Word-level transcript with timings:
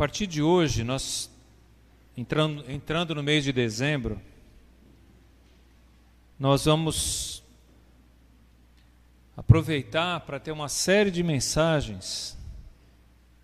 partir 0.00 0.26
de 0.26 0.40
hoje, 0.40 0.82
nós 0.82 1.30
entrando, 2.16 2.64
entrando 2.70 3.14
no 3.14 3.22
mês 3.22 3.44
de 3.44 3.52
dezembro, 3.52 4.18
nós 6.38 6.64
vamos 6.64 7.42
aproveitar 9.36 10.20
para 10.20 10.40
ter 10.40 10.52
uma 10.52 10.70
série 10.70 11.10
de 11.10 11.22
mensagens 11.22 12.34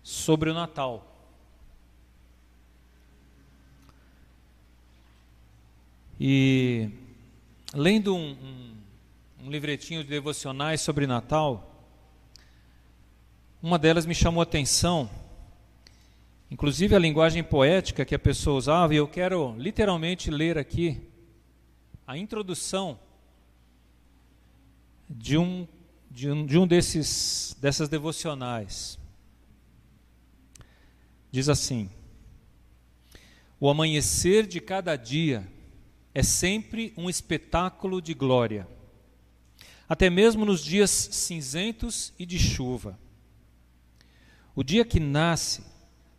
sobre 0.01 0.49
o 0.49 0.53
Natal. 0.55 1.05
E 6.19 6.89
lendo 7.71 8.15
um, 8.15 8.31
um, 8.31 8.77
um 9.43 9.51
livretinho 9.51 10.03
de 10.03 10.09
devocionais 10.09 10.81
sobre 10.81 11.05
Natal, 11.05 11.85
uma 13.61 13.77
delas 13.77 14.07
me 14.07 14.15
chamou 14.15 14.41
a 14.41 14.43
atenção, 14.43 15.07
inclusive 16.49 16.95
a 16.95 16.99
linguagem 16.99 17.43
poética 17.43 18.05
que 18.05 18.15
a 18.15 18.19
pessoa 18.19 18.57
usava, 18.57 18.93
e 18.93 18.97
eu 18.97 19.07
quero 19.07 19.55
literalmente 19.57 20.31
ler 20.31 20.57
aqui 20.57 21.01
a 22.05 22.17
introdução 22.17 22.99
de 25.09 25.37
um, 25.37 25.67
de 26.09 26.29
um, 26.29 26.45
de 26.45 26.57
um 26.57 26.65
desses, 26.65 27.55
dessas 27.59 27.89
devocionais. 27.89 28.97
Diz 31.31 31.49
assim: 31.49 31.89
O 33.59 33.69
amanhecer 33.69 34.47
de 34.47 34.61
cada 34.61 34.95
dia 34.95 35.45
é 36.13 36.23
sempre 36.23 36.93
um 36.97 37.09
espetáculo 37.09 38.01
de 38.01 38.13
glória, 38.13 38.67
até 39.87 40.09
mesmo 40.09 40.45
nos 40.45 40.63
dias 40.63 40.89
cinzentos 40.89 42.13
e 42.17 42.25
de 42.25 42.39
chuva. 42.39 42.97
O 44.55 44.63
dia 44.63 44.83
que 44.83 44.99
nasce 44.99 45.61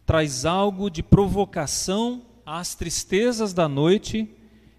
traz 0.08 0.46
algo 0.46 0.88
de 0.88 1.02
provocação 1.02 2.24
às 2.46 2.74
tristezas 2.74 3.52
da 3.52 3.68
noite 3.68 4.26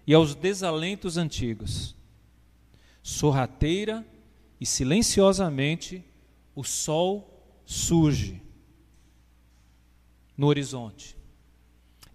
e 0.04 0.12
aos 0.12 0.34
desalentos 0.34 1.16
antigos. 1.16 1.94
Sorrateira 3.00 4.04
e 4.60 4.66
silenciosamente 4.66 6.04
o 6.52 6.64
sol 6.64 7.46
surge 7.64 8.42
no 10.36 10.48
horizonte. 10.48 11.16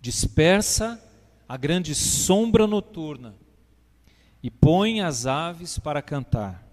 Dispersa 0.02 1.02
a 1.48 1.56
grande 1.56 1.96
sombra 1.96 2.68
noturna 2.68 3.34
e 4.44 4.52
põe 4.52 5.00
as 5.00 5.26
aves 5.26 5.80
para 5.80 6.02
cantar. 6.02 6.68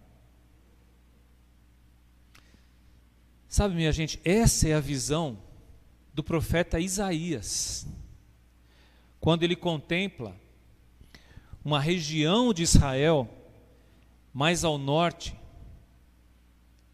Sabe, 3.47 3.77
minha 3.77 3.93
gente, 3.93 4.21
essa 4.25 4.67
é 4.67 4.75
a 4.75 4.81
visão 4.81 5.39
do 6.15 6.23
profeta 6.23 6.79
Isaías. 6.79 7.87
Quando 9.21 9.43
ele 9.43 9.57
contempla 9.57 10.37
uma 11.65 11.81
região 11.81 12.53
de 12.53 12.63
Israel 12.63 13.29
mais 14.33 14.65
ao 14.65 14.79
norte, 14.79 15.37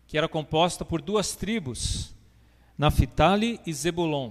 que 0.06 0.18
era 0.18 0.28
composta 0.28 0.84
por 0.84 1.00
duas 1.00 1.34
tribos, 1.34 2.14
Naphtali 2.76 3.60
e 3.66 3.72
Zebulon. 3.72 4.30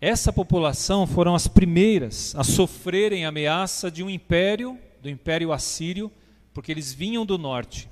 Essa 0.00 0.32
população 0.32 1.06
foram 1.06 1.34
as 1.34 1.48
primeiras 1.48 2.34
a 2.36 2.44
sofrerem 2.44 3.24
a 3.24 3.30
ameaça 3.30 3.90
de 3.90 4.02
um 4.02 4.10
império, 4.10 4.78
do 5.02 5.08
Império 5.08 5.52
Assírio, 5.52 6.10
porque 6.54 6.70
eles 6.70 6.92
vinham 6.92 7.26
do 7.26 7.36
norte. 7.36 7.88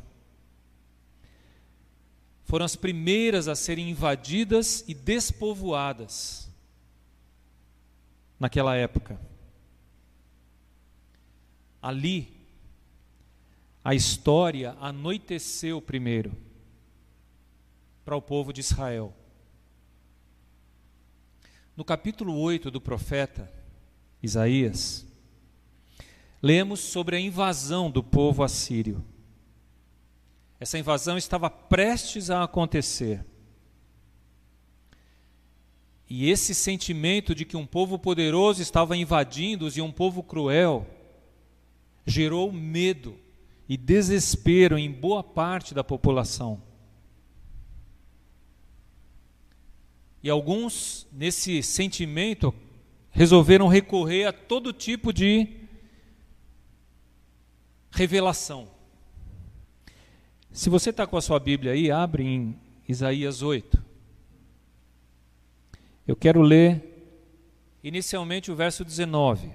Foram 2.47 2.64
as 2.64 2.77
primeiras 2.77 3.48
a 3.48 3.56
serem 3.56 3.91
invadidas 3.91 4.84
e 4.86 4.94
despovoadas 4.94 6.48
naquela 8.39 8.77
época. 8.77 9.20
Ali, 11.83 12.33
a 13.83 13.96
história 13.96 14.77
anoiteceu 14.80 15.83
primeiro 15.83 16.33
para 18.05 18.14
o 18.14 18.23
povo 18.23 18.52
de 18.52 18.61
Israel. 18.61 19.12
No 21.77 21.85
capítulo 21.85 22.39
8 22.39 22.70
do 22.70 22.80
profeta 22.80 23.52
Isaías, 24.23 25.05
lemos 26.40 26.79
sobre 26.79 27.17
a 27.17 27.20
invasão 27.20 27.90
do 27.90 28.05
povo 28.05 28.45
assírio. 28.45 29.05
Essa 30.58 30.78
invasão 30.78 31.18
estava 31.18 31.50
prestes 31.50 32.30
a 32.30 32.42
acontecer. 32.42 33.24
E 36.08 36.30
esse 36.30 36.55
sentimento 36.55 37.34
de 37.34 37.44
que 37.44 37.56
um 37.56 37.67
povo 37.67 37.98
poderoso 37.98 38.62
estava 38.62 38.96
invadindo-os 38.96 39.77
e 39.77 39.83
um 39.83 39.90
povo 39.90 40.22
cruel 40.22 40.86
gerou 42.06 42.52
medo 42.52 43.18
e 43.68 43.77
desespero 43.77 44.78
em 44.78 44.90
boa 44.90 45.24
parte 45.24 45.74
da 45.74 45.83
população. 45.83 46.62
E 50.23 50.30
alguns, 50.30 51.06
nesse 51.12 51.62
sentimento, 51.62 52.55
resolveram 53.11 53.67
recorrer 53.67 54.27
a 54.27 54.33
todo 54.33 54.73
tipo 54.73 55.12
de 55.12 55.48
revelação. 57.90 58.76
Se 60.56 60.70
você 60.70 60.89
está 60.89 61.06
com 61.06 61.18
a 61.18 61.20
sua 61.20 61.39
Bíblia 61.39 61.72
aí, 61.72 61.90
abre 61.90 62.24
em 62.24 62.58
Isaías 62.89 63.42
8. 63.42 63.84
Eu 66.08 66.17
quero 66.17 66.40
ler 66.40 66.83
inicialmente 67.84 68.50
o 68.50 68.56
verso 68.56 68.83
19. 68.83 69.50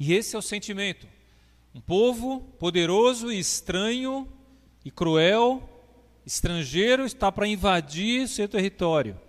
E 0.00 0.14
esse 0.14 0.34
é 0.34 0.38
o 0.38 0.42
sentimento. 0.42 1.06
Um 1.74 1.82
povo 1.82 2.40
poderoso 2.58 3.30
e 3.30 3.38
estranho 3.38 4.26
e 4.82 4.90
cruel, 4.90 5.68
estrangeiro, 6.24 7.04
está 7.04 7.30
para 7.30 7.46
invadir 7.46 8.26
seu 8.26 8.48
território. 8.48 9.20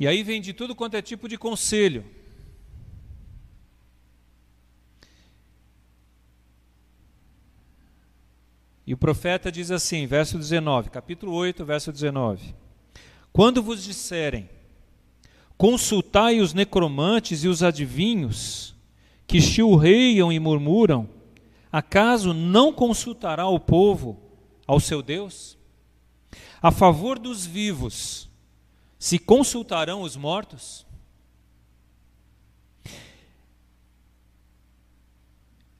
E 0.00 0.08
aí 0.08 0.22
vem 0.22 0.40
de 0.40 0.54
tudo 0.54 0.74
quanto 0.74 0.94
é 0.94 1.02
tipo 1.02 1.28
de 1.28 1.36
conselho. 1.36 2.23
E 8.86 8.92
o 8.92 8.98
profeta 8.98 9.50
diz 9.50 9.70
assim, 9.70 10.06
verso 10.06 10.36
19, 10.36 10.90
capítulo 10.90 11.32
8, 11.32 11.64
verso 11.64 11.90
19: 11.90 12.54
Quando 13.32 13.62
vos 13.62 13.82
disserem, 13.82 14.48
consultai 15.56 16.40
os 16.40 16.52
necromantes 16.52 17.44
e 17.44 17.48
os 17.48 17.62
adivinhos, 17.62 18.74
que 19.26 19.40
chilreiam 19.40 20.30
e 20.30 20.38
murmuram, 20.38 21.08
Acaso 21.74 22.32
não 22.32 22.72
consultará 22.72 23.48
o 23.48 23.58
povo 23.58 24.16
ao 24.64 24.78
seu 24.78 25.02
Deus? 25.02 25.58
A 26.62 26.70
favor 26.70 27.18
dos 27.18 27.44
vivos, 27.44 28.30
se 28.96 29.18
consultarão 29.18 30.02
os 30.02 30.14
mortos? 30.14 30.86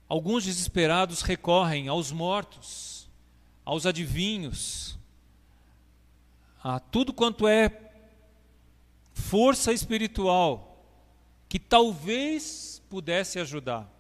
Alguns 0.08 0.42
desesperados 0.42 1.22
recorrem 1.22 1.86
aos 1.86 2.10
mortos, 2.10 2.93
aos 3.64 3.86
adivinhos, 3.86 4.98
a 6.62 6.78
tudo 6.78 7.12
quanto 7.12 7.46
é 7.46 7.92
força 9.12 9.72
espiritual 9.72 10.86
que 11.48 11.58
talvez 11.58 12.82
pudesse 12.90 13.38
ajudar. 13.38 13.90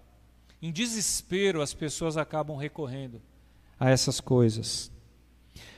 Em 0.60 0.72
desespero, 0.72 1.60
as 1.60 1.74
pessoas 1.74 2.16
acabam 2.16 2.56
recorrendo 2.56 3.20
a 3.78 3.90
essas 3.90 4.20
coisas. 4.20 4.90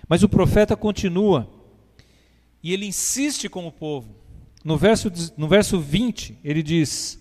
Mas 0.09 0.23
o 0.23 0.29
profeta 0.29 0.77
continua 0.77 1.49
e 2.63 2.73
ele 2.73 2.87
insiste 2.87 3.49
com 3.49 3.67
o 3.67 3.73
povo. 3.73 4.15
No 4.65 4.77
verso, 4.77 5.11
no 5.37 5.49
verso 5.49 5.79
20, 5.81 6.39
ele 6.43 6.63
diz: 6.63 7.21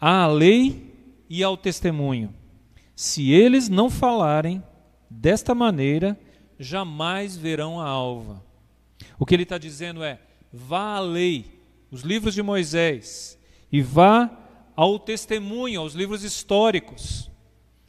a 0.00 0.26
lei 0.26 0.94
e 1.28 1.42
ao 1.42 1.56
testemunho. 1.56 2.34
Se 2.94 3.30
eles 3.30 3.68
não 3.68 3.90
falarem 3.90 4.62
desta 5.08 5.54
maneira, 5.54 6.18
jamais 6.58 7.36
verão 7.36 7.80
a 7.80 7.86
alva. 7.86 8.42
O 9.18 9.24
que 9.24 9.34
ele 9.34 9.44
está 9.44 9.58
dizendo 9.58 10.02
é: 10.02 10.20
vá 10.52 10.96
à 10.96 11.00
lei, 11.00 11.60
os 11.90 12.02
livros 12.02 12.34
de 12.34 12.42
Moisés, 12.42 13.38
e 13.70 13.80
vá 13.80 14.30
ao 14.76 14.98
testemunho, 14.98 15.80
aos 15.80 15.94
livros 15.94 16.22
históricos. 16.22 17.30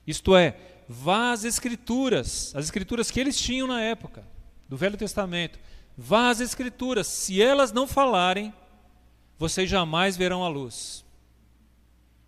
Isto 0.05 0.35
é, 0.35 0.57
vá 0.87 1.31
às 1.31 1.43
escrituras, 1.43 2.53
as 2.55 2.65
escrituras 2.65 3.11
que 3.11 3.19
eles 3.19 3.39
tinham 3.39 3.67
na 3.67 3.81
época 3.81 4.27
do 4.67 4.75
Velho 4.75 4.97
Testamento. 4.97 5.59
Vá 5.97 6.29
às 6.29 6.39
escrituras, 6.39 7.07
se 7.07 7.41
elas 7.41 7.71
não 7.71 7.85
falarem, 7.85 8.53
vocês 9.37 9.69
jamais 9.69 10.17
verão 10.17 10.43
a 10.43 10.47
luz. 10.47 11.05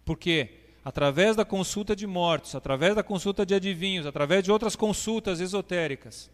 Porque 0.05 0.60
através 0.83 1.35
da 1.35 1.45
consulta 1.45 1.95
de 1.95 2.07
mortos, 2.07 2.55
através 2.55 2.95
da 2.95 3.03
consulta 3.03 3.45
de 3.45 3.53
adivinhos, 3.53 4.05
através 4.05 4.43
de 4.43 4.51
outras 4.51 4.75
consultas 4.75 5.39
esotéricas, 5.39 6.29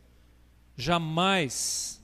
jamais 0.75 2.01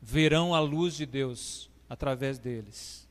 verão 0.00 0.54
a 0.54 0.60
luz 0.60 0.96
de 0.96 1.06
Deus 1.06 1.70
através 1.88 2.38
deles. 2.38 3.08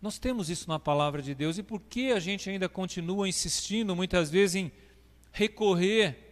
Nós 0.00 0.18
temos 0.18 0.48
isso 0.48 0.68
na 0.68 0.78
palavra 0.78 1.22
de 1.22 1.34
Deus 1.34 1.58
e 1.58 1.62
por 1.62 1.80
que 1.80 2.12
a 2.12 2.20
gente 2.20 2.48
ainda 2.48 2.68
continua 2.68 3.28
insistindo 3.28 3.96
muitas 3.96 4.30
vezes 4.30 4.56
em 4.56 4.72
recorrer 5.32 6.26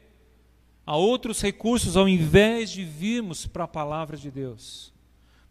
a 0.84 0.96
outros 0.96 1.40
recursos 1.40 1.96
ao 1.96 2.08
invés 2.08 2.70
de 2.70 2.84
virmos 2.84 3.46
para 3.46 3.64
a 3.64 3.68
palavra 3.68 4.16
de 4.16 4.30
Deus, 4.30 4.92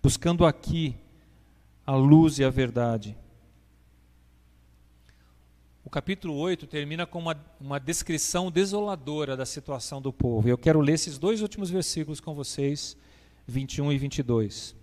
buscando 0.01 0.45
aqui 0.45 0.95
a 1.85 1.93
luz 1.95 2.39
e 2.39 2.43
a 2.43 2.49
verdade? 2.49 3.17
O 5.85 5.89
capítulo 5.89 6.33
8 6.33 6.65
termina 6.65 7.05
com 7.05 7.19
uma, 7.19 7.37
uma 7.61 7.79
descrição 7.79 8.49
desoladora 8.49 9.37
da 9.37 9.45
situação 9.45 10.01
do 10.01 10.11
povo. 10.11 10.49
Eu 10.49 10.57
quero 10.57 10.81
ler 10.81 10.93
esses 10.93 11.19
dois 11.19 11.43
últimos 11.43 11.69
versículos 11.69 12.19
com 12.19 12.33
vocês, 12.33 12.97
21 13.47 13.91
e 13.91 13.97
22. 13.99 14.75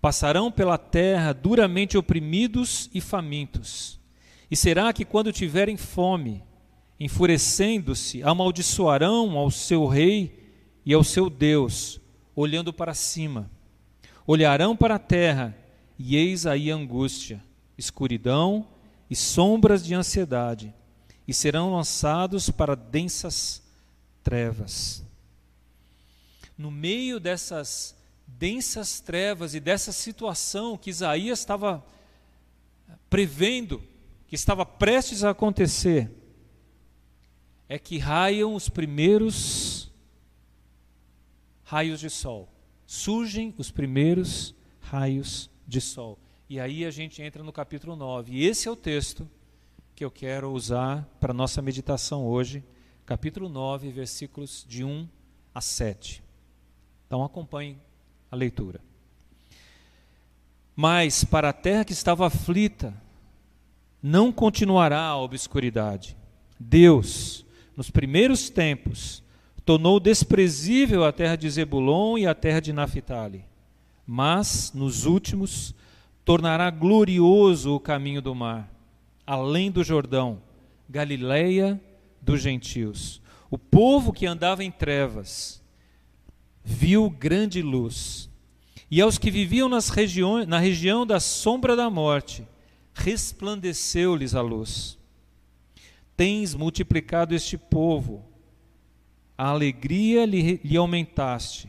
Passarão 0.00 0.48
pela 0.52 0.78
terra 0.78 1.32
duramente 1.32 1.98
oprimidos 1.98 2.88
e 2.94 3.00
famintos. 3.00 3.98
E 4.48 4.54
será 4.54 4.92
que 4.92 5.04
quando 5.04 5.32
tiverem 5.32 5.76
fome, 5.76 6.44
enfurecendo-se, 7.00 8.22
amaldiçoarão 8.22 9.36
ao 9.36 9.50
seu 9.50 9.88
rei 9.88 10.52
e 10.86 10.94
ao 10.94 11.02
seu 11.02 11.28
Deus, 11.28 12.00
olhando 12.36 12.72
para 12.72 12.94
cima? 12.94 13.50
Olharão 14.24 14.76
para 14.76 14.94
a 14.94 15.00
terra, 15.00 15.52
e 15.98 16.14
eis 16.16 16.46
aí 16.46 16.70
angústia, 16.70 17.42
escuridão 17.76 18.64
e 19.10 19.16
sombras 19.16 19.84
de 19.84 19.92
ansiedade, 19.92 20.72
e 21.26 21.34
serão 21.34 21.74
lançados 21.74 22.48
para 22.48 22.76
densas 22.76 23.60
trevas. 24.22 25.04
No 26.56 26.70
meio 26.70 27.18
dessas 27.18 27.96
densas 28.26 29.00
trevas 29.00 29.54
e 29.54 29.60
dessa 29.60 29.90
situação 29.90 30.78
que 30.78 30.90
Isaías 30.90 31.40
estava 31.40 31.84
prevendo, 33.08 33.82
que 34.28 34.36
estava 34.36 34.64
prestes 34.64 35.24
a 35.24 35.30
acontecer, 35.30 36.10
é 37.68 37.78
que 37.78 37.98
raiam 37.98 38.54
os 38.54 38.68
primeiros 38.68 39.90
raios 41.64 42.00
de 42.00 42.10
sol. 42.10 42.48
Surgem 42.86 43.54
os 43.58 43.70
primeiros 43.70 44.54
raios 44.80 45.50
de 45.66 45.80
sol. 45.80 46.18
E 46.50 46.58
aí 46.58 46.84
a 46.84 46.90
gente 46.90 47.22
entra 47.22 47.44
no 47.44 47.52
capítulo 47.52 47.94
9. 47.94 48.32
E 48.32 48.44
esse 48.44 48.66
é 48.66 48.70
o 48.72 48.74
texto 48.74 49.24
que 49.94 50.04
eu 50.04 50.10
quero 50.10 50.50
usar 50.50 51.08
para 51.20 51.32
nossa 51.32 51.62
meditação 51.62 52.26
hoje, 52.26 52.64
capítulo 53.06 53.48
9, 53.48 53.92
versículos 53.92 54.66
de 54.68 54.82
1 54.82 55.08
a 55.54 55.60
7. 55.60 56.20
Então 57.06 57.22
acompanhe 57.22 57.78
a 58.28 58.34
leitura. 58.34 58.80
Mas 60.74 61.22
para 61.22 61.50
a 61.50 61.52
terra 61.52 61.84
que 61.84 61.92
estava 61.92 62.26
aflita, 62.26 62.92
não 64.02 64.32
continuará 64.32 65.02
a 65.02 65.18
obscuridade. 65.18 66.16
Deus, 66.58 67.46
nos 67.76 67.92
primeiros 67.92 68.50
tempos, 68.50 69.22
tornou 69.64 70.00
desprezível 70.00 71.04
a 71.04 71.12
terra 71.12 71.36
de 71.36 71.48
Zebulon 71.48 72.18
e 72.18 72.26
a 72.26 72.34
terra 72.34 72.58
de 72.58 72.72
Naphtali. 72.72 73.44
Mas, 74.04 74.72
nos 74.74 75.06
últimos, 75.06 75.76
tornará 76.30 76.70
glorioso 76.70 77.74
o 77.74 77.80
caminho 77.80 78.22
do 78.22 78.36
mar, 78.36 78.72
além 79.26 79.68
do 79.68 79.82
Jordão, 79.82 80.40
Galileia 80.88 81.80
dos 82.22 82.40
gentios. 82.40 83.20
O 83.50 83.58
povo 83.58 84.12
que 84.12 84.26
andava 84.26 84.62
em 84.62 84.70
trevas 84.70 85.60
viu 86.62 87.10
grande 87.10 87.60
luz. 87.60 88.30
E 88.88 89.00
aos 89.00 89.18
que 89.18 89.28
viviam 89.28 89.68
nas 89.68 89.88
regiões, 89.88 90.46
na 90.46 90.60
região 90.60 91.04
da 91.04 91.18
sombra 91.18 91.74
da 91.74 91.90
morte, 91.90 92.46
resplandeceu-lhes 92.94 94.32
a 94.32 94.40
luz. 94.40 94.96
Tens 96.16 96.54
multiplicado 96.54 97.34
este 97.34 97.58
povo, 97.58 98.24
a 99.36 99.48
alegria 99.48 100.24
lhe, 100.26 100.60
lhe 100.62 100.76
aumentaste. 100.76 101.68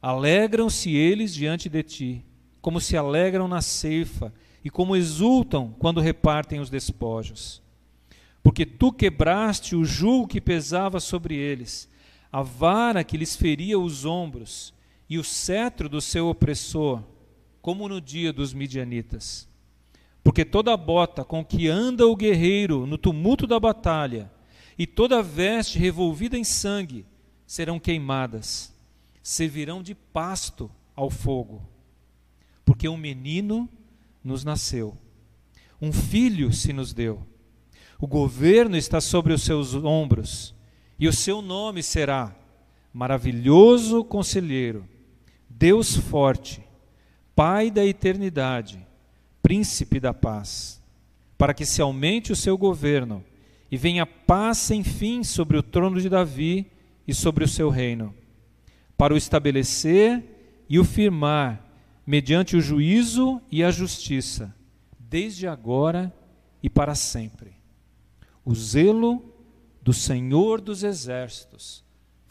Alegram-se 0.00 0.96
eles 0.96 1.34
diante 1.34 1.68
de 1.68 1.82
ti 1.82 2.24
como 2.66 2.80
se 2.80 2.96
alegram 2.96 3.46
na 3.46 3.62
ceifa 3.62 4.34
e 4.64 4.68
como 4.68 4.96
exultam 4.96 5.72
quando 5.78 6.00
repartem 6.00 6.58
os 6.58 6.68
despojos. 6.68 7.62
Porque 8.42 8.66
tu 8.66 8.92
quebraste 8.92 9.76
o 9.76 9.84
jugo 9.84 10.26
que 10.26 10.40
pesava 10.40 10.98
sobre 10.98 11.36
eles, 11.36 11.88
a 12.32 12.42
vara 12.42 13.04
que 13.04 13.16
lhes 13.16 13.36
feria 13.36 13.78
os 13.78 14.04
ombros 14.04 14.74
e 15.08 15.16
o 15.16 15.22
cetro 15.22 15.88
do 15.88 16.00
seu 16.00 16.26
opressor, 16.26 17.04
como 17.62 17.88
no 17.88 18.00
dia 18.00 18.32
dos 18.32 18.52
midianitas. 18.52 19.48
Porque 20.24 20.44
toda 20.44 20.76
bota 20.76 21.22
com 21.22 21.44
que 21.44 21.68
anda 21.68 22.04
o 22.04 22.16
guerreiro 22.16 22.84
no 22.84 22.98
tumulto 22.98 23.46
da 23.46 23.60
batalha, 23.60 24.28
e 24.76 24.88
toda 24.88 25.22
veste 25.22 25.78
revolvida 25.78 26.36
em 26.36 26.42
sangue, 26.42 27.06
serão 27.46 27.78
queimadas, 27.78 28.74
servirão 29.22 29.84
de 29.84 29.94
pasto 29.94 30.68
ao 30.96 31.08
fogo 31.08 31.75
porque 32.66 32.88
um 32.88 32.96
menino 32.96 33.68
nos 34.22 34.44
nasceu, 34.44 34.98
um 35.80 35.92
filho 35.92 36.52
se 36.52 36.72
nos 36.72 36.92
deu. 36.92 37.24
O 37.98 38.08
governo 38.08 38.76
está 38.76 39.00
sobre 39.00 39.32
os 39.32 39.42
seus 39.42 39.72
ombros, 39.72 40.52
e 40.98 41.06
o 41.06 41.12
seu 41.12 41.40
nome 41.40 41.82
será 41.82 42.34
Maravilhoso 42.92 44.02
Conselheiro, 44.02 44.86
Deus 45.48 45.96
Forte, 45.96 46.62
Pai 47.34 47.70
da 47.70 47.84
Eternidade, 47.84 48.84
Príncipe 49.42 50.00
da 50.00 50.12
Paz, 50.12 50.82
para 51.38 51.54
que 51.54 51.64
se 51.64 51.80
aumente 51.80 52.32
o 52.32 52.36
seu 52.36 52.58
governo 52.58 53.24
e 53.70 53.76
venha 53.76 54.06
paz 54.06 54.58
sem 54.58 54.82
fim 54.82 55.22
sobre 55.22 55.56
o 55.56 55.62
trono 55.62 56.00
de 56.00 56.08
Davi 56.08 56.66
e 57.06 57.14
sobre 57.14 57.44
o 57.44 57.48
seu 57.48 57.68
reino, 57.68 58.14
para 58.96 59.14
o 59.14 59.16
estabelecer 59.16 60.64
e 60.68 60.78
o 60.78 60.84
firmar 60.84 61.65
mediante 62.06 62.56
o 62.56 62.60
juízo 62.60 63.42
e 63.50 63.64
a 63.64 63.70
justiça, 63.70 64.54
desde 64.98 65.48
agora 65.48 66.14
e 66.62 66.70
para 66.70 66.94
sempre. 66.94 67.56
O 68.44 68.54
zelo 68.54 69.34
do 69.82 69.92
Senhor 69.92 70.60
dos 70.60 70.84
Exércitos 70.84 71.84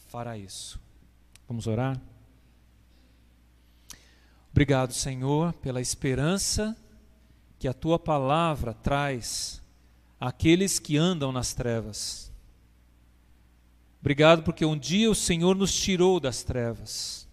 fará 0.07 0.37
isso. 0.37 0.79
Vamos 1.47 1.67
orar? 1.67 1.99
Obrigado, 4.49 4.93
Senhor, 4.93 5.51
pela 5.53 5.81
esperança 5.81 6.75
que 7.59 7.67
a 7.67 7.73
tua 7.73 7.99
palavra 7.99 8.73
traz 8.73 9.61
àqueles 10.17 10.79
que 10.79 10.95
andam 10.95 11.33
nas 11.33 11.53
trevas. 11.53 12.31
Obrigado 13.99 14.43
porque 14.43 14.63
um 14.63 14.77
dia 14.77 15.11
o 15.11 15.15
Senhor 15.15 15.55
nos 15.55 15.75
tirou 15.75 16.19
das 16.21 16.43
trevas 16.43 17.24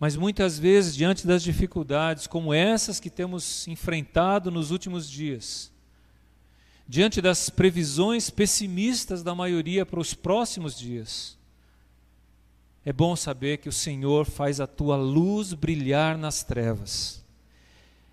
mas 0.00 0.16
muitas 0.16 0.58
vezes, 0.58 0.96
diante 0.96 1.26
das 1.26 1.42
dificuldades 1.42 2.26
como 2.26 2.54
essas 2.54 2.98
que 2.98 3.10
temos 3.10 3.68
enfrentado 3.68 4.50
nos 4.50 4.70
últimos 4.70 5.08
dias, 5.08 5.70
diante 6.88 7.20
das 7.20 7.50
previsões 7.50 8.30
pessimistas 8.30 9.22
da 9.22 9.34
maioria 9.34 9.84
para 9.84 10.00
os 10.00 10.14
próximos 10.14 10.78
dias, 10.78 11.36
é 12.82 12.94
bom 12.94 13.14
saber 13.14 13.58
que 13.58 13.68
o 13.68 13.72
Senhor 13.72 14.24
faz 14.24 14.58
a 14.58 14.66
tua 14.66 14.96
luz 14.96 15.52
brilhar 15.52 16.16
nas 16.16 16.42
trevas. 16.42 17.22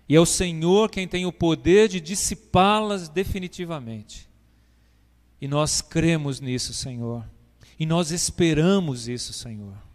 E 0.06 0.14
é 0.14 0.20
o 0.20 0.26
Senhor 0.26 0.90
quem 0.90 1.08
tem 1.08 1.24
o 1.24 1.32
poder 1.32 1.88
de 1.88 2.02
dissipá-las 2.02 3.08
definitivamente. 3.08 4.28
E 5.40 5.48
nós 5.48 5.80
cremos 5.80 6.38
nisso, 6.38 6.74
Senhor. 6.74 7.24
E 7.80 7.86
nós 7.86 8.10
esperamos 8.10 9.08
isso, 9.08 9.32
Senhor 9.32 9.87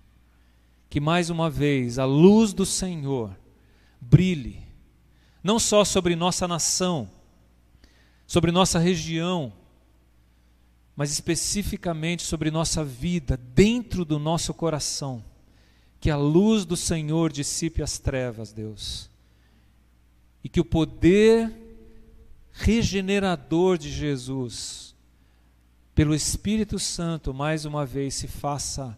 que 0.94 1.00
mais 1.00 1.32
uma 1.32 1.50
vez 1.50 1.98
a 1.98 2.06
luz 2.06 2.54
do 2.54 2.68
Senhor 2.68 3.36
brilhe, 4.00 4.62
não 5.44 5.58
só 5.58 5.84
sobre 5.84 6.16
nossa 6.16 6.48
nação, 6.48 7.10
sobre 8.28 8.52
nossa 8.52 8.78
região, 8.78 9.52
mas 10.96 11.12
especificamente 11.12 12.22
sobre 12.22 12.52
nossa 12.52 12.84
vida, 12.86 13.36
dentro 13.56 14.06
do 14.06 14.20
nosso 14.20 14.54
coração. 14.54 15.26
Que 16.00 16.12
a 16.12 16.16
luz 16.16 16.64
do 16.64 16.78
Senhor 16.78 17.32
dissipe 17.32 17.82
as 17.82 17.98
trevas, 17.98 18.54
Deus. 18.54 19.10
E 20.44 20.48
que 20.48 20.62
o 20.62 20.66
poder 20.66 21.52
regenerador 22.52 23.80
de 23.80 23.92
Jesus, 23.92 24.94
pelo 25.96 26.14
Espírito 26.14 26.78
Santo, 26.78 27.34
mais 27.34 27.66
uma 27.66 27.84
vez 27.84 28.14
se 28.14 28.28
faça 28.28 28.96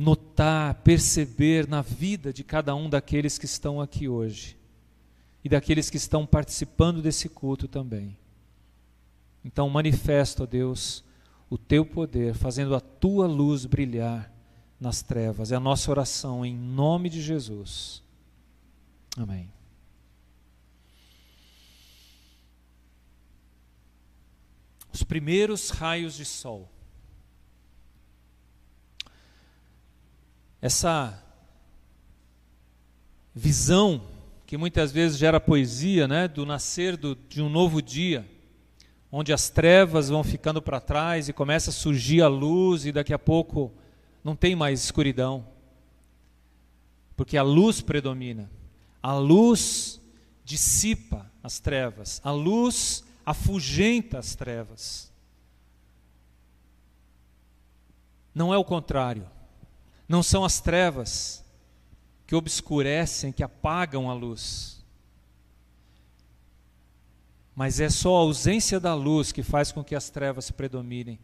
notar, 0.00 0.76
perceber 0.76 1.68
na 1.68 1.82
vida 1.82 2.32
de 2.32 2.42
cada 2.42 2.74
um 2.74 2.88
daqueles 2.88 3.36
que 3.36 3.44
estão 3.44 3.82
aqui 3.82 4.08
hoje. 4.08 4.56
e 5.42 5.48
daqueles 5.48 5.88
que 5.88 5.96
estão 5.96 6.26
participando 6.26 7.00
desse 7.00 7.26
culto 7.26 7.66
também. 7.66 8.14
Então, 9.42 9.70
manifesta, 9.70 10.42
ó 10.42 10.46
Deus, 10.46 11.02
o 11.48 11.56
teu 11.56 11.84
poder, 11.86 12.34
fazendo 12.34 12.74
a 12.74 12.80
tua 12.80 13.26
luz 13.26 13.64
brilhar 13.64 14.30
nas 14.78 15.00
trevas. 15.00 15.50
É 15.50 15.56
a 15.56 15.60
nossa 15.60 15.90
oração 15.90 16.44
em 16.44 16.54
nome 16.54 17.08
de 17.08 17.22
Jesus. 17.22 18.02
Amém. 19.16 19.50
Os 24.92 25.02
primeiros 25.02 25.70
raios 25.70 26.14
de 26.14 26.26
sol. 26.26 26.70
Essa 30.60 31.22
visão 33.34 34.02
que 34.46 34.56
muitas 34.56 34.90
vezes 34.90 35.16
gera 35.16 35.38
poesia, 35.38 36.08
né, 36.08 36.26
do 36.26 36.44
nascer 36.44 36.96
do, 36.96 37.14
de 37.14 37.40
um 37.40 37.48
novo 37.48 37.80
dia, 37.80 38.28
onde 39.10 39.32
as 39.32 39.48
trevas 39.48 40.08
vão 40.08 40.24
ficando 40.24 40.60
para 40.60 40.80
trás 40.80 41.28
e 41.28 41.32
começa 41.32 41.70
a 41.70 41.72
surgir 41.72 42.22
a 42.22 42.28
luz 42.28 42.84
e 42.84 42.92
daqui 42.92 43.12
a 43.12 43.18
pouco 43.18 43.72
não 44.22 44.36
tem 44.36 44.54
mais 44.54 44.82
escuridão. 44.82 45.46
Porque 47.16 47.36
a 47.36 47.42
luz 47.42 47.80
predomina. 47.80 48.50
A 49.02 49.14
luz 49.14 50.00
dissipa 50.44 51.30
as 51.42 51.60
trevas. 51.60 52.20
A 52.24 52.30
luz 52.30 53.04
afugenta 53.24 54.18
as 54.18 54.34
trevas. 54.34 55.12
Não 58.34 58.52
é 58.52 58.58
o 58.58 58.64
contrário. 58.64 59.26
Não 60.10 60.24
são 60.24 60.44
as 60.44 60.60
trevas 60.60 61.44
que 62.26 62.34
obscurecem, 62.34 63.30
que 63.30 63.44
apagam 63.44 64.10
a 64.10 64.12
luz. 64.12 64.84
Mas 67.54 67.78
é 67.78 67.88
só 67.88 68.16
a 68.16 68.18
ausência 68.18 68.80
da 68.80 68.92
luz 68.92 69.30
que 69.30 69.44
faz 69.44 69.70
com 69.70 69.84
que 69.84 69.94
as 69.94 70.10
trevas 70.10 70.50
predominem. 70.50 71.16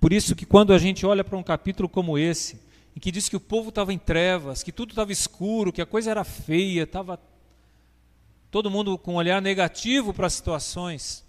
Por 0.00 0.12
isso 0.12 0.34
que 0.34 0.44
quando 0.44 0.72
a 0.72 0.78
gente 0.78 1.06
olha 1.06 1.22
para 1.22 1.38
um 1.38 1.42
capítulo 1.44 1.88
como 1.88 2.18
esse, 2.18 2.60
em 2.96 2.98
que 2.98 3.12
diz 3.12 3.28
que 3.28 3.36
o 3.36 3.40
povo 3.40 3.68
estava 3.68 3.92
em 3.92 3.98
trevas, 3.98 4.64
que 4.64 4.72
tudo 4.72 4.90
estava 4.90 5.12
escuro, 5.12 5.72
que 5.72 5.80
a 5.80 5.86
coisa 5.86 6.10
era 6.10 6.24
feia, 6.24 6.82
estava 6.82 7.16
todo 8.50 8.72
mundo 8.72 8.98
com 8.98 9.12
um 9.12 9.18
olhar 9.18 9.40
negativo 9.40 10.12
para 10.12 10.26
as 10.26 10.32
situações, 10.32 11.24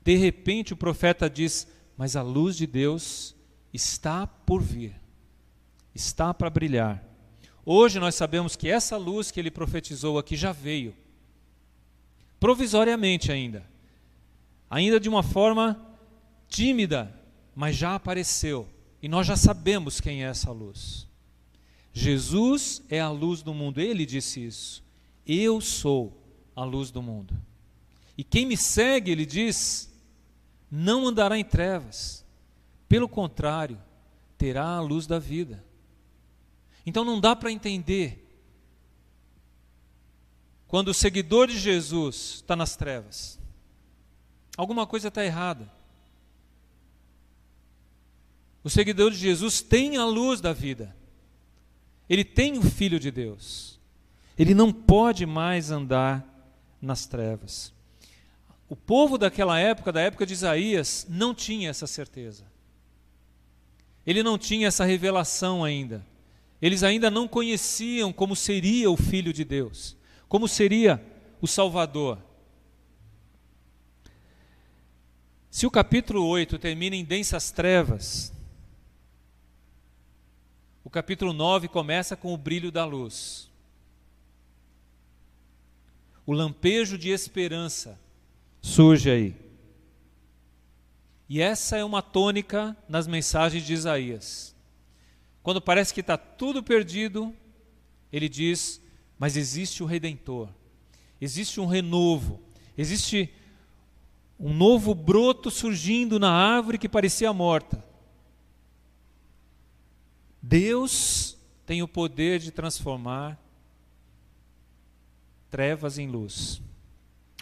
de 0.00 0.14
repente 0.14 0.74
o 0.74 0.76
profeta 0.76 1.28
diz: 1.28 1.66
Mas 1.96 2.14
a 2.14 2.22
luz 2.22 2.56
de 2.56 2.68
Deus 2.68 3.34
está 3.72 4.28
por 4.28 4.62
vir, 4.62 4.99
está 5.94 6.32
para 6.32 6.50
brilhar. 6.50 7.04
Hoje 7.64 7.98
nós 7.98 8.14
sabemos 8.14 8.56
que 8.56 8.68
essa 8.68 8.96
luz 8.96 9.30
que 9.30 9.38
ele 9.38 9.50
profetizou 9.50 10.18
aqui 10.18 10.36
já 10.36 10.52
veio, 10.52 10.94
provisoriamente 12.38 13.30
ainda, 13.30 13.64
ainda 14.68 14.98
de 14.98 15.08
uma 15.08 15.22
forma 15.22 15.80
tímida, 16.48 17.14
mas 17.54 17.76
já 17.76 17.94
apareceu, 17.94 18.68
e 19.02 19.08
nós 19.08 19.26
já 19.26 19.36
sabemos 19.36 20.00
quem 20.00 20.24
é 20.24 20.28
essa 20.28 20.50
luz. 20.50 21.06
Jesus 21.92 22.82
é 22.88 23.00
a 23.00 23.10
luz 23.10 23.42
do 23.42 23.52
mundo, 23.52 23.80
ele 23.80 24.06
disse 24.06 24.44
isso. 24.44 24.82
Eu 25.26 25.60
sou 25.60 26.16
a 26.54 26.64
luz 26.64 26.90
do 26.90 27.02
mundo. 27.02 27.34
E 28.16 28.24
quem 28.24 28.46
me 28.46 28.56
segue, 28.56 29.10
ele 29.10 29.26
diz, 29.26 29.92
não 30.70 31.06
andará 31.06 31.38
em 31.38 31.44
trevas, 31.44 32.24
pelo 32.88 33.08
contrário, 33.08 33.80
terá 34.36 34.66
a 34.66 34.80
luz 34.80 35.06
da 35.06 35.18
vida. 35.18 35.64
Então 36.90 37.04
não 37.04 37.20
dá 37.20 37.36
para 37.36 37.52
entender 37.52 38.28
quando 40.66 40.88
o 40.88 40.94
seguidor 40.94 41.46
de 41.46 41.56
Jesus 41.56 42.32
está 42.38 42.56
nas 42.56 42.74
trevas. 42.74 43.38
Alguma 44.56 44.84
coisa 44.88 45.06
está 45.06 45.24
errada. 45.24 45.72
O 48.64 48.68
seguidor 48.68 49.12
de 49.12 49.18
Jesus 49.18 49.62
tem 49.62 49.98
a 49.98 50.04
luz 50.04 50.40
da 50.40 50.52
vida. 50.52 50.96
Ele 52.08 52.24
tem 52.24 52.58
o 52.58 52.62
Filho 52.62 52.98
de 52.98 53.12
Deus. 53.12 53.78
Ele 54.36 54.52
não 54.52 54.72
pode 54.72 55.24
mais 55.26 55.70
andar 55.70 56.26
nas 56.82 57.06
trevas. 57.06 57.72
O 58.68 58.74
povo 58.74 59.16
daquela 59.16 59.60
época, 59.60 59.92
da 59.92 60.00
época 60.00 60.26
de 60.26 60.32
Isaías, 60.32 61.06
não 61.08 61.36
tinha 61.36 61.70
essa 61.70 61.86
certeza. 61.86 62.44
Ele 64.04 64.24
não 64.24 64.36
tinha 64.36 64.66
essa 64.66 64.84
revelação 64.84 65.62
ainda. 65.62 66.09
Eles 66.60 66.82
ainda 66.82 67.10
não 67.10 67.26
conheciam 67.26 68.12
como 68.12 68.36
seria 68.36 68.90
o 68.90 68.96
Filho 68.96 69.32
de 69.32 69.44
Deus, 69.44 69.96
como 70.28 70.46
seria 70.46 71.02
o 71.40 71.46
Salvador. 71.46 72.18
Se 75.50 75.66
o 75.66 75.70
capítulo 75.70 76.24
8 76.26 76.58
termina 76.58 76.94
em 76.94 77.04
densas 77.04 77.50
trevas, 77.50 78.32
o 80.84 80.90
capítulo 80.90 81.32
9 81.32 81.68
começa 81.68 82.16
com 82.16 82.32
o 82.32 82.36
brilho 82.36 82.70
da 82.70 82.84
luz. 82.84 83.50
O 86.26 86.32
lampejo 86.32 86.96
de 86.96 87.08
esperança 87.08 87.98
surge 88.60 89.10
aí. 89.10 89.34
E 91.28 91.40
essa 91.40 91.76
é 91.76 91.84
uma 91.84 92.02
tônica 92.02 92.76
nas 92.88 93.06
mensagens 93.06 93.64
de 93.64 93.72
Isaías. 93.72 94.49
Quando 95.42 95.60
parece 95.60 95.94
que 95.94 96.00
está 96.00 96.16
tudo 96.16 96.62
perdido, 96.62 97.34
ele 98.12 98.28
diz: 98.28 98.80
Mas 99.18 99.36
existe 99.36 99.82
o 99.82 99.86
Redentor, 99.86 100.48
existe 101.20 101.60
um 101.60 101.66
renovo, 101.66 102.40
existe 102.76 103.32
um 104.38 104.54
novo 104.54 104.94
broto 104.94 105.50
surgindo 105.50 106.18
na 106.18 106.30
árvore 106.30 106.78
que 106.78 106.88
parecia 106.88 107.32
morta. 107.32 107.84
Deus 110.42 111.36
tem 111.66 111.82
o 111.82 111.88
poder 111.88 112.40
de 112.40 112.50
transformar 112.50 113.38
trevas 115.50 115.98
em 115.98 116.08
luz, 116.08 116.62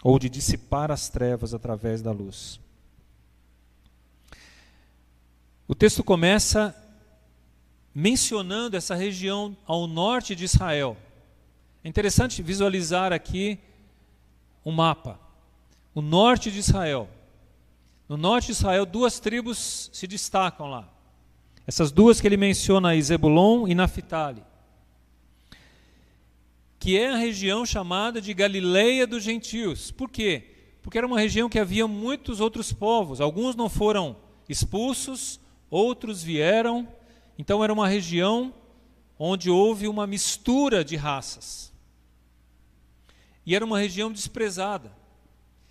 ou 0.03 0.19
de 0.19 0.29
dissipar 0.29 0.91
as 0.91 1.09
trevas 1.09 1.53
através 1.53 2.01
da 2.01 2.11
luz. 2.11 2.59
O 5.67 5.75
texto 5.75 6.03
começa 6.03 6.75
mencionando 7.93 8.77
essa 8.77 8.95
região 8.95 9.55
ao 9.65 9.87
norte 9.87 10.35
de 10.35 10.45
Israel. 10.45 10.95
É 11.83 11.89
interessante 11.89 12.41
visualizar 12.41 13.11
aqui 13.13 13.59
um 14.65 14.71
mapa. 14.71 15.19
O 15.93 16.01
norte 16.01 16.51
de 16.51 16.59
Israel. 16.59 17.09
No 18.07 18.17
norte 18.17 18.47
de 18.47 18.51
Israel, 18.53 18.85
duas 18.85 19.19
tribos 19.19 19.89
se 19.93 20.07
destacam 20.07 20.67
lá. 20.67 20.87
Essas 21.65 21.91
duas 21.91 22.19
que 22.19 22.27
ele 22.27 22.37
menciona 22.37 22.99
Zebulon 22.99 23.67
e 23.67 23.75
Naphtali. 23.75 24.43
Que 26.79 26.97
é 26.97 27.11
a 27.11 27.17
região 27.17 27.65
chamada 27.65 28.21
de 28.21 28.33
Galileia 28.33 29.05
dos 29.05 29.23
gentios. 29.23 29.91
Por 29.91 30.09
quê? 30.09 30.55
Porque 30.81 30.97
era 30.97 31.05
uma 31.05 31.19
região 31.19 31.49
que 31.49 31.59
havia 31.59 31.87
muitos 31.87 32.39
outros 32.39 32.73
povos. 32.73 33.21
Alguns 33.21 33.55
não 33.55 33.69
foram 33.69 34.15
expulsos, 34.47 35.39
outros 35.69 36.23
vieram 36.23 36.87
então 37.39 37.63
era 37.63 37.71
uma 37.71 37.87
região 37.87 38.53
onde 39.17 39.49
houve 39.49 39.87
uma 39.87 40.05
mistura 40.05 40.83
de 40.83 40.97
raças. 40.97 41.71
E 43.45 43.55
era 43.55 43.63
uma 43.63 43.79
região 43.79 44.11
desprezada. 44.11 44.91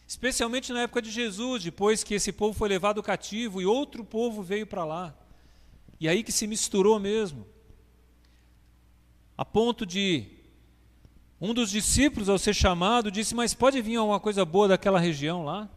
Especialmente 0.07 0.73
na 0.73 0.81
época 0.81 1.03
de 1.03 1.11
Jesus, 1.11 1.63
depois 1.63 2.03
que 2.03 2.15
esse 2.15 2.33
povo 2.33 2.59
foi 2.59 2.71
levado 2.71 3.03
cativo 3.03 3.61
e 3.61 3.67
outro 3.67 4.03
povo 4.03 4.43
veio 4.43 4.67
para 4.67 4.83
lá. 4.83 5.15
E 6.01 6.09
aí 6.09 6.23
que 6.23 6.33
se 6.33 6.47
misturou 6.47 6.99
mesmo. 6.99 7.47
A 9.37 9.45
ponto 9.45 9.85
de 9.85 10.27
um 11.39 11.53
dos 11.53 11.71
discípulos, 11.71 12.31
ao 12.31 12.39
ser 12.39 12.55
chamado, 12.55 13.11
disse: 13.11 13.35
Mas 13.35 13.53
pode 13.53 13.83
vir 13.83 13.97
alguma 13.97 14.19
coisa 14.19 14.43
boa 14.43 14.69
daquela 14.69 14.99
região 14.99 15.45
lá? 15.45 15.69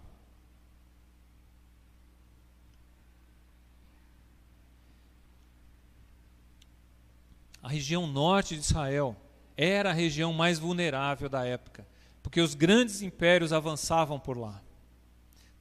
A 7.62 7.70
região 7.70 8.08
norte 8.08 8.56
de 8.56 8.62
Israel 8.62 9.16
era 9.56 9.92
a 9.92 9.94
região 9.94 10.34
mais 10.34 10.58
vulnerável 10.58 11.30
da 11.30 11.46
época, 11.46 11.86
porque 12.24 12.42
os 12.42 12.56
grandes 12.56 13.02
impérios 13.02 13.54
avançavam 13.54 14.20
por 14.20 14.38
lá. 14.38 14.62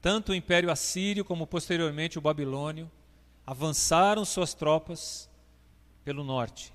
Tanto 0.00 0.32
o 0.32 0.34
Império 0.34 0.70
Assírio 0.70 1.24
como 1.24 1.46
posteriormente 1.46 2.18
o 2.18 2.22
Babilônio 2.22 2.90
avançaram 3.46 4.24
suas 4.24 4.54
tropas 4.54 5.28
pelo 6.04 6.24
norte, 6.24 6.72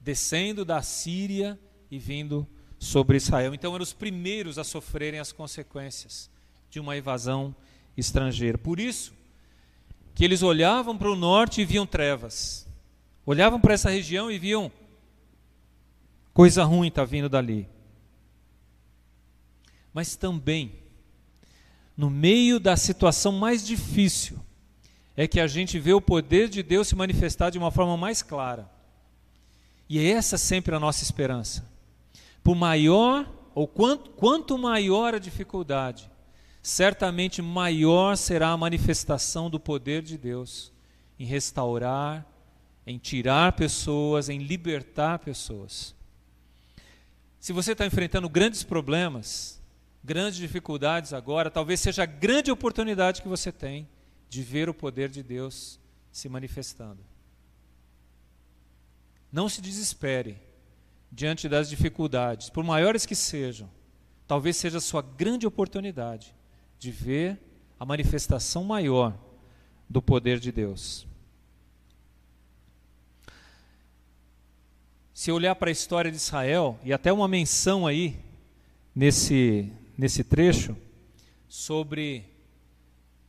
descendo 0.00 0.64
da 0.64 0.80
Síria 0.80 1.58
e 1.90 1.98
vindo 1.98 2.46
sobre 2.78 3.16
Israel. 3.16 3.54
Então 3.54 3.74
eram 3.74 3.82
os 3.82 3.92
primeiros 3.92 4.58
a 4.58 4.64
sofrerem 4.64 5.20
as 5.20 5.32
consequências 5.32 6.30
de 6.70 6.80
uma 6.80 6.96
invasão 6.96 7.54
estrangeira. 7.96 8.56
Por 8.56 8.80
isso 8.80 9.12
que 10.14 10.24
eles 10.24 10.42
olhavam 10.42 10.96
para 10.96 11.10
o 11.10 11.16
norte 11.16 11.60
e 11.60 11.64
viam 11.64 11.86
trevas 11.86 12.67
olhavam 13.30 13.60
para 13.60 13.74
essa 13.74 13.90
região 13.90 14.30
e 14.30 14.38
viam 14.38 14.72
coisa 16.32 16.64
ruim 16.64 16.88
está 16.88 17.04
vindo 17.04 17.28
dali. 17.28 17.68
Mas 19.92 20.16
também, 20.16 20.72
no 21.94 22.08
meio 22.08 22.58
da 22.58 22.74
situação 22.74 23.32
mais 23.32 23.66
difícil, 23.66 24.38
é 25.14 25.28
que 25.28 25.40
a 25.40 25.46
gente 25.46 25.78
vê 25.78 25.92
o 25.92 26.00
poder 26.00 26.48
de 26.48 26.62
Deus 26.62 26.88
se 26.88 26.96
manifestar 26.96 27.50
de 27.50 27.58
uma 27.58 27.70
forma 27.70 27.98
mais 27.98 28.22
clara. 28.22 28.70
E 29.90 29.98
é 29.98 30.08
essa 30.08 30.38
sempre 30.38 30.74
a 30.74 30.80
nossa 30.80 31.02
esperança. 31.02 31.70
Por 32.42 32.56
maior, 32.56 33.30
ou 33.54 33.68
quanto, 33.68 34.08
quanto 34.10 34.56
maior 34.56 35.14
a 35.14 35.18
dificuldade, 35.18 36.10
certamente 36.62 37.42
maior 37.42 38.16
será 38.16 38.52
a 38.52 38.56
manifestação 38.56 39.50
do 39.50 39.60
poder 39.60 40.00
de 40.00 40.16
Deus 40.16 40.72
em 41.18 41.26
restaurar, 41.26 42.26
em 42.88 42.96
tirar 42.96 43.52
pessoas, 43.52 44.30
em 44.30 44.38
libertar 44.38 45.18
pessoas. 45.18 45.94
Se 47.38 47.52
você 47.52 47.72
está 47.72 47.84
enfrentando 47.84 48.30
grandes 48.30 48.62
problemas, 48.62 49.60
grandes 50.02 50.38
dificuldades 50.38 51.12
agora, 51.12 51.50
talvez 51.50 51.80
seja 51.80 52.04
a 52.04 52.06
grande 52.06 52.50
oportunidade 52.50 53.20
que 53.20 53.28
você 53.28 53.52
tem 53.52 53.86
de 54.30 54.42
ver 54.42 54.70
o 54.70 54.74
poder 54.74 55.10
de 55.10 55.22
Deus 55.22 55.78
se 56.10 56.30
manifestando. 56.30 57.04
Não 59.30 59.50
se 59.50 59.60
desespere 59.60 60.38
diante 61.12 61.46
das 61.46 61.68
dificuldades, 61.68 62.48
por 62.48 62.64
maiores 62.64 63.04
que 63.04 63.14
sejam. 63.14 63.68
Talvez 64.26 64.56
seja 64.56 64.78
a 64.78 64.80
sua 64.80 65.02
grande 65.02 65.46
oportunidade 65.46 66.34
de 66.78 66.90
ver 66.90 67.38
a 67.78 67.84
manifestação 67.84 68.64
maior 68.64 69.14
do 69.86 70.00
poder 70.00 70.40
de 70.40 70.50
Deus. 70.50 71.06
Se 75.18 75.32
olhar 75.32 75.56
para 75.56 75.68
a 75.68 75.72
história 75.72 76.12
de 76.12 76.16
Israel, 76.16 76.78
e 76.84 76.92
até 76.92 77.12
uma 77.12 77.26
menção 77.26 77.88
aí 77.88 78.20
nesse, 78.94 79.68
nesse 79.96 80.22
trecho, 80.22 80.76
sobre 81.48 82.24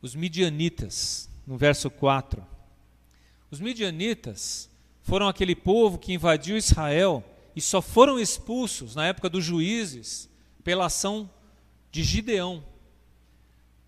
os 0.00 0.14
midianitas, 0.14 1.28
no 1.44 1.58
verso 1.58 1.90
4. 1.90 2.46
Os 3.50 3.58
midianitas 3.58 4.70
foram 5.02 5.26
aquele 5.26 5.56
povo 5.56 5.98
que 5.98 6.12
invadiu 6.12 6.56
Israel 6.56 7.24
e 7.56 7.60
só 7.60 7.82
foram 7.82 8.20
expulsos 8.20 8.94
na 8.94 9.08
época 9.08 9.28
dos 9.28 9.44
juízes 9.44 10.30
pela 10.62 10.86
ação 10.86 11.28
de 11.90 12.04
Gideão. 12.04 12.62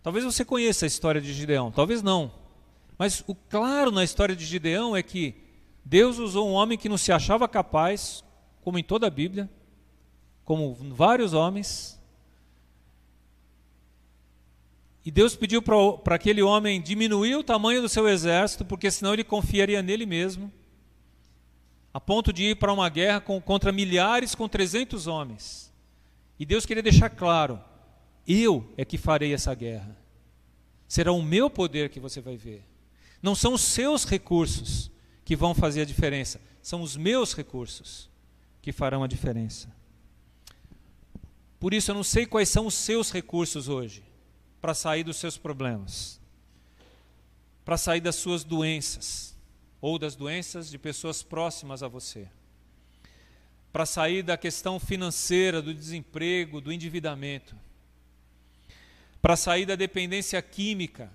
Talvez 0.03 0.25
você 0.25 0.45
conheça 0.45 0.87
a 0.87 0.89
história 0.89 1.21
de 1.21 1.33
Gideão, 1.33 1.71
talvez 1.71 2.03
não. 2.03 2.35
Mas 2.99 3.23
o 3.29 3.35
claro 3.37 3.93
na 3.93 4.03
história 4.03 4.35
de 4.35 4.45
Gideão 4.45 4.97
é 4.97 5.05
que 5.05 5.42
Deus 5.85 6.19
usou 6.19 6.49
um 6.49 6.53
homem 6.53 6.79
que 6.79 6.89
não 6.89 6.97
se 6.97 7.13
achava 7.13 7.49
capaz, 7.49 8.25
como 8.63 8.79
em 8.79 8.85
toda 8.85 9.07
a 9.07 9.11
Bíblia, 9.11 9.51
como 10.45 10.75
vários 10.75 11.33
homens. 11.33 12.01
E 15.05 15.11
Deus 15.11 15.35
pediu 15.35 15.61
para 15.61 16.15
aquele 16.15 16.43
homem 16.43 16.81
diminuir 16.81 17.35
o 17.35 17.43
tamanho 17.43 17.83
do 17.83 17.89
seu 17.89 18.09
exército, 18.09 18.65
porque 18.65 18.91
senão 18.91 19.13
ele 19.13 19.25
confiaria 19.25 19.83
nele 19.83 20.07
mesmo, 20.07 20.53
a 21.93 22.01
ponto 22.01 22.33
de 22.33 22.51
ir 22.51 22.57
para 22.57 22.73
uma 22.73 22.89
guerra 22.89 23.21
com, 23.21 23.41
contra 23.41 23.73
milhares 23.73 24.35
com 24.35 24.49
300 24.49 25.07
homens. 25.07 25.73
E 26.39 26.47
Deus 26.47 26.65
queria 26.65 26.83
deixar 26.83 27.11
claro: 27.11 27.61
eu 28.27 28.73
é 28.77 28.85
que 28.85 28.97
farei 28.97 29.35
essa 29.35 29.53
guerra. 29.55 29.97
Será 30.87 31.11
o 31.11 31.23
meu 31.23 31.51
poder 31.51 31.89
que 31.89 31.99
você 31.99 32.21
vai 32.21 32.37
ver. 32.37 32.65
Não 33.21 33.35
são 33.35 33.55
os 33.55 33.63
seus 33.63 34.05
recursos, 34.05 34.92
que 35.25 35.37
vão 35.37 35.55
fazer 35.55 35.83
a 35.83 35.85
diferença. 35.85 36.41
São 36.61 36.83
os 36.83 36.97
meus 36.97 37.35
recursos 37.35 38.11
que 38.61 38.73
farão 38.73 39.03
a 39.03 39.09
diferença. 39.09 39.69
Por 41.59 41.73
isso, 41.73 41.91
eu 41.91 41.95
não 41.95 42.05
sei 42.05 42.27
quais 42.27 42.49
são 42.49 42.67
os 42.67 42.75
seus 42.75 43.11
recursos 43.11 43.69
hoje 43.69 44.03
para 44.61 44.75
sair 44.75 45.05
dos 45.05 45.17
seus 45.17 45.37
problemas, 45.37 46.21
para 47.65 47.77
sair 47.77 48.01
das 48.01 48.17
suas 48.17 48.45
doenças 48.45 49.37
ou 49.81 49.99
das 49.99 50.15
doenças 50.15 50.71
de 50.71 50.79
pessoas 50.79 51.23
próximas 51.23 51.83
a 51.83 51.89
você, 51.89 52.29
para 53.73 53.87
sair 53.87 54.23
da 54.23 54.37
questão 54.37 54.79
financeira, 54.79 55.61
do 55.61 55.75
desemprego, 55.75 56.61
do 56.61 56.73
endividamento, 56.73 57.57
para 59.21 59.37
sair 59.37 59.67
da 59.67 59.75
dependência 59.75 60.41
química, 60.43 61.13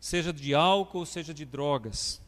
seja 0.00 0.32
de 0.32 0.54
álcool, 0.54 1.06
seja 1.06 1.34
de 1.34 1.44
drogas 1.44 2.20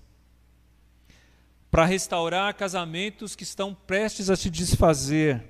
para 1.71 1.85
restaurar 1.85 2.55
casamentos 2.55 3.37
que 3.37 3.45
estão 3.45 3.75
prestes 3.75 4.29
a 4.29 4.37
se 4.37 4.51
desfazer, 4.51 5.43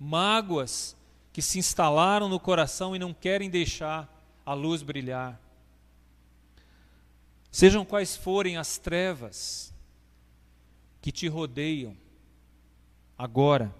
mágoas 0.00 0.96
que 1.32 1.42
se 1.42 1.58
instalaram 1.58 2.28
no 2.28 2.40
coração 2.40 2.96
e 2.96 2.98
não 2.98 3.12
querem 3.12 3.50
deixar 3.50 4.10
a 4.44 4.54
luz 4.54 4.82
brilhar. 4.82 5.38
Sejam 7.50 7.84
quais 7.84 8.16
forem 8.16 8.56
as 8.56 8.78
trevas 8.78 9.72
que 11.02 11.12
te 11.12 11.28
rodeiam, 11.28 11.96
agora, 13.16 13.74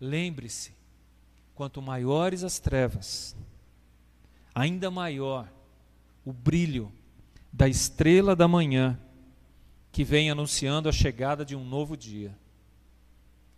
lembre-se: 0.00 0.72
quanto 1.54 1.80
maiores 1.80 2.42
as 2.42 2.58
trevas, 2.58 3.34
ainda 4.54 4.90
maior 4.90 5.48
o 6.24 6.32
brilho 6.32 6.92
da 7.52 7.68
estrela 7.68 8.36
da 8.36 8.46
manhã 8.46 9.00
que 9.98 10.04
vem 10.04 10.30
anunciando 10.30 10.88
a 10.88 10.92
chegada 10.92 11.44
de 11.44 11.56
um 11.56 11.64
novo 11.64 11.96
dia. 11.96 12.32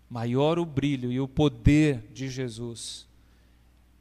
Maior 0.09 0.59
o 0.59 0.64
brilho 0.64 1.12
e 1.12 1.20
o 1.20 1.29
poder 1.29 2.11
de 2.14 2.31
Jesus 2.31 3.07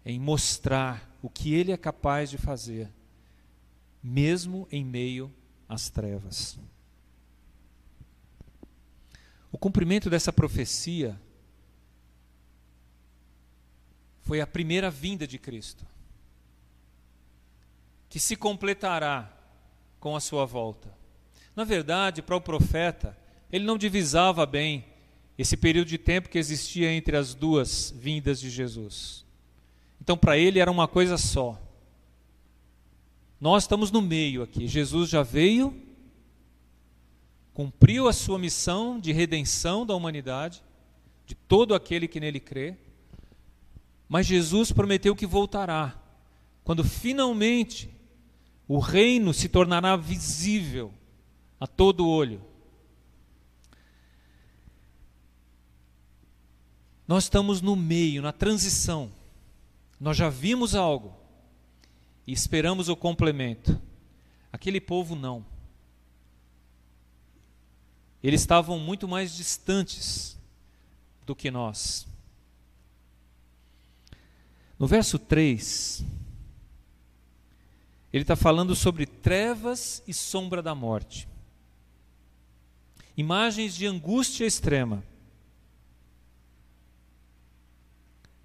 em 0.05 0.17
mostrar 0.17 1.13
o 1.21 1.29
que 1.29 1.53
ele 1.53 1.73
é 1.73 1.75
capaz 1.75 2.29
de 2.29 2.37
fazer, 2.37 2.89
mesmo 4.01 4.65
em 4.71 4.85
meio 4.85 5.29
às 5.67 5.89
trevas. 5.89 6.57
O 9.51 9.57
cumprimento 9.57 10.09
dessa 10.09 10.31
profecia 10.31 11.19
foi 14.21 14.39
a 14.39 14.47
primeira 14.47 14.89
vinda 14.89 15.27
de 15.27 15.37
Cristo, 15.37 15.85
que 18.07 18.17
se 18.17 18.37
completará 18.37 19.29
com 19.99 20.15
a 20.15 20.21
sua 20.21 20.45
volta. 20.45 20.98
Na 21.59 21.65
verdade, 21.65 22.21
para 22.21 22.37
o 22.37 22.41
profeta, 22.41 23.17
ele 23.51 23.65
não 23.65 23.77
divisava 23.77 24.45
bem 24.45 24.85
esse 25.37 25.57
período 25.57 25.89
de 25.89 25.97
tempo 25.97 26.29
que 26.29 26.37
existia 26.37 26.89
entre 26.89 27.17
as 27.17 27.35
duas 27.35 27.93
vindas 27.99 28.39
de 28.39 28.49
Jesus. 28.49 29.25
Então, 29.99 30.17
para 30.17 30.37
ele 30.37 30.59
era 30.59 30.71
uma 30.71 30.87
coisa 30.87 31.17
só. 31.17 31.61
Nós 33.41 33.63
estamos 33.63 33.91
no 33.91 34.01
meio 34.01 34.41
aqui. 34.41 34.69
Jesus 34.69 35.09
já 35.09 35.21
veio, 35.21 35.75
cumpriu 37.53 38.07
a 38.07 38.13
sua 38.13 38.39
missão 38.39 38.97
de 38.97 39.11
redenção 39.11 39.85
da 39.85 39.93
humanidade, 39.93 40.63
de 41.25 41.35
todo 41.35 41.75
aquele 41.75 42.07
que 42.07 42.21
nele 42.21 42.39
crê. 42.39 42.77
Mas 44.07 44.25
Jesus 44.25 44.71
prometeu 44.71 45.13
que 45.13 45.25
voltará, 45.25 46.01
quando 46.63 46.85
finalmente 46.85 47.89
o 48.65 48.79
reino 48.79 49.33
se 49.33 49.49
tornará 49.49 49.97
visível 49.97 50.93
a 51.59 51.67
todo 51.67 52.07
olho. 52.07 52.41
Nós 57.07 57.25
estamos 57.25 57.61
no 57.61 57.75
meio, 57.75 58.21
na 58.21 58.31
transição. 58.31 59.11
Nós 59.99 60.15
já 60.15 60.29
vimos 60.29 60.75
algo 60.75 61.13
e 62.25 62.31
esperamos 62.31 62.87
o 62.87 62.95
complemento. 62.95 63.79
Aquele 64.53 64.79
povo 64.79 65.15
não. 65.15 65.45
Eles 68.21 68.41
estavam 68.41 68.77
muito 68.79 69.07
mais 69.07 69.35
distantes 69.35 70.37
do 71.25 71.35
que 71.35 71.49
nós. 71.49 72.07
No 74.77 74.87
verso 74.87 75.19
3, 75.19 76.03
ele 78.13 78.23
está 78.23 78.35
falando 78.35 78.75
sobre 78.75 79.05
trevas 79.05 80.01
e 80.07 80.13
sombra 80.13 80.61
da 80.61 80.73
morte 80.73 81.27
imagens 83.19 83.75
de 83.75 83.85
angústia 83.85 84.45
extrema. 84.45 85.03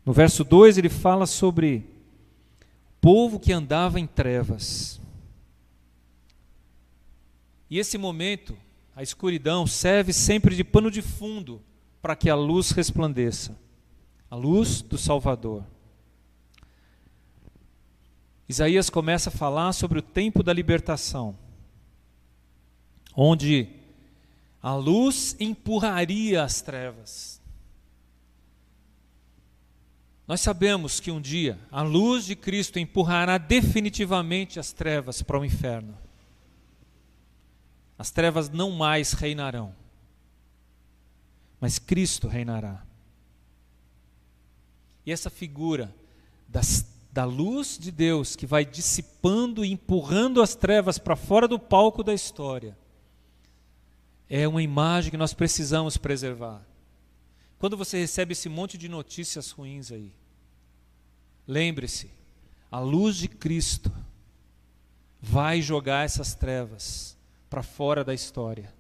No 0.04 0.12
verso 0.12 0.42
2 0.42 0.78
ele 0.78 0.88
fala 0.88 1.26
sobre 1.26 1.86
povo 3.00 3.38
que 3.38 3.52
andava 3.52 4.00
em 4.00 4.06
trevas. 4.06 5.00
E 7.70 7.78
esse 7.78 7.96
momento, 7.96 8.56
a 8.94 9.02
escuridão, 9.02 9.66
serve 9.66 10.12
sempre 10.12 10.56
de 10.56 10.64
pano 10.64 10.90
de 10.90 11.02
fundo 11.02 11.62
para 12.02 12.16
que 12.16 12.28
a 12.28 12.34
luz 12.34 12.70
resplandeça 12.70 13.56
a 14.28 14.36
luz 14.36 14.82
do 14.82 14.98
Salvador. 14.98 15.64
Isaías 18.48 18.90
começa 18.90 19.30
a 19.30 19.32
falar 19.32 19.72
sobre 19.72 20.00
o 20.00 20.02
tempo 20.02 20.42
da 20.42 20.52
libertação, 20.52 21.38
onde 23.16 23.73
a 24.64 24.74
luz 24.74 25.36
empurraria 25.38 26.42
as 26.42 26.62
trevas. 26.62 27.38
Nós 30.26 30.40
sabemos 30.40 31.00
que 31.00 31.10
um 31.10 31.20
dia 31.20 31.58
a 31.70 31.82
luz 31.82 32.24
de 32.24 32.34
Cristo 32.34 32.78
empurrará 32.78 33.36
definitivamente 33.36 34.58
as 34.58 34.72
trevas 34.72 35.20
para 35.20 35.38
o 35.38 35.44
inferno. 35.44 35.94
As 37.98 38.10
trevas 38.10 38.48
não 38.48 38.70
mais 38.70 39.12
reinarão, 39.12 39.76
mas 41.60 41.78
Cristo 41.78 42.26
reinará. 42.26 42.82
E 45.04 45.12
essa 45.12 45.28
figura 45.28 45.94
das, 46.48 46.86
da 47.12 47.26
luz 47.26 47.78
de 47.78 47.90
Deus 47.90 48.34
que 48.34 48.46
vai 48.46 48.64
dissipando 48.64 49.62
e 49.62 49.70
empurrando 49.70 50.40
as 50.40 50.54
trevas 50.54 50.96
para 50.96 51.16
fora 51.16 51.46
do 51.46 51.58
palco 51.58 52.02
da 52.02 52.14
história 52.14 52.74
é 54.28 54.46
uma 54.48 54.62
imagem 54.62 55.10
que 55.10 55.16
nós 55.16 55.34
precisamos 55.34 55.96
preservar. 55.96 56.64
Quando 57.58 57.76
você 57.76 57.98
recebe 57.98 58.32
esse 58.32 58.48
monte 58.48 58.76
de 58.76 58.88
notícias 58.88 59.50
ruins 59.50 59.90
aí, 59.90 60.12
lembre-se, 61.46 62.10
a 62.70 62.80
luz 62.80 63.16
de 63.16 63.28
Cristo 63.28 63.92
vai 65.20 65.62
jogar 65.62 66.04
essas 66.04 66.34
trevas 66.34 67.16
para 67.48 67.62
fora 67.62 68.04
da 68.04 68.12
história, 68.12 68.74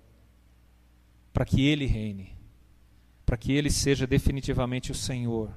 para 1.32 1.44
que 1.44 1.66
Ele 1.66 1.86
reine, 1.86 2.36
para 3.24 3.36
que 3.36 3.52
Ele 3.52 3.70
seja 3.70 4.06
definitivamente 4.06 4.90
o 4.92 4.94
Senhor. 4.94 5.50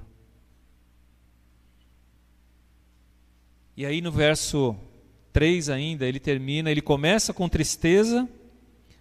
E 3.76 3.84
aí 3.84 4.00
no 4.00 4.10
verso 4.10 4.76
3 5.32 5.68
ainda, 5.68 6.04
ele 6.04 6.18
termina, 6.18 6.68
ele 6.68 6.80
começa 6.80 7.32
com 7.32 7.48
tristeza, 7.48 8.28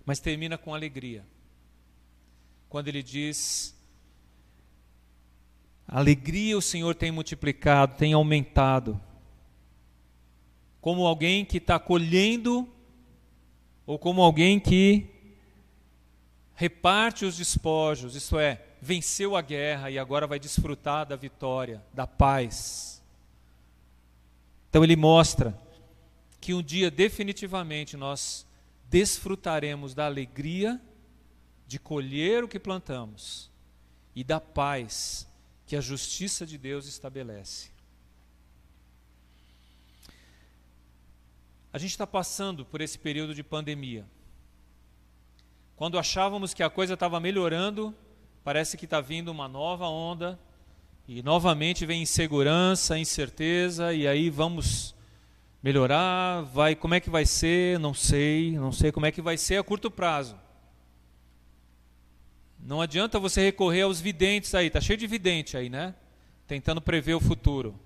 mas 0.08 0.22
termina 0.22 0.58
com 0.58 0.74
alegria. 0.74 1.26
Quando 2.70 2.88
ele 2.88 3.04
diz: 3.04 3.76
Alegria 5.86 6.58
o 6.58 6.62
Senhor 6.62 6.96
tem 6.96 7.12
multiplicado, 7.12 7.98
tem 7.98 8.14
aumentado. 8.14 8.98
Como 10.80 11.06
alguém 11.06 11.44
que 11.44 11.58
está 11.58 11.78
colhendo, 11.78 12.66
ou 13.86 14.00
como 14.00 14.22
alguém 14.22 14.62
que 14.62 15.10
reparte 16.56 17.26
os 17.26 17.36
despojos, 17.36 18.16
isto 18.16 18.40
é, 18.40 18.64
venceu 18.82 19.36
a 19.36 19.42
guerra 19.42 19.92
e 19.92 20.00
agora 20.00 20.26
vai 20.26 20.40
desfrutar 20.40 21.06
da 21.06 21.18
vitória, 21.18 21.84
da 21.94 22.08
paz. 22.08 23.04
Então 24.70 24.86
ele 24.86 24.96
mostra 24.96 25.60
que 26.40 26.54
um 26.54 26.64
dia 26.64 26.90
definitivamente 26.90 27.98
nós 27.98 28.47
desfrutaremos 28.90 29.94
da 29.94 30.06
alegria 30.06 30.82
de 31.66 31.78
colher 31.78 32.44
o 32.44 32.48
que 32.48 32.60
plantamos 32.60 33.52
e 34.16 34.24
da 34.24 34.40
paz 34.40 35.28
que 35.66 35.76
a 35.76 35.82
justiça 35.82 36.46
de 36.46 36.58
Deus 36.58 36.88
estabelece. 36.88 37.70
A 41.72 41.78
gente 41.78 41.92
está 41.92 42.08
passando 42.08 42.66
por 42.66 42.82
esse 42.82 42.98
período 42.98 43.36
de 43.36 43.44
pandemia. 43.44 44.06
Quando 45.76 46.00
achávamos 46.00 46.54
que 46.54 46.64
a 46.64 46.70
coisa 46.70 46.96
estava 46.96 47.20
melhorando, 47.20 47.94
parece 48.44 48.78
que 48.78 48.86
está 48.86 49.02
vindo 49.02 49.30
uma 49.30 49.48
nova 49.48 49.88
onda 49.88 50.40
e 51.08 51.22
novamente 51.22 51.86
vem 51.86 52.02
insegurança, 52.02 52.98
incerteza 52.98 53.94
e 53.94 54.08
aí 54.08 54.30
vamos 54.30 54.96
melhorar, 55.68 56.44
vai, 56.44 56.76
como 56.78 56.94
é 56.94 57.00
que 57.02 57.10
vai 57.10 57.26
ser? 57.26 57.78
Não 57.78 57.94
sei, 57.94 58.54
não 58.54 58.72
sei 58.72 58.90
como 58.90 59.06
é 59.06 59.12
que 59.12 59.22
vai 59.22 59.38
ser 59.38 59.58
a 59.58 59.64
curto 59.64 59.92
prazo. 59.92 60.40
Não 62.58 62.80
adianta 62.80 63.20
você 63.20 63.42
recorrer 63.42 63.82
aos 63.82 64.00
videntes 64.00 64.56
aí, 64.56 64.70
tá 64.70 64.80
cheio 64.80 64.98
de 64.98 65.06
vidente 65.06 65.58
aí, 65.58 65.70
né? 65.70 65.94
Tentando 66.48 66.80
prever 66.80 67.16
o 67.16 67.20
futuro. 67.20 67.78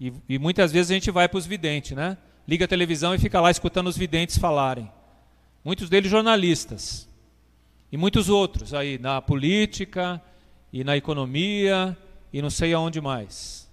E, 0.00 0.14
e 0.26 0.38
muitas 0.38 0.72
vezes 0.72 0.90
a 0.90 0.94
gente 0.94 1.10
vai 1.10 1.28
para 1.28 1.36
os 1.36 1.44
videntes, 1.44 1.94
né? 1.94 2.16
Liga 2.48 2.64
a 2.64 2.68
televisão 2.68 3.14
e 3.14 3.18
fica 3.18 3.38
lá 3.38 3.50
escutando 3.50 3.88
os 3.88 3.98
videntes 3.98 4.38
falarem. 4.38 4.90
Muitos 5.62 5.90
deles 5.90 6.10
jornalistas. 6.10 7.06
E 7.92 7.98
muitos 7.98 8.30
outros 8.30 8.72
aí 8.72 8.96
na 8.96 9.20
política 9.20 10.22
e 10.72 10.82
na 10.82 10.96
economia 10.96 11.94
e 12.32 12.40
não 12.40 12.48
sei 12.48 12.72
aonde 12.72 12.98
mais. 12.98 13.63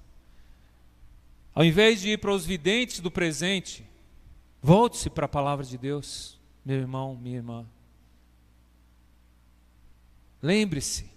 Ao 1.53 1.65
invés 1.65 2.01
de 2.01 2.11
ir 2.11 2.17
para 2.17 2.33
os 2.33 2.45
videntes 2.45 2.99
do 2.99 3.11
presente, 3.11 3.85
volte-se 4.61 5.09
para 5.09 5.25
a 5.25 5.29
palavra 5.29 5.65
de 5.65 5.77
Deus, 5.77 6.39
meu 6.63 6.77
irmão, 6.77 7.15
minha 7.15 7.37
irmã. 7.37 7.65
Lembre-se, 10.41 11.11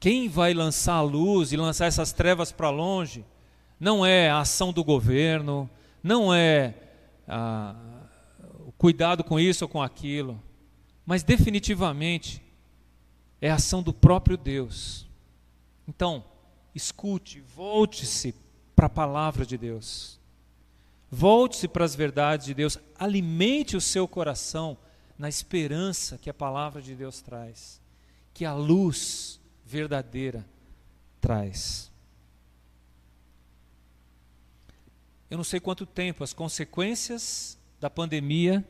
quem 0.00 0.28
vai 0.28 0.52
lançar 0.52 0.96
a 0.96 1.02
luz 1.02 1.52
e 1.52 1.56
lançar 1.56 1.86
essas 1.86 2.12
trevas 2.12 2.50
para 2.50 2.70
longe 2.70 3.24
não 3.78 4.04
é 4.04 4.28
a 4.28 4.40
ação 4.40 4.72
do 4.72 4.82
governo, 4.82 5.70
não 6.02 6.34
é 6.34 6.74
ah, 7.26 7.74
o 8.66 8.72
cuidado 8.72 9.22
com 9.22 9.38
isso 9.38 9.64
ou 9.64 9.68
com 9.68 9.82
aquilo, 9.82 10.42
mas 11.06 11.22
definitivamente 11.22 12.42
é 13.40 13.50
a 13.50 13.54
ação 13.54 13.82
do 13.82 13.92
próprio 13.92 14.36
Deus. 14.36 15.06
Então, 15.86 16.24
escute, 16.74 17.40
volte-se 17.40 18.34
para 18.74 18.86
a 18.86 18.90
palavra 18.90 19.46
de 19.46 19.56
Deus. 19.56 20.18
Volte-se 21.10 21.68
para 21.68 21.84
as 21.84 21.94
verdades 21.94 22.46
de 22.46 22.54
Deus, 22.54 22.78
alimente 22.98 23.76
o 23.76 23.80
seu 23.80 24.08
coração 24.08 24.76
na 25.18 25.28
esperança 25.28 26.18
que 26.18 26.28
a 26.28 26.34
palavra 26.34 26.82
de 26.82 26.94
Deus 26.94 27.20
traz 27.20 27.82
que 28.34 28.44
a 28.44 28.52
luz 28.52 29.40
verdadeira 29.64 30.44
traz. 31.20 31.90
Eu 35.30 35.36
não 35.36 35.44
sei 35.44 35.60
quanto 35.60 35.86
tempo 35.86 36.24
as 36.24 36.32
consequências 36.32 37.56
da 37.80 37.88
pandemia 37.88 38.66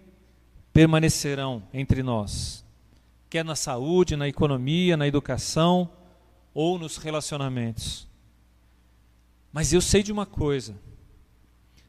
permanecerão 0.72 1.62
entre 1.72 2.02
nós, 2.02 2.64
quer 3.30 3.44
na 3.44 3.56
saúde, 3.56 4.16
na 4.16 4.28
economia, 4.28 4.96
na 4.96 5.06
educação 5.06 5.90
ou 6.52 6.78
nos 6.78 6.98
relacionamentos. 6.98 8.06
Mas 9.54 9.72
eu 9.72 9.80
sei 9.80 10.02
de 10.02 10.10
uma 10.10 10.26
coisa: 10.26 10.74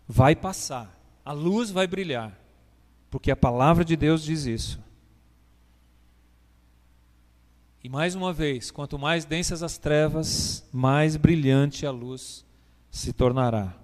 vai 0.07 0.35
passar, 0.35 0.95
a 1.25 1.31
luz 1.31 1.71
vai 1.71 1.87
brilhar, 1.87 2.39
porque 3.09 3.31
a 3.31 3.35
palavra 3.35 3.83
de 3.83 3.95
Deus 3.95 4.23
diz 4.23 4.45
isso. 4.45 4.79
E 7.83 7.89
mais 7.89 8.13
uma 8.13 8.31
vez, 8.31 8.69
quanto 8.69 8.99
mais 8.99 9.25
densas 9.25 9.63
as 9.63 9.79
trevas, 9.79 10.63
mais 10.71 11.17
brilhante 11.17 11.87
a 11.87 11.91
luz 11.91 12.45
se 12.91 13.11
tornará. 13.11 13.75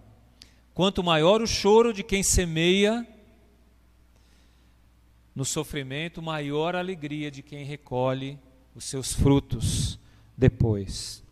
Quanto 0.75 1.03
maior 1.03 1.41
o 1.41 1.47
choro 1.47 1.91
de 1.91 2.03
quem 2.03 2.21
semeia 2.21 3.05
no 5.35 5.43
sofrimento, 5.43 6.21
maior 6.21 6.75
a 6.75 6.79
alegria 6.79 7.31
de 7.31 7.41
quem 7.41 7.65
recolhe 7.65 8.37
os 8.75 8.83
seus 8.83 9.11
frutos 9.11 9.97
depois. 10.37 11.23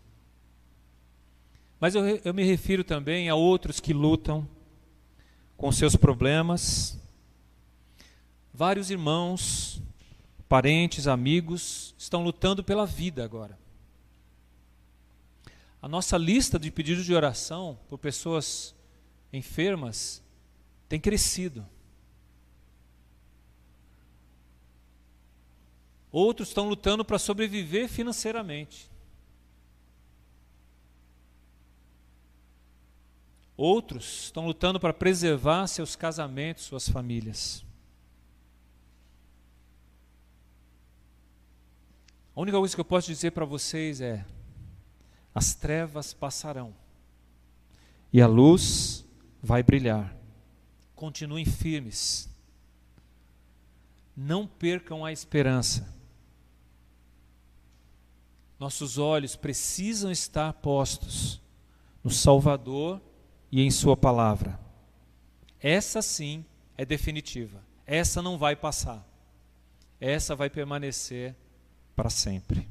Mas 1.79 1.95
eu, 1.95 2.03
eu 2.23 2.33
me 2.33 2.43
refiro 2.43 2.83
também 2.83 3.29
a 3.29 3.35
outros 3.35 3.79
que 3.79 3.93
lutam 3.93 4.47
com 5.55 5.71
seus 5.71 5.95
problemas. 5.95 6.99
Vários 8.53 8.89
irmãos 8.89 9.81
parentes, 10.49 11.07
amigos, 11.07 11.93
estão 11.97 12.23
lutando 12.23 12.63
pela 12.63 12.85
vida 12.85 13.23
agora. 13.23 13.57
A 15.81 15.87
nossa 15.87 16.17
lista 16.17 16.59
de 16.59 16.71
pedidos 16.71 17.05
de 17.05 17.13
oração 17.13 17.79
por 17.87 17.99
pessoas 17.99 18.75
enfermas 19.31 20.21
tem 20.89 20.99
crescido. 20.99 21.65
Outros 26.11 26.47
estão 26.47 26.67
lutando 26.67 27.05
para 27.05 27.19
sobreviver 27.19 27.87
financeiramente. 27.87 28.89
Outros 33.61 34.23
estão 34.23 34.45
lutando 34.45 34.79
para 34.79 34.93
preservar 34.93 35.67
seus 35.67 35.93
casamentos, 35.93 36.63
suas 36.63 36.87
famílias. 36.87 37.61
A 42.33 42.39
única 42.39 42.57
coisa 42.57 42.73
que 42.73 42.79
eu 42.79 42.85
posso 42.85 43.07
dizer 43.07 43.31
para 43.31 43.43
vocês 43.43 43.99
é: 43.99 44.25
as 45.35 45.55
trevas 45.55 46.13
passarão 46.13 46.73
e 48.13 48.21
a 48.21 48.27
luz 48.27 49.03
vai 49.43 49.61
brilhar. 49.61 50.15
Continuem 50.95 51.43
firmes. 51.43 52.29
Não 54.15 54.47
percam 54.47 55.03
a 55.03 55.11
esperança. 55.11 55.93
Nossos 58.57 58.97
olhos 58.97 59.35
precisam 59.35 60.09
estar 60.09 60.53
postos 60.53 61.41
no 62.01 62.09
Salvador 62.09 63.01
e 63.51 63.61
em 63.61 63.71
Sua 63.71 63.97
palavra. 63.97 64.59
Essa 65.61 66.01
sim 66.01 66.45
é 66.77 66.85
definitiva. 66.85 67.61
Essa 67.85 68.21
não 68.21 68.37
vai 68.37 68.55
passar. 68.55 69.05
Essa 69.99 70.35
vai 70.35 70.49
permanecer 70.49 71.35
para 71.95 72.09
sempre. 72.09 72.67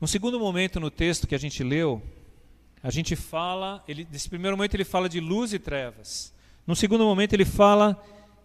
No 0.00 0.08
segundo 0.08 0.38
momento 0.38 0.80
no 0.80 0.90
texto 0.90 1.26
que 1.26 1.34
a 1.34 1.38
gente 1.38 1.62
leu, 1.62 2.02
a 2.82 2.90
gente 2.90 3.16
fala, 3.16 3.82
ele, 3.86 4.06
nesse 4.10 4.28
primeiro 4.28 4.56
momento 4.56 4.74
ele 4.74 4.84
fala 4.84 5.08
de 5.08 5.20
luz 5.20 5.52
e 5.52 5.58
trevas. 5.58 6.32
No 6.66 6.74
segundo 6.74 7.04
momento 7.04 7.34
ele 7.34 7.44
fala 7.44 8.02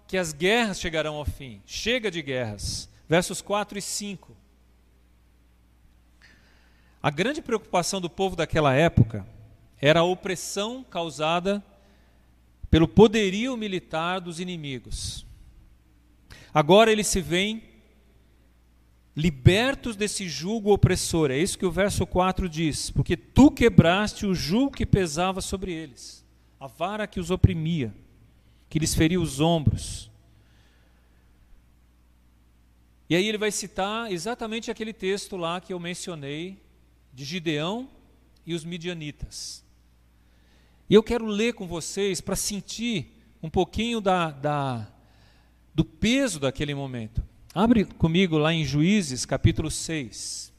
que 0.08 0.18
as 0.18 0.34
guerras 0.34 0.80
chegarão 0.80 1.16
ao 1.16 1.26
fim. 1.26 1.62
Chega 1.66 2.10
de 2.10 2.22
guerras. 2.22 2.90
Versos 3.08 3.42
4 3.42 3.78
e 3.78 3.82
5. 3.82 4.36
A 7.02 7.10
grande 7.10 7.42
preocupação 7.42 8.02
do 8.02 8.10
povo 8.10 8.36
daquela 8.36 8.74
época 8.74 9.26
era 9.82 10.02
a 10.02 10.04
opressão 10.04 10.84
causada 10.84 11.64
pelo 12.70 12.88
poderio 12.88 13.56
militar 13.58 14.20
dos 14.20 14.40
inimigos. 14.40 15.26
Agora 16.54 16.92
eles 16.92 17.08
se 17.08 17.22
veem 17.22 17.64
libertos 19.16 19.96
desse 19.96 20.28
jugo 20.28 20.74
opressor. 20.74 21.32
É 21.32 21.38
isso 21.38 21.58
que 21.58 21.66
o 21.66 21.72
verso 21.72 22.06
4 22.06 22.48
diz: 22.48 22.90
Porque 22.92 23.16
tu 23.18 23.52
quebraste 23.52 24.26
o 24.26 24.36
jugo 24.36 24.72
que 24.72 24.86
pesava 24.86 25.42
sobre 25.42 25.72
eles, 25.72 26.26
a 26.60 26.68
vara 26.68 27.08
que 27.08 27.20
os 27.20 27.32
oprimia, 27.32 27.94
que 28.70 28.80
lhes 28.80 28.94
feria 28.94 29.20
os 29.20 29.40
ombros. 29.40 30.10
E 33.10 33.16
aí 33.16 33.28
ele 33.28 33.40
vai 33.40 33.52
citar 33.52 34.12
exatamente 34.12 34.70
aquele 34.70 34.94
texto 34.94 35.36
lá 35.36 35.60
que 35.60 35.74
eu 35.74 35.80
mencionei 35.80 36.62
de 37.12 37.26
Gideão 37.26 37.90
e 38.46 38.54
os 38.54 38.64
midianitas. 38.64 39.64
E 40.90 40.96
eu 40.96 41.04
quero 41.04 41.28
ler 41.28 41.54
com 41.54 41.68
vocês 41.68 42.20
para 42.20 42.36
sentir 42.36 43.16
um 43.44 43.50
pouquinho 43.50 44.02
da, 44.02 44.32
da, 44.32 44.88
do 45.74 45.86
peso 45.86 46.40
daquele 46.40 46.74
momento. 46.74 47.24
Abre 47.54 47.86
comigo 47.86 48.40
lá 48.40 48.52
em 48.52 48.66
Juízes, 48.66 49.24
capítulo 49.24 49.70
6. 49.70 50.52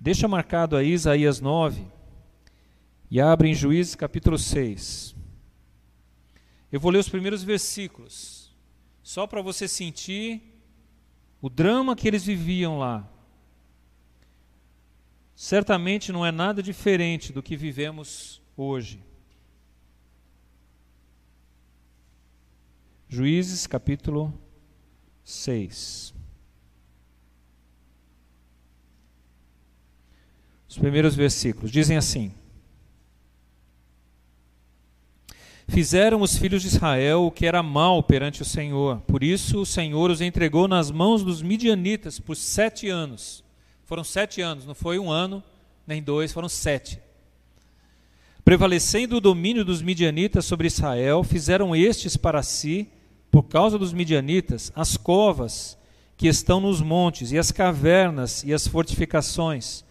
Deixa 0.00 0.26
marcado 0.26 0.76
aí 0.76 0.90
Isaías 0.90 1.40
9 1.40 1.86
e 3.08 3.20
abre 3.20 3.48
em 3.48 3.54
Juízes, 3.54 3.94
capítulo 3.94 4.36
6. 4.36 5.14
Eu 6.72 6.80
vou 6.80 6.90
ler 6.90 6.98
os 6.98 7.08
primeiros 7.08 7.44
versículos, 7.44 8.52
só 9.04 9.24
para 9.24 9.40
você 9.40 9.68
sentir 9.68 10.42
o 11.40 11.48
drama 11.48 11.94
que 11.94 12.08
eles 12.08 12.24
viviam 12.24 12.78
lá 12.78 13.08
certamente 15.38 16.10
não 16.10 16.26
é 16.26 16.32
nada 16.32 16.60
diferente 16.60 17.32
do 17.32 17.40
que 17.40 17.56
vivemos 17.56 18.42
hoje. 18.56 19.00
Juízes 23.08 23.64
capítulo 23.64 24.36
6. 25.22 26.12
Os 30.68 30.76
primeiros 30.76 31.14
versículos 31.14 31.70
dizem 31.70 31.96
assim: 31.96 32.34
Fizeram 35.68 36.20
os 36.20 36.36
filhos 36.36 36.62
de 36.62 36.68
Israel 36.68 37.22
o 37.22 37.30
que 37.30 37.46
era 37.46 37.62
mal 37.62 38.02
perante 38.02 38.42
o 38.42 38.44
Senhor, 38.44 39.02
por 39.02 39.22
isso 39.22 39.60
o 39.60 39.66
Senhor 39.66 40.10
os 40.10 40.20
entregou 40.20 40.66
nas 40.66 40.90
mãos 40.90 41.22
dos 41.22 41.40
midianitas 41.42 42.18
por 42.18 42.34
sete 42.34 42.88
anos. 42.88 43.46
Foram 43.88 44.04
sete 44.04 44.42
anos, 44.42 44.66
não 44.66 44.74
foi 44.74 44.98
um 44.98 45.10
ano, 45.10 45.42
nem 45.86 46.02
dois, 46.02 46.30
foram 46.30 46.46
sete. 46.46 47.00
Prevalecendo 48.44 49.16
o 49.16 49.20
domínio 49.20 49.64
dos 49.64 49.80
midianitas 49.80 50.44
sobre 50.44 50.66
Israel, 50.66 51.24
fizeram 51.24 51.74
estes 51.74 52.14
para 52.14 52.42
si, 52.42 52.86
por 53.30 53.44
causa 53.44 53.78
dos 53.78 53.94
midianitas, 53.94 54.70
as 54.76 54.98
covas 54.98 55.78
que 56.18 56.28
estão 56.28 56.60
nos 56.60 56.82
montes, 56.82 57.32
e 57.32 57.38
as 57.38 57.50
cavernas 57.50 58.44
e 58.44 58.52
as 58.52 58.66
fortificações. 58.66 59.86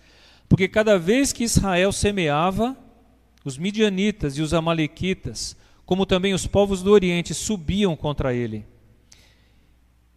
Porque 0.48 0.68
cada 0.68 1.00
vez 1.00 1.34
que 1.34 1.44
Israel 1.44 1.92
semeava, 1.92 2.78
os 3.44 3.58
midianitas 3.58 4.38
e 4.38 4.44
os 4.44 4.54
amalequitas, 4.54 5.58
como 5.88 6.06
também 6.06 6.36
os 6.36 6.46
povos 6.46 6.84
do 6.84 6.92
Oriente, 6.92 7.34
subiam 7.34 7.96
contra 7.96 8.32
ele 8.32 8.64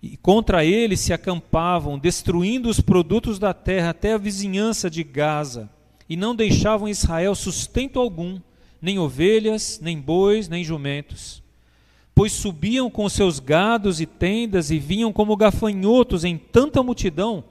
e 0.02 0.16
contra 0.16 0.64
ele 0.64 0.96
se 0.96 1.12
acampavam, 1.12 1.98
destruindo 1.98 2.68
os 2.68 2.80
produtos 2.80 3.38
da 3.38 3.52
terra 3.52 3.90
até 3.90 4.14
a 4.14 4.18
vizinhança 4.18 4.88
de 4.88 5.04
Gaza, 5.04 5.68
e 6.08 6.16
não 6.16 6.34
deixavam 6.34 6.88
Israel 6.88 7.34
sustento 7.34 8.00
algum, 8.00 8.40
nem 8.80 8.98
ovelhas, 8.98 9.78
nem 9.80 10.00
bois, 10.00 10.48
nem 10.48 10.64
jumentos. 10.64 11.42
Pois 12.14 12.32
subiam 12.32 12.90
com 12.90 13.08
seus 13.08 13.38
gados 13.38 14.00
e 14.00 14.06
tendas 14.06 14.70
e 14.70 14.78
vinham 14.78 15.12
como 15.12 15.36
gafanhotos 15.36 16.24
em 16.24 16.36
tanta 16.36 16.82
multidão 16.82 17.44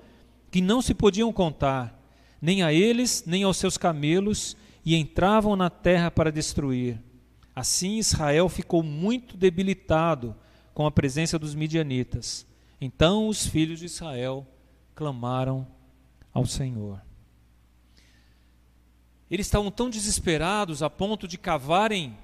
que 0.52 0.62
não 0.62 0.82
se 0.82 0.94
podiam 0.94 1.32
contar, 1.32 1.98
nem 2.42 2.64
a 2.64 2.74
eles, 2.74 3.24
nem 3.26 3.44
aos 3.44 3.58
seus 3.58 3.78
camelos, 3.78 4.58
e 4.84 4.96
entravam 4.96 5.56
na 5.56 5.70
terra 5.70 6.10
para 6.10 6.32
destruir. 6.32 7.00
Assim 7.56 7.98
Israel 7.98 8.50
ficou 8.50 8.82
muito 8.82 9.38
debilitado 9.38 10.36
com 10.80 10.86
a 10.86 10.92
presença 10.92 11.38
dos 11.38 11.54
midianitas. 11.54 12.48
Então 12.80 13.28
os 13.28 13.46
filhos 13.46 13.80
de 13.80 13.86
Israel 13.86 14.48
clamaram 14.96 15.68
ao 16.34 16.46
Senhor. 16.46 17.02
Eles 19.30 19.46
estavam 19.46 19.70
tão 19.70 19.89
desesperados 19.89 20.82
a 20.82 20.89
ponto 20.89 21.28
de 21.28 21.38
cavarem 21.38 22.18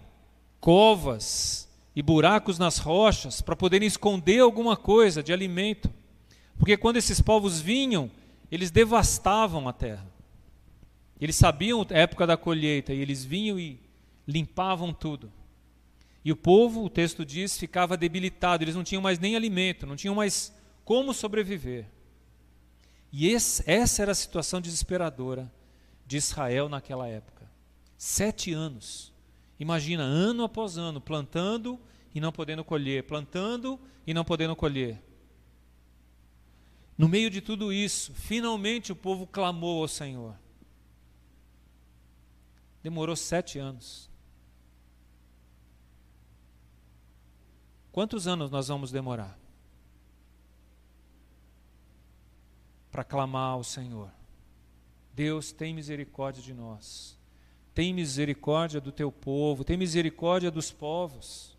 covas 0.62 1.70
e 1.94 2.02
buracos 2.02 2.58
nas 2.58 2.78
rochas 2.78 3.42
para 3.42 3.58
poderem 3.58 3.90
esconder 3.90 4.40
alguma 4.40 4.78
coisa 4.78 5.22
de 5.22 5.34
alimento. 5.34 5.94
Porque 6.58 6.78
quando 6.78 6.96
esses 6.96 7.20
povos 7.20 7.60
vinham, 7.60 8.10
eles 8.50 8.72
devastavam 8.72 9.68
a 9.68 9.74
terra. 9.74 10.08
Eles 11.20 11.36
sabiam 11.36 11.86
a 11.90 11.94
época 11.94 12.26
da 12.26 12.38
colheita 12.38 12.94
e 12.94 13.02
eles 13.02 13.26
vinham 13.26 13.60
e 13.60 13.78
limpavam 14.26 14.94
tudo. 14.94 15.30
E 16.26 16.32
o 16.32 16.36
povo, 16.36 16.84
o 16.84 16.90
texto 16.90 17.24
diz, 17.24 17.56
ficava 17.56 17.96
debilitado, 17.96 18.64
eles 18.64 18.74
não 18.74 18.84
tinham 18.84 19.02
mais 19.02 19.20
nem 19.20 19.36
alimento, 19.36 19.86
não 19.86 19.96
tinham 19.96 20.16
mais 20.16 20.52
como 20.84 21.14
sobreviver. 21.14 21.86
E 23.12 23.28
esse, 23.28 23.64
essa 23.70 24.02
era 24.02 24.12
a 24.12 24.16
situação 24.16 24.60
desesperadora 24.60 25.54
de 26.04 26.18
Israel 26.18 26.68
naquela 26.68 27.08
época. 27.08 27.48
Sete 27.96 28.52
anos. 28.52 29.14
Imagina, 29.60 30.02
ano 30.02 30.44
após 30.44 30.80
ano, 30.80 31.00
plantando 31.00 31.80
e 32.14 32.20
não 32.20 32.32
podendo 32.32 32.64
colher, 32.64 33.04
plantando 33.04 33.80
e 34.06 34.12
não 34.12 34.26
podendo 34.26 34.56
colher. 34.56 35.00
No 36.98 37.08
meio 37.08 37.30
de 37.30 37.40
tudo 37.40 37.72
isso, 37.72 38.16
finalmente 38.16 38.92
o 38.92 38.96
povo 38.96 39.28
clamou 39.28 39.84
ao 39.84 39.88
Senhor. 39.88 40.36
Demorou 42.82 43.16
sete 43.16 43.60
anos. 43.60 44.10
Quantos 47.96 48.28
anos 48.28 48.52
nós 48.52 48.68
vamos 48.68 48.92
demorar? 48.92 49.40
Para 52.92 53.06
clamar 53.06 53.54
ao 53.54 53.64
Senhor. 53.64 54.12
Deus, 55.14 55.54
tem 55.54 55.74
misericórdia 55.74 56.44
de 56.44 56.54
nós. 56.54 57.18
Tem 57.74 57.94
misericórdia 57.94 58.82
do 58.82 58.92
teu 58.92 59.14
povo, 59.14 59.64
tem 59.64 59.78
misericórdia 59.78 60.52
dos 60.52 60.74
povos. 60.74 61.58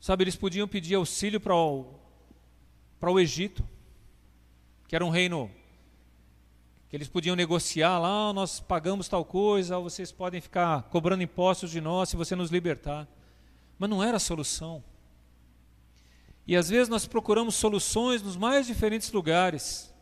Sabe, 0.00 0.24
eles 0.24 0.34
podiam 0.34 0.66
pedir 0.66 0.96
auxílio 0.96 1.40
para 1.40 1.54
o, 1.54 1.94
para 2.98 3.12
o 3.12 3.20
Egito, 3.20 3.64
que 4.88 4.96
era 4.96 5.04
um 5.04 5.10
reino 5.10 5.48
que 6.94 6.96
eles 6.96 7.08
podiam 7.08 7.34
negociar 7.34 7.98
lá, 7.98 8.32
nós 8.32 8.60
pagamos 8.60 9.08
tal 9.08 9.24
coisa, 9.24 9.80
vocês 9.80 10.12
podem 10.12 10.40
ficar 10.40 10.84
cobrando 10.84 11.24
impostos 11.24 11.72
de 11.72 11.80
nós 11.80 12.08
se 12.08 12.14
você 12.14 12.36
nos 12.36 12.52
libertar. 12.52 13.08
Mas 13.76 13.90
não 13.90 14.00
era 14.00 14.18
a 14.18 14.20
solução. 14.20 14.80
E 16.46 16.54
às 16.54 16.68
vezes 16.68 16.88
nós 16.88 17.04
procuramos 17.04 17.56
soluções 17.56 18.22
nos 18.22 18.36
mais 18.36 18.64
diferentes 18.64 19.10
lugares. 19.10 19.92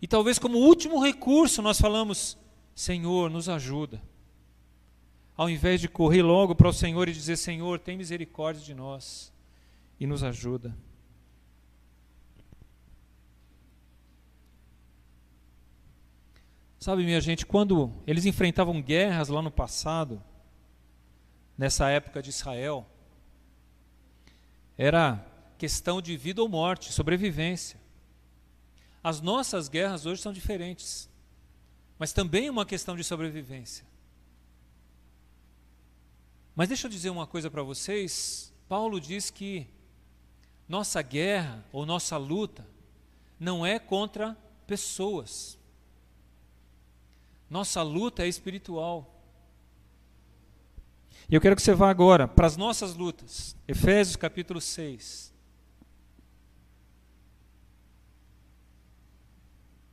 E 0.00 0.06
talvez 0.06 0.38
como 0.38 0.58
último 0.58 1.02
recurso 1.02 1.60
nós 1.60 1.80
falamos: 1.80 2.38
Senhor, 2.72 3.28
nos 3.28 3.48
ajuda. 3.48 4.00
Ao 5.36 5.50
invés 5.50 5.80
de 5.80 5.88
correr 5.88 6.22
logo 6.22 6.54
para 6.54 6.68
o 6.68 6.72
Senhor 6.72 7.08
e 7.08 7.12
dizer: 7.12 7.36
Senhor, 7.36 7.80
tem 7.80 7.96
misericórdia 7.96 8.62
de 8.62 8.74
nós 8.74 9.32
e 9.98 10.06
nos 10.06 10.22
ajuda. 10.22 10.72
Sabe, 16.82 17.04
minha 17.04 17.20
gente, 17.20 17.46
quando 17.46 17.92
eles 18.04 18.26
enfrentavam 18.26 18.82
guerras 18.82 19.28
lá 19.28 19.40
no 19.40 19.52
passado, 19.52 20.20
nessa 21.56 21.88
época 21.88 22.20
de 22.20 22.30
Israel, 22.30 22.84
era 24.76 25.24
questão 25.56 26.02
de 26.02 26.16
vida 26.16 26.42
ou 26.42 26.48
morte, 26.48 26.92
sobrevivência. 26.92 27.80
As 29.00 29.20
nossas 29.20 29.68
guerras 29.68 30.06
hoje 30.06 30.22
são 30.22 30.32
diferentes, 30.32 31.08
mas 32.00 32.12
também 32.12 32.48
é 32.48 32.50
uma 32.50 32.66
questão 32.66 32.96
de 32.96 33.04
sobrevivência. 33.04 33.86
Mas 36.52 36.66
deixa 36.66 36.88
eu 36.88 36.90
dizer 36.90 37.10
uma 37.10 37.28
coisa 37.28 37.48
para 37.48 37.62
vocês, 37.62 38.52
Paulo 38.68 39.00
diz 39.00 39.30
que 39.30 39.68
nossa 40.68 41.00
guerra 41.00 41.64
ou 41.70 41.86
nossa 41.86 42.16
luta 42.16 42.66
não 43.38 43.64
é 43.64 43.78
contra 43.78 44.36
pessoas. 44.66 45.61
Nossa 47.52 47.82
luta 47.82 48.24
é 48.24 48.28
espiritual. 48.28 49.22
E 51.28 51.34
eu 51.34 51.40
quero 51.40 51.54
que 51.54 51.60
você 51.60 51.74
vá 51.74 51.90
agora 51.90 52.26
para 52.26 52.46
as 52.46 52.56
nossas 52.56 52.94
lutas. 52.94 53.54
Efésios 53.68 54.16
capítulo 54.16 54.58
6. 54.58 55.34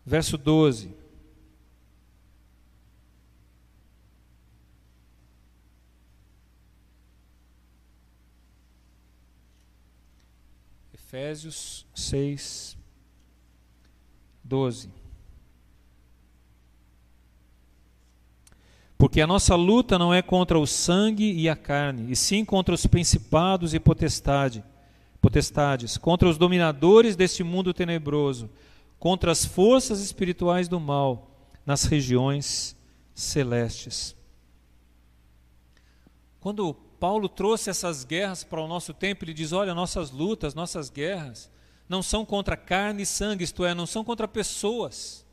Verso 0.06 0.38
12. 0.38 0.96
Efésios 10.94 11.86
6, 11.94 12.78
12. 14.46 14.99
Porque 19.00 19.22
a 19.22 19.28
nossa 19.28 19.56
luta 19.56 19.98
não 19.98 20.14
é 20.14 20.22
contra 20.22 20.60
o 20.60 20.68
sangue 20.68 21.32
e 21.32 21.48
a 21.48 21.56
carne, 21.56 22.12
e 22.12 22.18
sim 22.18 22.44
contra 22.44 22.76
os 22.76 22.86
principados 22.86 23.74
e 23.74 23.80
potestade, 23.80 24.62
potestades, 25.22 25.98
contra 25.98 26.28
os 26.28 26.38
dominadores 26.38 27.16
deste 27.16 27.42
mundo 27.42 27.74
tenebroso, 27.74 28.50
contra 29.00 29.32
as 29.32 29.46
forças 29.46 30.02
espirituais 30.02 30.68
do 30.68 30.82
mal 30.82 31.32
nas 31.66 31.86
regiões 31.86 32.76
celestes. 33.16 34.14
Quando 36.42 36.74
Paulo 36.74 37.30
trouxe 37.30 37.70
essas 37.70 38.04
guerras 38.04 38.44
para 38.44 38.60
o 38.60 38.68
nosso 38.68 38.94
tempo, 38.94 39.24
ele 39.24 39.34
diz: 39.34 39.54
olha, 39.54 39.74
nossas 39.74 40.12
lutas, 40.12 40.54
nossas 40.54 40.90
guerras, 40.90 41.50
não 41.88 42.04
são 42.04 42.26
contra 42.26 42.58
carne 42.58 43.04
e 43.04 43.06
sangue, 43.06 43.46
isto 43.46 43.64
é, 43.64 43.74
não 43.74 43.86
são 43.86 44.04
contra 44.04 44.28
pessoas 44.28 45.26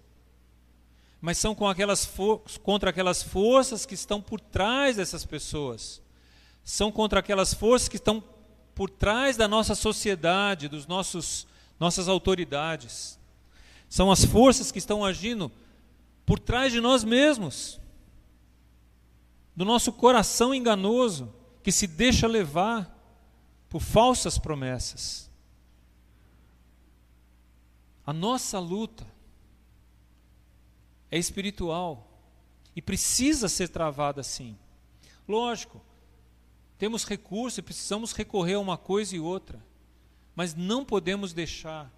mas 1.20 1.38
são 1.38 1.54
com 1.54 1.66
aquelas 1.66 2.08
contra 2.62 2.90
aquelas 2.90 3.22
forças 3.22 3.86
que 3.86 3.94
estão 3.94 4.20
por 4.20 4.40
trás 4.40 4.96
dessas 4.96 5.24
pessoas. 5.24 6.00
São 6.64 6.90
contra 6.92 7.20
aquelas 7.20 7.54
forças 7.54 7.88
que 7.88 7.96
estão 7.96 8.22
por 8.74 8.90
trás 8.90 9.36
da 9.36 9.48
nossa 9.48 9.74
sociedade, 9.74 10.68
dos 10.68 10.86
nossos 10.86 11.46
nossas 11.78 12.08
autoridades. 12.08 13.18
São 13.88 14.10
as 14.10 14.24
forças 14.24 14.72
que 14.72 14.78
estão 14.78 15.04
agindo 15.04 15.50
por 16.24 16.38
trás 16.38 16.72
de 16.72 16.80
nós 16.80 17.04
mesmos. 17.04 17.80
Do 19.54 19.64
nosso 19.64 19.92
coração 19.92 20.54
enganoso 20.54 21.32
que 21.62 21.72
se 21.72 21.86
deixa 21.86 22.26
levar 22.26 22.94
por 23.68 23.80
falsas 23.80 24.38
promessas. 24.38 25.30
A 28.06 28.12
nossa 28.12 28.58
luta 28.58 29.06
é 31.16 31.18
espiritual 31.18 32.06
e 32.74 32.82
precisa 32.82 33.48
ser 33.48 33.68
travada 33.68 34.20
assim. 34.20 34.56
Lógico, 35.26 35.80
temos 36.78 37.04
recursos 37.04 37.58
e 37.58 37.62
precisamos 37.62 38.12
recorrer 38.12 38.54
a 38.54 38.60
uma 38.60 38.76
coisa 38.76 39.16
e 39.16 39.20
outra, 39.20 39.64
mas 40.34 40.54
não 40.54 40.84
podemos 40.84 41.32
deixar 41.32 41.90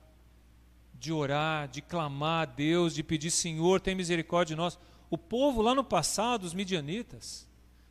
de 0.94 1.12
orar, 1.12 1.68
de 1.68 1.83
clamar 1.83 2.42
a 2.42 2.52
Deus, 2.52 2.94
de 2.94 3.02
pedir, 3.02 3.31
Senhor, 3.31 3.81
tem 3.81 3.94
misericórdia 3.94 4.54
de 4.54 4.61
nós. 4.61 4.78
O 5.11 5.18
povo 5.18 5.62
lá 5.62 5.74
no 5.74 5.85
passado, 5.85 6.44
os 6.44 6.54
midianitas, 6.54 7.46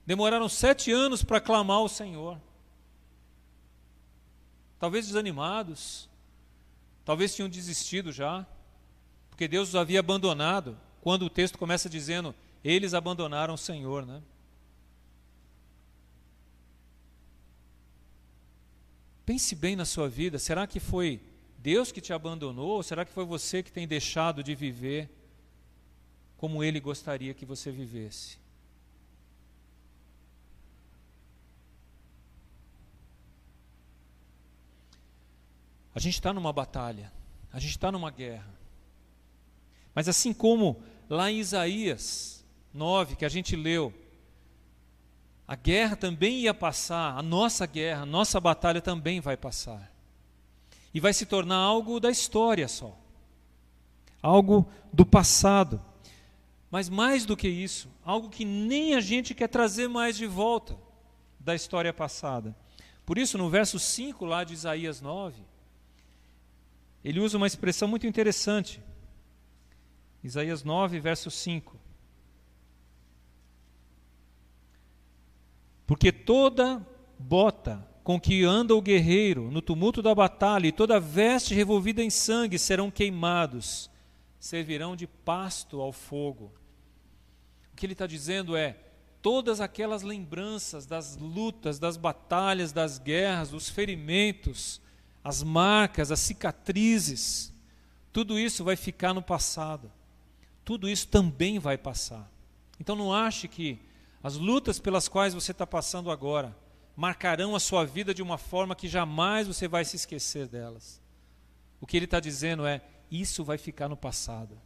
demoraram 0.06 0.48
sete 0.48 0.92
anos 0.92 1.24
para 1.24 1.42
clamar 1.42 1.78
ao 1.78 1.90
Senhor. 1.90 2.40
Talvez 4.80 5.08
desanimados, 5.08 6.10
talvez 7.04 7.36
tinham 7.36 7.50
desistido 7.50 8.12
já, 8.12 8.46
porque 9.30 9.48
Deus 9.48 9.70
os 9.70 9.76
havia 9.76 10.00
abandonado 10.00 10.78
quando 11.08 11.24
o 11.24 11.30
texto 11.30 11.58
começa 11.58 11.89
dizendo: 11.89 12.36
eles 12.62 12.93
abandonaram 12.93 13.54
o 13.54 13.58
Senhor, 13.58 14.06
né? 14.06 14.22
Pense 19.26 19.56
bem 19.56 19.74
na 19.78 19.86
sua 19.86 20.10
vida. 20.10 20.38
Será 20.38 20.67
que 20.67 20.82
foi 20.82 21.22
Deus 21.60 21.93
que 21.93 22.02
te 22.02 22.12
abandonou? 22.12 22.72
Ou 22.72 22.84
será 22.84 23.06
que 23.06 23.13
foi 23.13 23.24
você 23.24 23.63
que 23.63 23.72
tem 23.72 23.88
deixado 23.88 24.43
de 24.43 24.54
viver 24.54 25.10
como 26.36 26.62
Ele 26.62 26.78
gostaria 26.78 27.34
que 27.34 27.46
você 27.46 27.72
vivesse? 27.72 28.38
A 35.96 36.00
gente 36.00 36.15
está 36.15 36.34
numa 36.34 36.52
batalha, 36.52 37.13
a 37.54 37.60
gente 37.62 37.72
está 37.72 37.93
numa 37.93 38.12
guerra. 38.12 38.54
Mas 39.96 40.10
assim 40.10 40.34
como 40.34 40.84
lá 41.10 41.32
em 41.32 41.39
Isaías 41.39 42.46
9, 42.74 43.15
que 43.15 43.26
a 43.26 43.30
gente 43.30 43.56
leu, 43.56 43.93
a 45.48 45.56
guerra 45.56 45.96
também 45.96 46.41
ia 46.41 46.54
passar, 46.54 47.17
a 47.17 47.22
nossa 47.22 47.65
guerra, 47.65 48.02
a 48.02 48.06
nossa 48.06 48.39
batalha 48.39 48.82
também 48.82 49.22
vai 49.22 49.38
passar. 49.38 49.91
E 50.93 51.00
vai 51.00 51.13
se 51.13 51.26
tornar 51.26 51.58
algo 51.58 52.00
da 52.00 52.10
história 52.10 52.67
só. 52.67 52.98
Algo 54.22 54.67
do 54.91 55.06
passado. 55.06 55.82
Mas 56.70 56.89
mais 56.89 57.26
do 57.26 57.38
que 57.38 57.48
isso, 57.48 57.89
algo 58.04 58.30
que 58.30 58.43
nem 58.43 58.96
a 58.96 59.00
gente 59.00 59.34
quer 59.34 59.48
trazer 59.48 59.88
mais 59.88 60.17
de 60.17 60.26
volta 60.26 60.78
da 61.39 61.56
história 61.56 61.93
passada. 61.93 62.54
Por 63.06 63.17
isso, 63.17 63.38
no 63.38 63.50
verso 63.50 63.80
5 63.80 64.26
lá 64.26 64.43
de 64.43 64.54
Isaías 64.54 65.00
9, 65.00 65.41
ele 67.06 67.22
usa 67.22 67.38
uma 67.38 67.48
expressão 67.48 67.88
muito 67.88 68.06
interessante. 68.06 68.82
Isaías 70.28 70.62
9, 70.62 71.00
verso 71.00 71.32
5. 71.32 71.80
Porque 75.86 76.12
toda 76.12 76.86
bota 77.18 77.88
com 78.04 78.20
que 78.20 78.44
anda 78.44 78.76
o 78.76 78.82
guerreiro 78.82 79.50
no 79.50 79.62
tumulto 79.62 80.02
da 80.02 80.13
batalha 80.13 80.68
e 80.68 80.72
toda 80.74 81.00
veste 81.00 81.56
revolvida 81.56 82.04
em 82.04 82.10
sangue 82.10 82.60
serão 82.60 82.92
queimados, 82.92 83.90
servirão 84.38 84.98
de 84.98 85.08
pasto 85.08 85.80
ao 85.80 85.94
fogo. 85.94 86.52
O 87.72 87.78
que 87.78 87.86
ele 87.86 87.94
está 87.94 88.06
dizendo 88.06 88.58
é: 88.58 88.78
todas 89.22 89.62
aquelas 89.62 90.02
lembranças 90.02 90.86
das 90.86 91.16
lutas, 91.16 91.80
das 91.80 91.96
batalhas, 91.96 92.74
das 92.74 93.00
guerras, 93.00 93.52
dos 93.52 93.70
ferimentos, 93.70 94.82
as 95.24 95.42
marcas, 95.42 96.12
as 96.12 96.20
cicatrizes, 96.20 97.54
tudo 98.12 98.38
isso 98.38 98.66
vai 98.66 98.76
ficar 98.76 99.13
no 99.13 99.22
passado 99.22 99.90
tudo 100.67 100.89
isso 100.89 101.08
também 101.08 101.60
vai 101.60 101.77
passar. 101.77 102.30
Então 102.77 102.93
não 102.93 103.13
ache 103.13 103.47
que 103.47 103.80
as 104.21 104.36
lutas 104.36 104.82
pelas 104.82 105.08
quais 105.08 105.34
você 105.34 105.53
está 105.53 105.65
passando 105.65 106.12
agora 106.12 106.53
marcarão 106.93 107.56
a 107.56 107.60
sua 107.60 107.86
vida 107.86 108.13
de 108.13 108.21
uma 108.21 108.38
forma 108.38 108.75
que 108.75 108.86
jamais 108.86 109.47
você 109.47 109.65
vai 109.65 109.86
se 109.86 109.95
esquecer 109.95 110.45
delas. 110.45 111.01
O 111.80 111.88
que 111.88 111.95
ele 111.95 112.03
está 112.03 112.19
dizendo 112.19 112.67
é: 112.67 112.84
isso 113.10 113.45
vai 113.45 113.58
ficar 113.58 113.88
no 113.88 113.95
passado. 113.95 114.62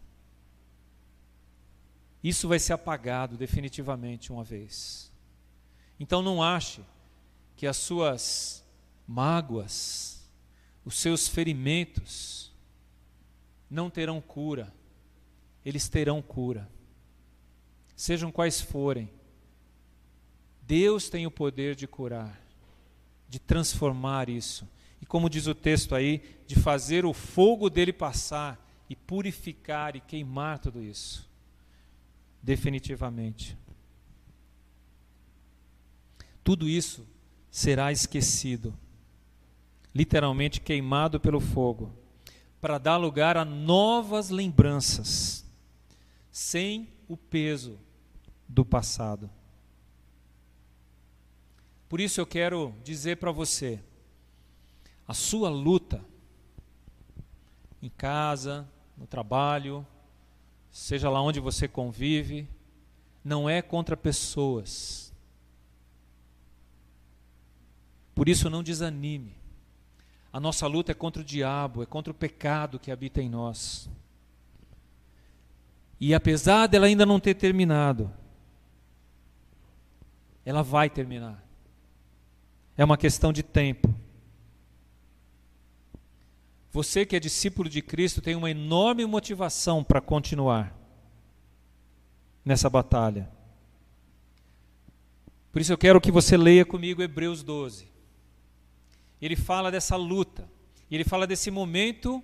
Isso 2.23 2.47
vai 2.47 2.57
ser 2.57 2.73
apagado 2.73 3.37
definitivamente 3.37 4.31
uma 4.31 4.43
vez. 4.43 5.11
Então 5.99 6.23
não 6.23 6.41
ache 6.41 6.81
que 7.55 7.67
as 7.67 7.77
suas 7.77 8.65
mágoas, 9.07 10.27
os 10.83 10.97
seus 10.97 11.27
ferimentos, 11.27 12.51
não 13.69 13.87
terão 13.87 14.19
cura 14.19 14.73
eles 15.65 15.87
terão 15.87 16.21
cura. 16.21 16.69
Sejam 17.95 18.31
quais 18.31 18.59
forem. 18.59 19.11
Deus 20.63 21.09
tem 21.09 21.27
o 21.27 21.31
poder 21.31 21.75
de 21.75 21.87
curar, 21.87 22.41
de 23.29 23.39
transformar 23.39 24.29
isso. 24.29 24.67
E 25.01 25.05
como 25.05 25.29
diz 25.29 25.47
o 25.47 25.55
texto 25.55 25.93
aí, 25.95 26.21
de 26.47 26.55
fazer 26.55 27.05
o 27.05 27.13
fogo 27.13 27.69
dele 27.69 27.93
passar 27.93 28.59
e 28.89 28.95
purificar 28.95 29.95
e 29.95 30.01
queimar 30.01 30.59
tudo 30.59 30.81
isso. 30.81 31.29
Definitivamente. 32.41 33.57
Tudo 36.43 36.67
isso 36.67 37.07
será 37.51 37.91
esquecido, 37.91 38.73
literalmente 39.93 40.59
queimado 40.59 41.19
pelo 41.19 41.39
fogo, 41.39 41.93
para 42.59 42.77
dar 42.77 42.97
lugar 42.97 43.37
a 43.37 43.45
novas 43.45 44.29
lembranças 44.29 45.45
sem 46.31 46.87
o 47.07 47.17
peso 47.17 47.77
do 48.47 48.63
passado. 48.63 49.29
Por 51.89 51.99
isso 51.99 52.21
eu 52.21 52.25
quero 52.25 52.73
dizer 52.83 53.17
para 53.17 53.31
você: 53.31 53.79
a 55.07 55.13
sua 55.13 55.49
luta 55.49 56.03
em 57.81 57.89
casa, 57.89 58.67
no 58.97 59.05
trabalho, 59.05 59.85
seja 60.71 61.09
lá 61.09 61.21
onde 61.21 61.39
você 61.39 61.67
convive, 61.67 62.47
não 63.23 63.49
é 63.49 63.61
contra 63.61 63.97
pessoas. 63.97 65.11
Por 68.13 68.29
isso, 68.29 68.49
não 68.49 68.61
desanime. 68.61 69.35
A 70.31 70.39
nossa 70.39 70.67
luta 70.67 70.91
é 70.91 70.95
contra 70.95 71.21
o 71.21 71.25
diabo, 71.25 71.83
é 71.83 71.85
contra 71.85 72.11
o 72.11 72.15
pecado 72.15 72.79
que 72.79 72.91
habita 72.91 73.21
em 73.21 73.29
nós. 73.29 73.89
E 76.01 76.15
apesar 76.15 76.65
dela 76.65 76.87
ainda 76.87 77.05
não 77.05 77.19
ter 77.19 77.35
terminado, 77.35 78.11
ela 80.43 80.63
vai 80.63 80.89
terminar. 80.89 81.45
É 82.75 82.83
uma 82.83 82.97
questão 82.97 83.31
de 83.31 83.43
tempo. 83.43 83.93
Você 86.71 87.05
que 87.05 87.15
é 87.15 87.19
discípulo 87.19 87.69
de 87.69 87.83
Cristo 87.83 88.19
tem 88.19 88.35
uma 88.35 88.49
enorme 88.49 89.05
motivação 89.05 89.83
para 89.83 90.01
continuar 90.01 90.75
nessa 92.43 92.67
batalha. 92.67 93.29
Por 95.51 95.61
isso 95.61 95.71
eu 95.71 95.77
quero 95.77 96.01
que 96.01 96.11
você 96.11 96.35
leia 96.35 96.65
comigo 96.65 97.03
Hebreus 97.03 97.43
12. 97.43 97.87
Ele 99.21 99.35
fala 99.35 99.69
dessa 99.69 99.95
luta, 99.95 100.49
ele 100.89 101.03
fala 101.03 101.27
desse 101.27 101.51
momento 101.51 102.23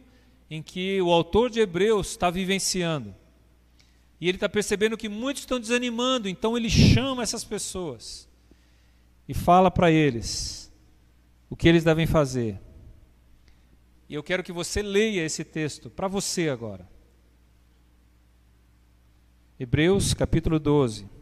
em 0.49 0.63
que 0.63 0.99
o 0.99 1.11
autor 1.11 1.51
de 1.51 1.59
Hebreus 1.59 2.09
está 2.09 2.31
vivenciando. 2.31 3.13
E 4.19 4.27
ele 4.27 4.37
está 4.37 4.49
percebendo 4.49 4.97
que 4.97 5.07
muitos 5.07 5.43
estão 5.43 5.59
desanimando, 5.59 6.27
então 6.27 6.57
ele 6.57 6.69
chama 6.69 7.23
essas 7.23 7.43
pessoas 7.43 8.27
e 9.27 9.33
fala 9.33 9.69
para 9.69 9.91
eles 9.91 10.71
o 11.49 11.55
que 11.55 11.67
eles 11.67 11.83
devem 11.83 12.07
fazer. 12.07 12.59
E 14.09 14.13
eu 14.13 14.23
quero 14.23 14.43
que 14.43 14.51
você 14.51 14.81
leia 14.81 15.23
esse 15.23 15.43
texto 15.43 15.89
para 15.89 16.07
você 16.07 16.49
agora. 16.49 16.87
Hebreus 19.59 20.13
capítulo 20.13 20.59
12. 20.59 21.16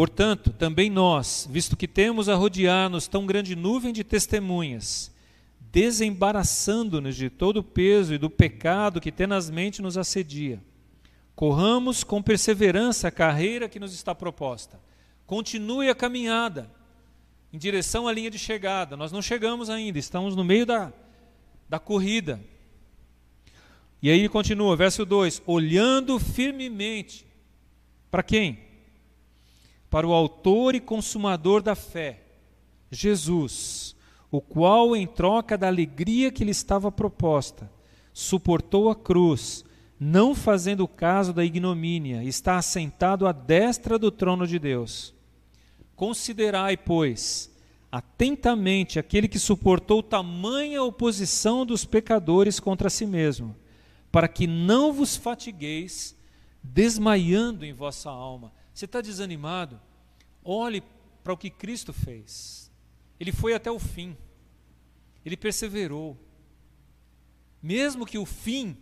Portanto, 0.00 0.50
também 0.50 0.88
nós, 0.88 1.46
visto 1.50 1.76
que 1.76 1.86
temos 1.86 2.26
a 2.26 2.34
rodear-nos 2.34 3.06
tão 3.06 3.26
grande 3.26 3.54
nuvem 3.54 3.92
de 3.92 4.02
testemunhas, 4.02 5.12
desembaraçando-nos 5.60 7.14
de 7.14 7.28
todo 7.28 7.58
o 7.58 7.62
peso 7.62 8.14
e 8.14 8.16
do 8.16 8.30
pecado 8.30 8.98
que 8.98 9.12
tenazmente 9.12 9.82
nos 9.82 9.98
assedia, 9.98 10.58
corramos 11.34 12.02
com 12.02 12.22
perseverança 12.22 13.08
a 13.08 13.10
carreira 13.10 13.68
que 13.68 13.78
nos 13.78 13.92
está 13.92 14.14
proposta. 14.14 14.80
Continue 15.26 15.90
a 15.90 15.94
caminhada 15.94 16.70
em 17.52 17.58
direção 17.58 18.08
à 18.08 18.12
linha 18.12 18.30
de 18.30 18.38
chegada. 18.38 18.96
Nós 18.96 19.12
não 19.12 19.20
chegamos 19.20 19.68
ainda, 19.68 19.98
estamos 19.98 20.34
no 20.34 20.42
meio 20.42 20.64
da, 20.64 20.90
da 21.68 21.78
corrida. 21.78 22.40
E 24.00 24.10
aí 24.10 24.20
ele 24.20 24.30
continua, 24.30 24.74
verso 24.76 25.04
2: 25.04 25.42
olhando 25.44 26.18
firmemente. 26.18 27.26
Para 28.10 28.22
quem? 28.22 28.69
Para 29.90 30.06
o 30.06 30.12
Autor 30.12 30.76
e 30.76 30.80
Consumador 30.80 31.60
da 31.60 31.74
fé, 31.74 32.22
Jesus, 32.90 33.96
o 34.30 34.40
qual, 34.40 34.94
em 34.94 35.06
troca 35.06 35.58
da 35.58 35.66
alegria 35.66 36.30
que 36.30 36.44
lhe 36.44 36.52
estava 36.52 36.92
proposta, 36.92 37.70
suportou 38.12 38.88
a 38.88 38.94
cruz, 38.94 39.64
não 39.98 40.34
fazendo 40.34 40.86
caso 40.86 41.32
da 41.32 41.44
ignomínia, 41.44 42.22
está 42.22 42.56
assentado 42.56 43.26
à 43.26 43.32
destra 43.32 43.98
do 43.98 44.10
trono 44.10 44.46
de 44.46 44.58
Deus. 44.58 45.12
Considerai, 45.96 46.76
pois, 46.76 47.50
atentamente 47.90 48.98
aquele 48.98 49.26
que 49.26 49.38
suportou 49.38 50.02
tamanha 50.02 50.82
oposição 50.82 51.66
dos 51.66 51.84
pecadores 51.84 52.60
contra 52.60 52.88
si 52.88 53.04
mesmo, 53.04 53.56
para 54.12 54.28
que 54.28 54.46
não 54.46 54.92
vos 54.92 55.16
fatigueis, 55.16 56.16
desmaiando 56.62 57.64
em 57.64 57.72
vossa 57.72 58.08
alma. 58.08 58.52
Você 58.72 58.84
está 58.84 59.00
desanimado? 59.00 59.80
Olhe 60.44 60.82
para 61.22 61.32
o 61.32 61.36
que 61.36 61.50
Cristo 61.50 61.92
fez. 61.92 62.70
Ele 63.18 63.32
foi 63.32 63.54
até 63.54 63.70
o 63.70 63.78
fim. 63.78 64.16
Ele 65.24 65.36
perseverou. 65.36 66.16
Mesmo 67.62 68.06
que 68.06 68.18
o 68.18 68.24
fim 68.24 68.76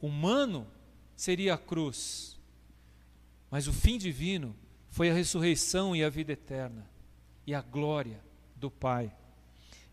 humano 0.00 0.66
seria 1.16 1.54
a 1.54 1.58
cruz, 1.58 2.38
mas 3.50 3.66
o 3.66 3.72
fim 3.72 3.98
divino 3.98 4.54
foi 4.88 5.10
a 5.10 5.14
ressurreição 5.14 5.94
e 5.94 6.02
a 6.04 6.08
vida 6.08 6.32
eterna 6.32 6.88
e 7.46 7.54
a 7.54 7.60
glória 7.60 8.22
do 8.56 8.70
Pai. 8.70 9.12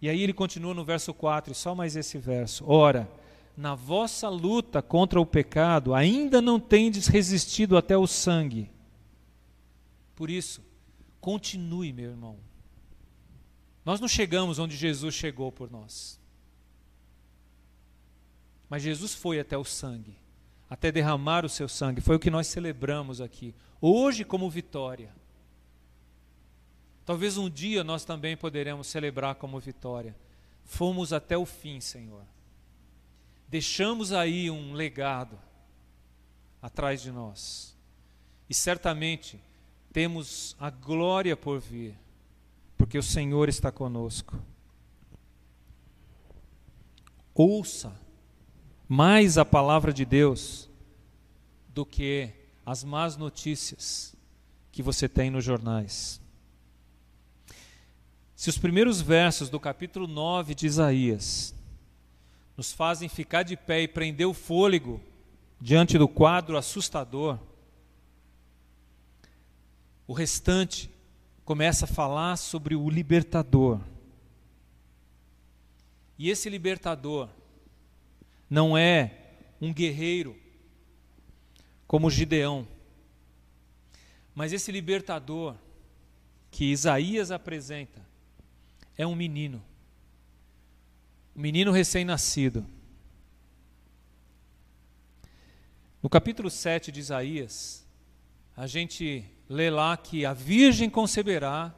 E 0.01 0.09
aí 0.09 0.21
ele 0.21 0.33
continua 0.33 0.73
no 0.73 0.85
verso 0.85 1.13
4, 1.13 1.51
e 1.51 1.55
só 1.55 1.73
mais 1.73 1.95
esse 1.95 2.17
verso. 2.17 2.63
Ora, 2.67 3.09
na 3.57 3.73
vossa 3.73 4.29
luta 4.29 4.83
contra 4.83 5.19
o 5.19 5.25
pecado, 5.25 5.95
ainda 5.95 6.39
não 6.39 6.59
tendes 6.59 7.07
resistido 7.07 7.75
até 7.75 7.97
o 7.97 8.05
sangue. 8.05 8.69
Por 10.15 10.29
isso, 10.29 10.61
continue, 11.19 11.91
meu 11.91 12.11
irmão. 12.11 12.37
Nós 13.83 13.99
não 13.99 14.07
chegamos 14.07 14.59
onde 14.59 14.77
Jesus 14.77 15.15
chegou 15.15 15.51
por 15.51 15.71
nós. 15.71 16.19
Mas 18.69 18.83
Jesus 18.83 19.15
foi 19.15 19.39
até 19.39 19.57
o 19.57 19.63
sangue, 19.63 20.15
até 20.69 20.91
derramar 20.91 21.43
o 21.43 21.49
seu 21.49 21.67
sangue. 21.67 21.99
Foi 21.99 22.15
o 22.15 22.19
que 22.19 22.29
nós 22.29 22.45
celebramos 22.45 23.19
aqui, 23.19 23.55
hoje 23.81 24.23
como 24.23 24.47
vitória. 24.51 25.09
Talvez 27.03 27.37
um 27.37 27.49
dia 27.49 27.83
nós 27.83 28.05
também 28.05 28.37
poderemos 28.37 28.85
celebrar 28.85 29.33
como 29.35 29.59
vitória. 29.59 30.15
Fomos 30.63 31.11
até 31.11 31.35
o 31.35 31.45
fim, 31.45 31.79
Senhor 31.79 32.23
deixamos 33.47 34.11
aí 34.11 34.51
um 34.51 34.73
legado 34.73 35.37
atrás 36.61 37.01
de 37.01 37.11
nós. 37.11 37.75
E 38.49 38.53
certamente 38.53 39.39
temos 39.91 40.55
a 40.59 40.69
glória 40.69 41.35
por 41.35 41.59
vir, 41.59 41.95
porque 42.77 42.97
o 42.97 43.03
Senhor 43.03 43.49
está 43.49 43.71
conosco. 43.71 44.39
Ouça 47.33 47.93
mais 48.87 49.37
a 49.37 49.45
palavra 49.45 49.93
de 49.93 50.05
Deus 50.05 50.69
do 51.69 51.85
que 51.85 52.33
as 52.65 52.83
más 52.83 53.15
notícias 53.15 54.15
que 54.71 54.81
você 54.81 55.07
tem 55.07 55.29
nos 55.29 55.43
jornais. 55.43 56.21
Se 58.35 58.49
os 58.49 58.57
primeiros 58.57 59.01
versos 59.01 59.49
do 59.49 59.59
capítulo 59.59 60.07
9 60.07 60.53
de 60.53 60.67
Isaías 60.67 61.55
nos 62.57 62.73
fazem 62.73 63.07
ficar 63.07 63.43
de 63.43 63.55
pé 63.55 63.83
e 63.83 63.87
prender 63.87 64.25
o 64.25 64.33
fôlego 64.33 64.99
diante 65.61 65.95
do 65.95 66.07
quadro 66.07 66.57
assustador, 66.57 67.39
o 70.07 70.13
restante 70.13 70.89
começa 71.45 71.85
a 71.85 71.87
falar 71.87 72.35
sobre 72.35 72.75
o 72.75 72.89
libertador. 72.89 73.79
E 76.17 76.31
esse 76.31 76.49
libertador 76.49 77.29
não 78.49 78.75
é 78.75 79.35
um 79.61 79.71
guerreiro 79.71 80.35
como 81.85 82.09
Gideão, 82.09 82.67
mas 84.33 84.51
esse 84.51 84.71
libertador 84.71 85.55
que 86.49 86.65
Isaías 86.71 87.29
apresenta 87.29 88.03
é 88.97 89.05
um 89.05 89.15
menino 89.15 89.63
o 91.37 91.39
menino 91.39 91.71
recém-nascido. 91.71 92.65
No 96.01 96.09
capítulo 96.09 96.49
7 96.49 96.91
de 96.91 96.99
Isaías, 96.99 97.85
a 98.55 98.65
gente 98.65 99.23
lê 99.47 99.69
lá 99.69 99.95
que 99.95 100.25
a 100.25 100.33
virgem 100.33 100.89
conceberá 100.89 101.75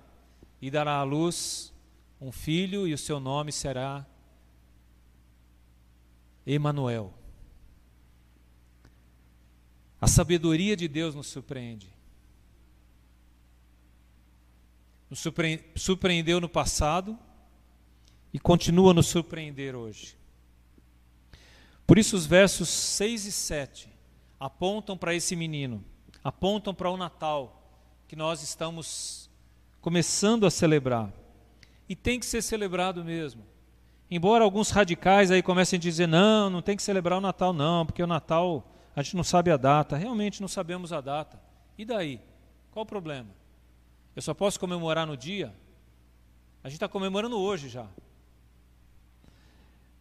e 0.62 0.72
dará 0.72 0.94
à 0.94 1.04
luz 1.04 1.74
um 2.22 2.32
filho 2.32 2.88
e 2.88 2.94
o 2.94 2.98
seu 2.98 3.20
nome 3.20 3.52
será 3.52 4.08
Emanuel. 6.48 7.14
A 10.00 10.08
sabedoria 10.08 10.78
de 10.78 10.88
Deus 10.88 11.14
nos 11.14 11.28
surpreende. 11.28 11.94
Nos 15.10 15.22
surpreendeu 15.76 16.40
no 16.40 16.48
passado, 16.48 17.20
e 18.34 18.40
continua 18.40 18.92
a 18.92 18.94
nos 18.94 19.08
surpreender 19.08 19.76
hoje. 19.76 20.18
Por 21.86 21.98
isso, 21.98 22.16
os 22.16 22.26
versos 22.26 22.70
6 22.70 23.26
e 23.26 23.32
7 23.32 23.90
apontam 24.40 24.98
para 24.98 25.14
esse 25.16 25.36
menino, 25.36 25.84
apontam 26.24 26.74
para 26.74 26.90
o 26.90 26.98
Natal 26.98 27.56
que 28.08 28.16
nós 28.16 28.42
estamos 28.42 29.30
começando 29.82 30.46
a 30.46 30.52
celebrar. 30.52 31.12
E 31.88 31.96
tem 31.96 32.20
que 32.20 32.26
ser 32.26 32.42
celebrado 32.42 33.04
mesmo. 33.04 33.44
Embora 34.12 34.44
alguns 34.44 34.70
radicais 34.72 35.32
aí 35.32 35.42
comecem 35.42 35.78
a 35.78 35.80
dizer: 35.80 36.08
não, 36.08 36.50
não 36.50 36.62
tem 36.62 36.76
que 36.76 36.84
celebrar 36.84 37.18
o 37.18 37.22
Natal, 37.22 37.54
não, 37.54 37.86
porque 37.86 38.04
o 38.04 38.08
Natal 38.08 38.72
a 38.96 39.02
gente 39.02 39.16
não 39.16 39.24
sabe 39.24 39.52
a 39.52 39.58
data. 39.58 39.98
Realmente 39.98 40.42
não 40.42 40.48
sabemos 40.48 40.92
a 40.92 41.02
data. 41.02 41.40
E 41.78 41.86
daí? 41.86 42.20
Qual 42.72 42.84
o 42.84 42.88
problema? 42.88 43.30
Eu 44.16 44.22
só 44.22 44.34
posso 44.34 44.60
comemorar 44.60 45.08
no 45.08 45.16
dia? 45.16 45.56
A 46.64 46.68
gente 46.68 46.76
está 46.76 46.88
comemorando 46.88 47.40
hoje 47.40 47.70
já. 47.70 47.88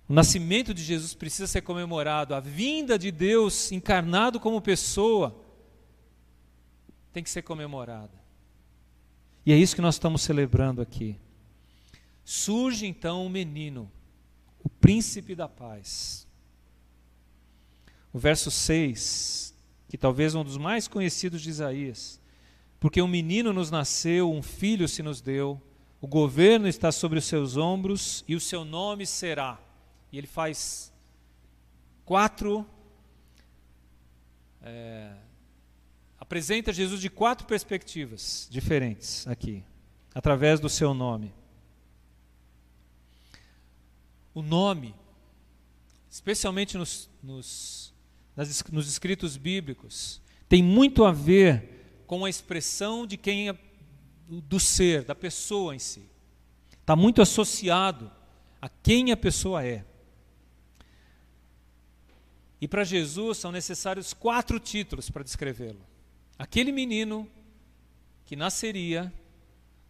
O 0.09 0.15
nascimento 0.15 0.73
de 0.73 0.83
Jesus 0.83 1.13
precisa 1.13 1.47
ser 1.47 1.61
comemorado, 1.61 2.35
a 2.35 2.41
vinda 2.41 2.99
de 2.99 3.11
Deus 3.11 3.71
encarnado 3.71 4.41
como 4.41 4.61
pessoa 4.61 5.39
tem 7.13 7.23
que 7.23 7.29
ser 7.29 7.43
comemorada. 7.43 8.19
E 9.45 9.53
é 9.53 9.57
isso 9.57 9.75
que 9.75 9.83
nós 9.83 9.97
estamos 9.97 10.23
celebrando 10.23 10.81
aqui. 10.81 11.19
Surge 12.25 12.87
então 12.87 13.27
um 13.27 13.29
menino, 13.29 13.91
o 14.65 14.69
príncipe 14.71 15.35
da 15.35 15.47
paz. 15.47 16.27
O 18.11 18.19
verso 18.19 18.51
6, 18.51 19.55
que 19.91 19.99
talvez 19.99 20.35
um 20.35 20.43
dos 20.43 20.57
mais 20.57 20.89
conhecidos 20.89 21.43
de 21.43 21.51
Isaías. 21.51 22.19
Porque 22.81 23.03
um 23.03 23.09
menino 23.09 23.53
nos 23.53 23.71
nasceu, 23.71 24.33
um 24.33 24.43
filho 24.43 24.89
se 24.89 25.03
nos 25.03 25.21
deu, 25.21 25.61
o 26.01 26.07
governo 26.07 26.67
está 26.67 26.91
sobre 26.91 27.19
os 27.19 27.27
seus 27.27 27.59
ombros 27.59 28.25
e 28.27 28.35
o 28.35 28.41
seu 28.41 28.65
nome 28.65 29.05
será 29.05 29.68
e 30.13 30.19
ele 30.19 30.27
faz 30.27 30.93
quatro. 32.05 32.67
É, 34.63 35.13
apresenta 36.19 36.73
Jesus 36.73 37.01
de 37.01 37.09
quatro 37.09 37.47
perspectivas 37.47 38.49
diferentes 38.51 39.27
aqui, 39.27 39.65
através 40.15 40.61
do 40.61 40.69
seu 40.69 40.93
nome. 40.93 41.35
O 44.35 44.43
nome, 44.43 44.95
especialmente 46.09 46.77
nos, 46.77 47.11
nos, 47.23 47.95
nas, 48.37 48.63
nos 48.71 48.89
escritos 48.89 49.37
bíblicos, 49.37 50.21
tem 50.49 50.63
muito 50.63 51.05
a 51.05 51.13
ver 51.13 52.03
com 52.07 52.25
a 52.25 52.31
expressão 52.31 53.07
de 53.07 53.17
quem 53.17 53.51
é, 53.51 53.59
do 54.29 54.59
ser, 54.59 55.05
da 55.05 55.15
pessoa 55.15 55.75
em 55.75 55.79
si. 55.79 56.09
Está 56.81 56.97
muito 56.97 57.21
associado 57.21 58.11
a 58.63 58.69
quem 58.69 59.13
a 59.13 59.17
pessoa 59.17 59.65
é. 59.65 59.85
E 62.61 62.67
para 62.67 62.85
Jesus 62.85 63.39
são 63.39 63.53
necessários 63.53 64.13
quatro 64.13 64.59
títulos 64.59 65.11
para 65.11 65.23
descrevê-lo. 65.23 65.81
Aquele 66.39 66.73
menino 66.73 67.29
que 68.25 68.35
nasceria, 68.35 69.13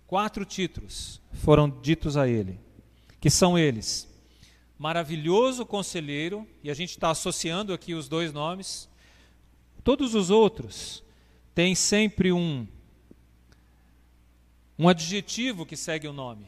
quatro 0.07 0.45
títulos 0.45 1.21
foram 1.33 1.69
ditos 1.69 2.17
a 2.17 2.29
ele, 2.29 2.61
que 3.21 3.31
são 3.31 3.59
eles: 3.59 4.09
maravilhoso 4.79 5.65
conselheiro, 5.65 6.47
e 6.63 6.71
a 6.71 6.75
gente 6.75 6.91
está 6.91 7.11
associando 7.11 7.73
aqui 7.73 7.95
os 7.95 8.09
dois 8.09 8.33
nomes. 8.33 8.89
Todos 9.83 10.15
os 10.15 10.29
outros 10.29 11.03
têm 11.55 11.75
sempre 11.75 12.33
um 12.33 12.67
um 14.79 14.89
adjetivo 14.89 15.67
que 15.67 15.77
segue 15.77 16.07
o 16.07 16.13
nome. 16.13 16.47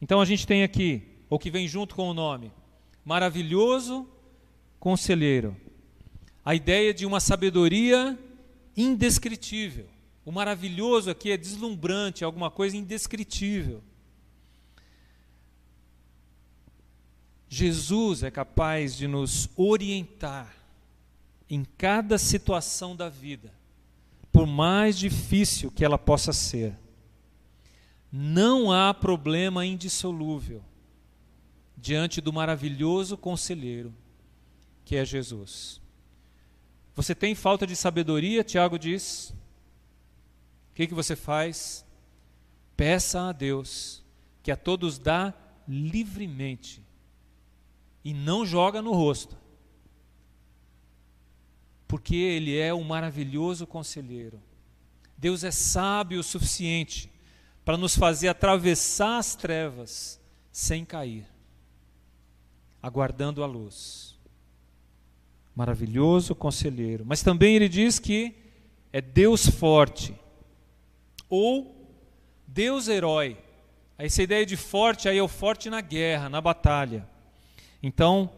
Então 0.00 0.20
a 0.20 0.24
gente 0.24 0.46
tem 0.46 0.62
aqui, 0.62 1.02
ou 1.28 1.38
que 1.38 1.50
vem 1.50 1.68
junto 1.68 1.94
com 1.94 2.08
o 2.08 2.14
nome, 2.14 2.50
maravilhoso 3.04 4.08
conselheiro. 4.86 5.56
A 6.44 6.54
ideia 6.54 6.94
de 6.94 7.04
uma 7.04 7.18
sabedoria 7.18 8.16
indescritível. 8.76 9.88
O 10.24 10.30
maravilhoso 10.30 11.10
aqui 11.10 11.32
é 11.32 11.36
deslumbrante, 11.36 12.22
é 12.22 12.24
alguma 12.24 12.52
coisa 12.52 12.76
indescritível. 12.76 13.82
Jesus 17.48 18.22
é 18.22 18.30
capaz 18.30 18.96
de 18.96 19.08
nos 19.08 19.48
orientar 19.56 20.54
em 21.50 21.66
cada 21.76 22.16
situação 22.16 22.94
da 22.94 23.08
vida, 23.08 23.52
por 24.30 24.46
mais 24.46 24.96
difícil 24.96 25.68
que 25.68 25.84
ela 25.84 25.98
possa 25.98 26.32
ser. 26.32 26.78
Não 28.12 28.70
há 28.70 28.94
problema 28.94 29.66
indissolúvel 29.66 30.62
diante 31.76 32.20
do 32.20 32.32
maravilhoso 32.32 33.16
conselheiro 33.16 33.92
que 34.86 34.94
é 34.94 35.04
Jesus. 35.04 35.82
Você 36.94 37.12
tem 37.12 37.34
falta 37.34 37.66
de 37.66 37.74
sabedoria, 37.74 38.44
Tiago 38.44 38.78
diz. 38.78 39.34
O 40.70 40.74
que, 40.74 40.86
que 40.86 40.94
você 40.94 41.16
faz? 41.16 41.84
Peça 42.76 43.28
a 43.28 43.32
Deus, 43.32 44.02
que 44.44 44.50
a 44.50 44.56
todos 44.56 44.96
dá 44.96 45.34
livremente, 45.66 46.80
e 48.04 48.14
não 48.14 48.46
joga 48.46 48.80
no 48.80 48.92
rosto, 48.92 49.36
porque 51.88 52.14
Ele 52.14 52.56
é 52.56 52.72
um 52.72 52.84
maravilhoso 52.84 53.66
conselheiro. 53.66 54.40
Deus 55.18 55.42
é 55.42 55.50
sábio 55.50 56.20
o 56.20 56.22
suficiente 56.22 57.10
para 57.64 57.76
nos 57.76 57.96
fazer 57.96 58.28
atravessar 58.28 59.18
as 59.18 59.34
trevas 59.34 60.20
sem 60.52 60.84
cair, 60.84 61.26
aguardando 62.80 63.42
a 63.42 63.46
luz 63.46 64.15
maravilhoso 65.56 66.34
conselheiro. 66.34 67.02
Mas 67.06 67.22
também 67.22 67.56
ele 67.56 67.68
diz 67.68 67.98
que 67.98 68.34
é 68.92 69.00
Deus 69.00 69.48
forte 69.48 70.14
ou 71.30 71.74
Deus 72.46 72.86
herói. 72.86 73.38
Essa 73.96 74.22
ideia 74.22 74.44
de 74.44 74.56
forte 74.56 75.08
aí 75.08 75.16
é 75.16 75.22
o 75.22 75.28
forte 75.28 75.70
na 75.70 75.80
guerra, 75.80 76.28
na 76.28 76.42
batalha. 76.42 77.08
Então, 77.82 78.30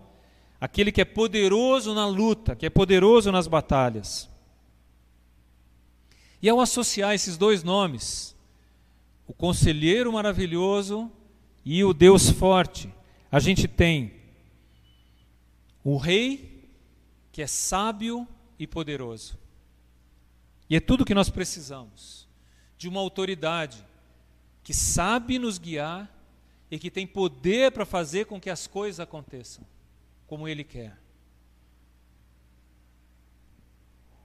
aquele 0.61 0.93
que 0.93 1.01
é 1.01 1.05
poderoso 1.05 1.93
na 1.93 2.07
luta, 2.07 2.55
que 2.55 2.65
é 2.65 2.71
poderoso 2.71 3.33
nas 3.33 3.49
batalhas. 3.49 4.29
E 6.41 6.49
ao 6.49 6.61
associar 6.61 7.15
esses 7.15 7.37
dois 7.37 7.65
nomes, 7.65 8.37
o 9.27 9.33
conselheiro 9.33 10.13
maravilhoso 10.13 11.11
e 11.65 11.83
o 11.83 11.93
Deus 11.93 12.31
forte, 12.31 12.89
a 13.31 13.41
gente 13.41 13.67
tem 13.67 14.13
o 15.83 15.97
rei 15.97 16.48
que 17.39 17.43
é 17.43 17.47
sábio 17.47 18.27
e 18.59 18.67
poderoso. 18.67 19.39
E 20.69 20.75
é 20.75 20.81
tudo 20.81 21.05
que 21.05 21.15
nós 21.15 21.31
precisamos 21.31 22.27
de 22.77 22.89
uma 22.89 22.99
autoridade 22.99 23.87
que 24.65 24.75
sabe 24.75 25.39
nos 25.39 25.57
guiar 25.57 26.13
e 26.69 26.81
que 26.81 26.91
tem 26.91 27.07
poder 27.07 27.71
para 27.71 27.87
fazer 27.87 28.27
com 28.27 28.41
que 28.41 28.51
as 28.51 28.67
coisas 28.67 28.99
aconteçam 28.99 29.65
como 30.27 30.49
Ele 30.49 30.65
quer. 30.65 30.99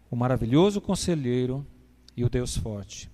O 0.09 0.16
maravilhoso 0.16 0.82
conselheiro 0.82 1.64
e 2.18 2.24
o 2.24 2.30
Deus 2.32 2.57
forte. 2.57 3.11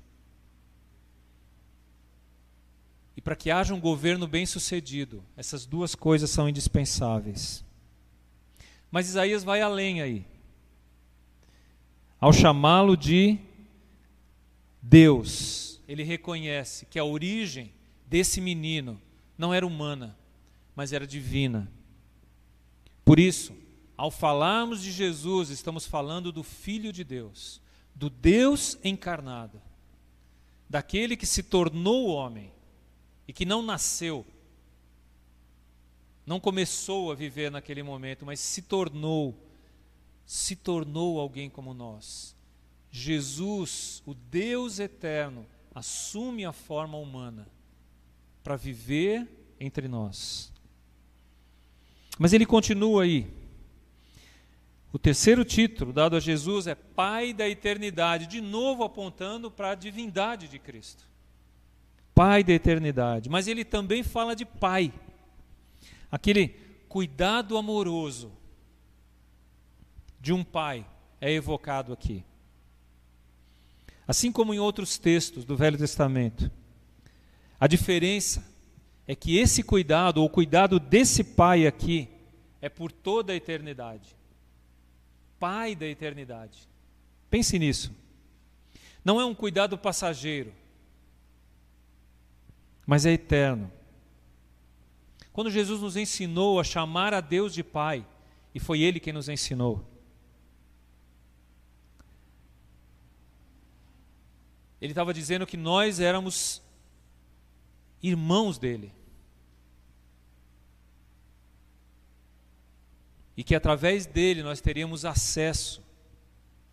E 3.17 3.21
para 3.21 3.35
que 3.35 3.51
haja 3.51 3.73
um 3.73 3.81
governo 3.81 4.25
bem-sucedido, 4.25 5.21
essas 5.35 5.65
duas 5.65 5.93
coisas 5.93 6.29
são 6.29 6.47
indispensáveis. 6.47 7.65
Mas 8.91 9.07
Isaías 9.07 9.43
vai 9.43 9.61
além 9.61 10.01
aí. 10.01 10.25
Ao 12.19 12.33
chamá-lo 12.33 12.97
de 12.97 13.37
Deus, 14.81 15.79
ele 15.87 16.03
reconhece 16.03 16.85
que 16.85 16.99
a 16.99 17.05
origem 17.05 17.71
desse 18.05 18.41
menino 18.41 18.99
não 19.37 19.53
era 19.53 19.65
humana, 19.65 20.17
mas 20.75 20.91
era 20.91 21.07
divina. 21.07 21.71
Por 23.05 23.19
isso, 23.19 23.55
ao 23.95 24.11
falarmos 24.11 24.81
de 24.81 24.91
Jesus, 24.91 25.49
estamos 25.49 25.85
falando 25.85 26.31
do 26.31 26.43
Filho 26.43 26.91
de 26.91 27.03
Deus, 27.03 27.61
do 27.93 28.09
Deus 28.09 28.77
encarnado, 28.83 29.61
daquele 30.69 31.15
que 31.15 31.25
se 31.25 31.43
tornou 31.43 32.07
homem 32.07 32.51
e 33.27 33.33
que 33.33 33.45
não 33.45 33.61
nasceu 33.61 34.25
não 36.29 36.39
começou 36.39 37.11
a 37.11 37.15
viver 37.15 37.49
naquele 37.49 37.81
momento, 37.81 38.23
mas 38.23 38.39
se 38.39 38.61
tornou, 38.61 39.35
se 40.27 40.55
tornou 40.55 41.19
alguém 41.19 41.49
como 41.49 41.73
nós. 41.73 42.35
Jesus, 42.91 44.03
o 44.05 44.13
Deus 44.13 44.77
eterno, 44.77 45.43
assume 45.73 46.45
a 46.45 46.53
forma 46.53 46.99
humana 46.99 47.47
para 48.43 48.55
viver 48.55 49.27
entre 49.59 49.87
nós. 49.87 50.53
Mas 52.19 52.31
ele 52.31 52.45
continua 52.45 53.05
aí. 53.05 53.33
O 54.93 54.99
terceiro 54.99 55.43
título 55.43 55.91
dado 55.91 56.15
a 56.15 56.19
Jesus 56.19 56.67
é 56.67 56.75
Pai 56.75 57.33
da 57.33 57.49
Eternidade, 57.49 58.27
de 58.27 58.39
novo 58.39 58.83
apontando 58.83 59.49
para 59.49 59.71
a 59.71 59.75
divindade 59.75 60.47
de 60.47 60.59
Cristo. 60.59 61.09
Pai 62.13 62.43
da 62.43 62.53
Eternidade. 62.53 63.29
Mas 63.29 63.47
ele 63.47 63.65
também 63.65 64.03
fala 64.03 64.35
de 64.35 64.45
Pai 64.45 64.93
aquele 66.11 66.49
cuidado 66.87 67.57
amoroso 67.57 68.31
de 70.19 70.33
um 70.33 70.43
pai 70.43 70.85
é 71.21 71.31
evocado 71.31 71.93
aqui. 71.93 72.23
Assim 74.07 74.31
como 74.31 74.53
em 74.53 74.59
outros 74.59 74.97
textos 74.97 75.45
do 75.45 75.55
Velho 75.55 75.77
Testamento. 75.77 76.51
A 77.59 77.67
diferença 77.67 78.43
é 79.07 79.15
que 79.15 79.37
esse 79.37 79.63
cuidado, 79.63 80.21
ou 80.21 80.29
cuidado 80.29 80.79
desse 80.79 81.23
pai 81.23 81.67
aqui, 81.67 82.09
é 82.61 82.69
por 82.69 82.91
toda 82.91 83.33
a 83.33 83.35
eternidade. 83.35 84.15
Pai 85.39 85.75
da 85.75 85.85
eternidade. 85.85 86.67
Pense 87.29 87.57
nisso. 87.57 87.91
Não 89.03 89.19
é 89.19 89.25
um 89.25 89.33
cuidado 89.33 89.77
passageiro, 89.77 90.53
mas 92.85 93.05
é 93.05 93.13
eterno. 93.13 93.71
Quando 95.39 95.51
Jesus 95.51 95.79
nos 95.79 95.95
ensinou 95.95 96.59
a 96.59 96.65
chamar 96.65 97.13
a 97.13 97.21
Deus 97.21 97.53
de 97.53 97.63
Pai, 97.63 98.05
e 98.53 98.59
foi 98.59 98.81
Ele 98.81 98.99
quem 98.99 99.13
nos 99.13 99.29
ensinou. 99.29 99.81
Ele 104.81 104.91
estava 104.91 105.13
dizendo 105.13 105.47
que 105.47 105.55
nós 105.55 106.01
éramos 106.01 106.61
irmãos 108.03 108.57
dele. 108.57 108.91
E 113.37 113.41
que 113.41 113.55
através 113.55 114.05
dele 114.05 114.43
nós 114.43 114.59
teríamos 114.59 115.05
acesso 115.05 115.81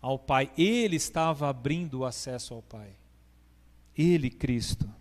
ao 0.01 0.19
Pai. 0.19 0.51
Ele 0.57 0.97
estava 0.97 1.47
abrindo 1.47 1.99
o 1.99 2.05
acesso 2.05 2.53
ao 2.53 2.61
Pai. 2.61 2.91
Ele, 3.97 4.29
Cristo. 4.29 4.93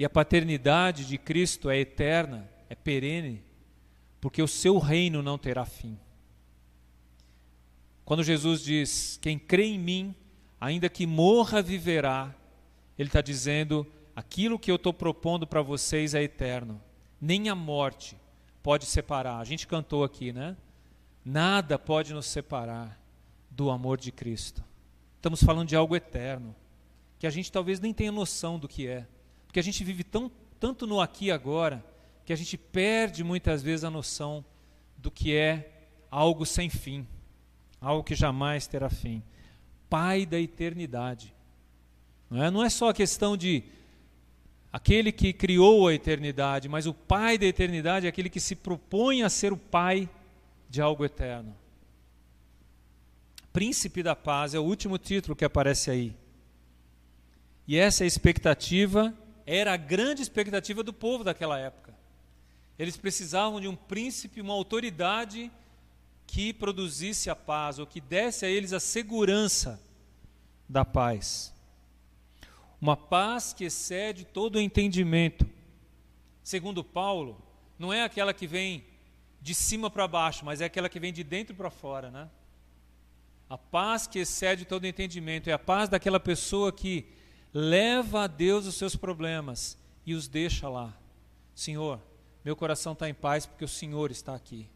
E 0.00 0.04
a 0.06 0.08
paternidade 0.08 1.04
de 1.04 1.18
Cristo 1.18 1.68
é 1.68 1.78
eterna, 1.78 2.50
é 2.70 2.74
perene, 2.74 3.44
porque 4.18 4.40
o 4.40 4.48
seu 4.48 4.78
reino 4.78 5.22
não 5.22 5.36
terá 5.36 5.66
fim. 5.66 5.98
Quando 8.02 8.24
Jesus 8.24 8.62
diz: 8.62 9.18
Quem 9.20 9.38
crê 9.38 9.66
em 9.66 9.78
mim, 9.78 10.14
ainda 10.58 10.88
que 10.88 11.06
morra, 11.06 11.60
viverá, 11.60 12.34
Ele 12.98 13.10
está 13.10 13.20
dizendo: 13.20 13.86
aquilo 14.16 14.58
que 14.58 14.70
eu 14.70 14.76
estou 14.76 14.94
propondo 14.94 15.46
para 15.46 15.60
vocês 15.60 16.14
é 16.14 16.22
eterno. 16.22 16.80
Nem 17.20 17.50
a 17.50 17.54
morte 17.54 18.16
pode 18.62 18.86
separar. 18.86 19.38
A 19.38 19.44
gente 19.44 19.66
cantou 19.66 20.02
aqui, 20.02 20.32
né? 20.32 20.56
Nada 21.22 21.78
pode 21.78 22.14
nos 22.14 22.24
separar 22.24 22.98
do 23.50 23.68
amor 23.68 24.00
de 24.00 24.10
Cristo. 24.10 24.64
Estamos 25.16 25.42
falando 25.42 25.68
de 25.68 25.76
algo 25.76 25.94
eterno, 25.94 26.56
que 27.18 27.26
a 27.26 27.30
gente 27.30 27.52
talvez 27.52 27.80
nem 27.80 27.92
tenha 27.92 28.10
noção 28.10 28.58
do 28.58 28.66
que 28.66 28.86
é, 28.86 29.06
porque 29.50 29.58
a 29.58 29.64
gente 29.64 29.82
vive 29.82 30.04
tão, 30.04 30.30
tanto 30.60 30.86
no 30.86 31.00
aqui 31.00 31.24
e 31.24 31.30
agora, 31.32 31.84
que 32.24 32.32
a 32.32 32.36
gente 32.36 32.56
perde 32.56 33.24
muitas 33.24 33.64
vezes 33.64 33.82
a 33.82 33.90
noção 33.90 34.44
do 34.96 35.10
que 35.10 35.34
é 35.34 35.88
algo 36.08 36.46
sem 36.46 36.70
fim, 36.70 37.04
algo 37.80 38.04
que 38.04 38.14
jamais 38.14 38.68
terá 38.68 38.88
fim. 38.88 39.20
Pai 39.88 40.24
da 40.24 40.38
eternidade. 40.38 41.34
Não 42.30 42.44
é, 42.44 42.48
não 42.48 42.62
é 42.64 42.70
só 42.70 42.90
a 42.90 42.94
questão 42.94 43.36
de 43.36 43.64
aquele 44.72 45.10
que 45.10 45.32
criou 45.32 45.88
a 45.88 45.94
eternidade, 45.94 46.68
mas 46.68 46.86
o 46.86 46.94
Pai 46.94 47.36
da 47.36 47.46
eternidade 47.46 48.06
é 48.06 48.08
aquele 48.08 48.30
que 48.30 48.38
se 48.38 48.54
propõe 48.54 49.24
a 49.24 49.28
ser 49.28 49.52
o 49.52 49.56
Pai 49.56 50.08
de 50.68 50.80
algo 50.80 51.04
eterno. 51.04 51.56
Príncipe 53.52 54.00
da 54.00 54.14
Paz 54.14 54.54
é 54.54 54.60
o 54.60 54.64
último 54.64 54.96
título 54.96 55.34
que 55.34 55.44
aparece 55.44 55.90
aí. 55.90 56.14
E 57.66 57.76
essa 57.76 58.02
é 58.02 58.04
a 58.04 58.06
expectativa, 58.06 59.12
era 59.46 59.72
a 59.72 59.76
grande 59.76 60.22
expectativa 60.22 60.82
do 60.82 60.92
povo 60.92 61.24
daquela 61.24 61.58
época. 61.58 61.94
Eles 62.78 62.96
precisavam 62.96 63.60
de 63.60 63.68
um 63.68 63.76
príncipe, 63.76 64.40
uma 64.40 64.54
autoridade 64.54 65.50
que 66.26 66.52
produzisse 66.52 67.28
a 67.28 67.36
paz, 67.36 67.78
ou 67.78 67.86
que 67.86 68.00
desse 68.00 68.46
a 68.46 68.48
eles 68.48 68.72
a 68.72 68.80
segurança 68.80 69.80
da 70.68 70.84
paz. 70.84 71.52
Uma 72.80 72.96
paz 72.96 73.52
que 73.52 73.64
excede 73.64 74.24
todo 74.24 74.56
o 74.56 74.60
entendimento. 74.60 75.46
Segundo 76.42 76.82
Paulo, 76.82 77.42
não 77.78 77.92
é 77.92 78.02
aquela 78.02 78.32
que 78.32 78.46
vem 78.46 78.84
de 79.42 79.54
cima 79.54 79.90
para 79.90 80.06
baixo, 80.06 80.44
mas 80.44 80.60
é 80.60 80.66
aquela 80.66 80.88
que 80.88 81.00
vem 81.00 81.12
de 81.12 81.24
dentro 81.24 81.54
para 81.54 81.70
fora, 81.70 82.10
né? 82.10 82.30
A 83.48 83.58
paz 83.58 84.06
que 84.06 84.20
excede 84.20 84.64
todo 84.64 84.86
entendimento 84.86 85.50
é 85.50 85.52
a 85.52 85.58
paz 85.58 85.88
daquela 85.88 86.20
pessoa 86.20 86.72
que 86.72 87.06
leva 87.52 88.22
a 88.22 88.26
Deus 88.26 88.66
os 88.66 88.74
seus 88.74 88.96
problemas 88.96 89.76
e 90.06 90.14
os 90.14 90.28
deixa 90.28 90.68
lá. 90.68 90.96
Senhor, 91.54 92.00
meu 92.44 92.56
coração 92.56 92.92
está 92.92 93.08
em 93.08 93.14
paz 93.14 93.46
porque 93.46 93.64
o 93.64 93.68
Senhor 93.68 94.10
está 94.10 94.34
aqui, 94.34 94.68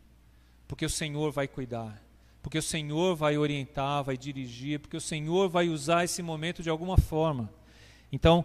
porque 0.68 0.84
o 0.84 0.90
Senhor 0.90 1.32
vai 1.32 1.48
cuidar, 1.48 2.02
porque 2.42 2.58
o 2.58 2.62
Senhor 2.62 3.16
vai 3.16 3.38
orientar, 3.38 4.04
vai 4.04 4.16
dirigir, 4.16 4.80
porque 4.80 4.96
o 4.96 5.00
Senhor 5.00 5.48
vai 5.48 5.68
usar 5.68 6.04
esse 6.04 6.22
momento 6.22 6.62
de 6.62 6.70
alguma 6.70 6.98
forma. 6.98 7.50
Então, 8.12 8.44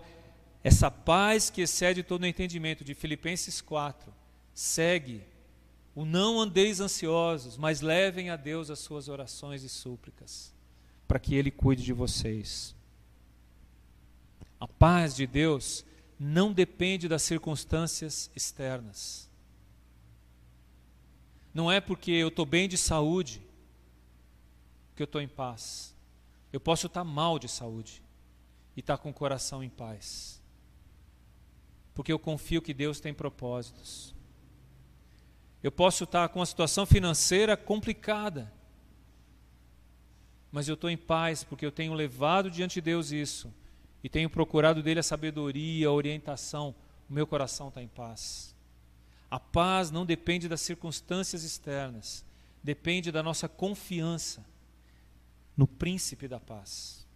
essa 0.64 0.90
paz 0.90 1.50
que 1.50 1.62
excede 1.62 2.04
todo 2.04 2.26
entendimento 2.26 2.84
de 2.84 2.94
Filipenses 2.94 3.62
4 3.62 4.14
segue 4.54 5.24
o 5.96 6.06
não 6.06 6.40
andeis 6.40 6.80
ansiosos, 6.80 7.58
mas 7.58 7.82
levem 7.82 8.30
a 8.30 8.36
Deus 8.36 8.70
as 8.70 8.80
suas 8.80 9.10
orações 9.10 9.64
e 9.64 9.70
súplicas, 9.70 10.54
para 11.08 11.20
que 11.20 11.36
Ele 11.36 11.52
cuide 11.52 11.84
de 11.84 11.92
vocês. 11.92 12.76
A 14.60 14.68
paz 14.68 15.16
de 15.16 15.26
Deus 15.26 15.86
não 16.20 16.52
depende 16.52 17.08
das 17.08 17.22
circunstâncias 17.22 18.30
externas. 18.36 19.30
Não 21.54 21.72
é 21.72 21.80
porque 21.80 22.12
eu 22.12 22.28
estou 22.28 22.46
bem 22.46 22.68
de 22.68 22.78
saúde 22.78 23.42
que 24.96 25.02
eu 25.02 25.06
estou 25.06 25.22
em 25.22 25.28
paz. 25.28 25.96
Eu 26.52 26.60
posso 26.60 26.88
estar 26.88 27.06
mal 27.06 27.40
de 27.40 27.48
saúde 27.48 28.04
e 28.76 28.82
estar 28.82 28.98
com 28.98 29.10
o 29.10 29.14
coração 29.14 29.64
em 29.64 29.70
paz. 29.70 30.42
Porque 31.94 32.12
eu 32.12 32.20
confio 32.20 32.62
que 32.62 32.74
Deus 32.74 33.00
tem 33.00 33.14
propósitos. 33.14 34.14
Eu 35.64 35.72
posso 35.72 36.04
estar 36.04 36.28
com 36.30 36.40
uma 36.40 36.46
situação 36.46 36.86
financeira 36.86 37.56
complicada, 37.56 38.52
mas 40.52 40.68
eu 40.68 40.74
estou 40.74 40.90
em 40.90 40.98
paz 40.98 41.44
porque 41.44 41.66
eu 41.66 41.72
tenho 41.72 41.94
levado 41.94 42.50
diante 42.52 42.76
de 42.76 42.82
Deus 42.82 43.12
isso 43.12 43.54
e 44.04 44.10
tenho 44.10 44.30
procurado 44.30 44.82
dele 44.82 45.00
a 45.00 45.04
sabedoria, 45.04 45.88
a 45.88 45.92
orientação. 45.92 46.76
O 47.10 47.14
meu 47.14 47.28
coração 47.28 47.70
está 47.70 47.82
em 47.82 47.88
paz. 47.88 48.56
A 49.30 49.40
paz 49.40 49.92
não 49.92 50.06
depende 50.06 50.48
das 50.48 50.62
circunstâncias 50.62 51.44
externas, 51.44 52.26
depende 52.64 53.12
da 53.12 53.22
nossa 53.22 53.48
confiança 53.48 54.46
no 55.56 55.68
príncipe 55.68 56.28
da 56.28 56.40
paz. 56.40 57.08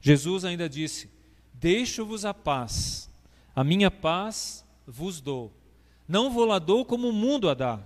Jesus 0.00 0.44
ainda 0.44 0.68
disse: 0.68 1.10
Deixo-vos 1.54 2.24
a 2.24 2.34
paz 2.34 3.06
a 3.56 3.64
minha 3.64 3.90
paz 3.90 4.62
vos 4.86 5.18
dou. 5.18 5.50
Não 6.06 6.30
vou 6.30 6.44
lá 6.44 6.58
dou 6.58 6.84
como 6.84 7.08
o 7.08 7.12
mundo 7.12 7.48
a 7.48 7.54
dá. 7.54 7.80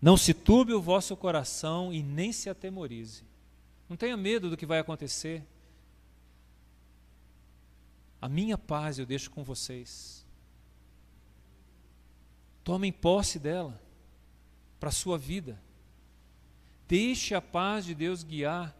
Não 0.00 0.16
se 0.16 0.32
turbe 0.32 0.72
o 0.72 0.80
vosso 0.80 1.16
coração 1.16 1.92
e 1.92 2.02
nem 2.02 2.32
se 2.32 2.48
atemorize. 2.48 3.22
Não 3.88 3.96
tenha 3.96 4.16
medo 4.16 4.48
do 4.48 4.56
que 4.56 4.64
vai 4.64 4.78
acontecer. 4.78 5.44
A 8.20 8.28
minha 8.28 8.56
paz 8.56 8.98
eu 8.98 9.04
deixo 9.04 9.30
com 9.30 9.44
vocês. 9.44 10.26
Tomem 12.64 12.92
posse 12.92 13.38
dela 13.38 13.80
para 14.78 14.88
a 14.88 14.92
sua 14.92 15.18
vida. 15.18 15.60
Deixe 16.88 17.34
a 17.34 17.42
paz 17.42 17.84
de 17.84 17.94
Deus 17.94 18.22
guiar 18.22 18.74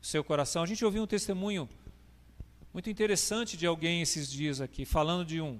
o 0.00 0.06
seu 0.06 0.24
coração. 0.24 0.62
A 0.62 0.66
gente 0.66 0.84
ouviu 0.84 1.02
um 1.02 1.06
testemunho 1.06 1.68
muito 2.72 2.88
interessante 2.88 3.56
de 3.56 3.66
alguém 3.66 4.00
esses 4.00 4.30
dias 4.30 4.60
aqui, 4.60 4.84
falando 4.84 5.24
de 5.24 5.40
um. 5.40 5.58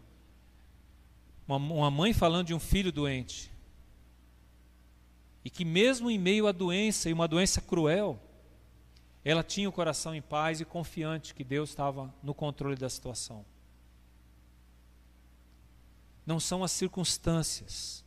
Uma, 1.46 1.56
uma 1.56 1.90
mãe 1.90 2.12
falando 2.12 2.46
de 2.46 2.54
um 2.54 2.60
filho 2.60 2.92
doente. 2.92 3.49
E 5.44 5.50
que, 5.50 5.64
mesmo 5.64 6.10
em 6.10 6.18
meio 6.18 6.46
à 6.46 6.52
doença, 6.52 7.08
e 7.08 7.12
uma 7.12 7.26
doença 7.26 7.60
cruel, 7.60 8.20
ela 9.24 9.42
tinha 9.42 9.68
o 9.68 9.72
coração 9.72 10.14
em 10.14 10.22
paz 10.22 10.60
e 10.60 10.64
confiante 10.64 11.34
que 11.34 11.44
Deus 11.44 11.70
estava 11.70 12.12
no 12.22 12.34
controle 12.34 12.76
da 12.76 12.88
situação. 12.88 13.44
Não 16.26 16.38
são 16.38 16.62
as 16.62 16.72
circunstâncias 16.72 18.04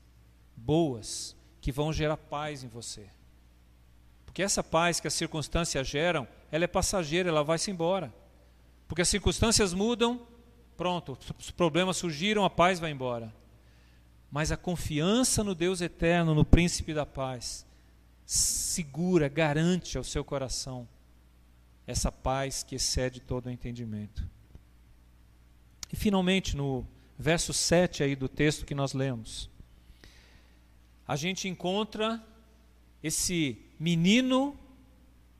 boas 0.55 1.35
que 1.59 1.71
vão 1.71 1.91
gerar 1.91 2.17
paz 2.17 2.63
em 2.63 2.67
você. 2.67 3.07
Porque 4.25 4.41
essa 4.41 4.63
paz 4.63 4.99
que 4.99 5.07
as 5.07 5.13
circunstâncias 5.13 5.87
geram, 5.87 6.27
ela 6.51 6.63
é 6.63 6.67
passageira, 6.67 7.29
ela 7.29 7.43
vai 7.43 7.57
se 7.57 7.69
embora. 7.69 8.13
Porque 8.87 9.01
as 9.01 9.09
circunstâncias 9.09 9.73
mudam, 9.73 10.25
pronto, 10.75 11.17
os 11.37 11.51
problemas 11.51 11.97
surgiram, 11.97 12.43
a 12.43 12.49
paz 12.49 12.79
vai 12.79 12.91
embora. 12.91 13.33
Mas 14.33 14.51
a 14.51 14.57
confiança 14.57 15.43
no 15.43 15.53
Deus 15.53 15.79
eterno, 15.79 16.33
no 16.33 16.43
príncipe 16.43 16.91
da 16.91 17.05
paz, 17.05 17.67
segura, 18.25 19.29
garante 19.29 19.95
ao 19.95 20.03
seu 20.03 20.25
coração 20.25 20.89
essa 21.85 22.11
paz 22.11 22.63
que 22.63 22.73
excede 22.73 23.19
todo 23.19 23.45
o 23.45 23.51
entendimento. 23.51 24.27
E 25.91 25.95
finalmente, 25.95 26.57
no 26.57 26.83
verso 27.15 27.53
7 27.53 28.01
aí 28.01 28.15
do 28.15 28.27
texto 28.27 28.65
que 28.65 28.73
nós 28.73 28.93
lemos, 28.93 29.51
a 31.07 31.15
gente 31.15 31.47
encontra 31.47 32.19
esse 33.03 33.59
menino, 33.79 34.57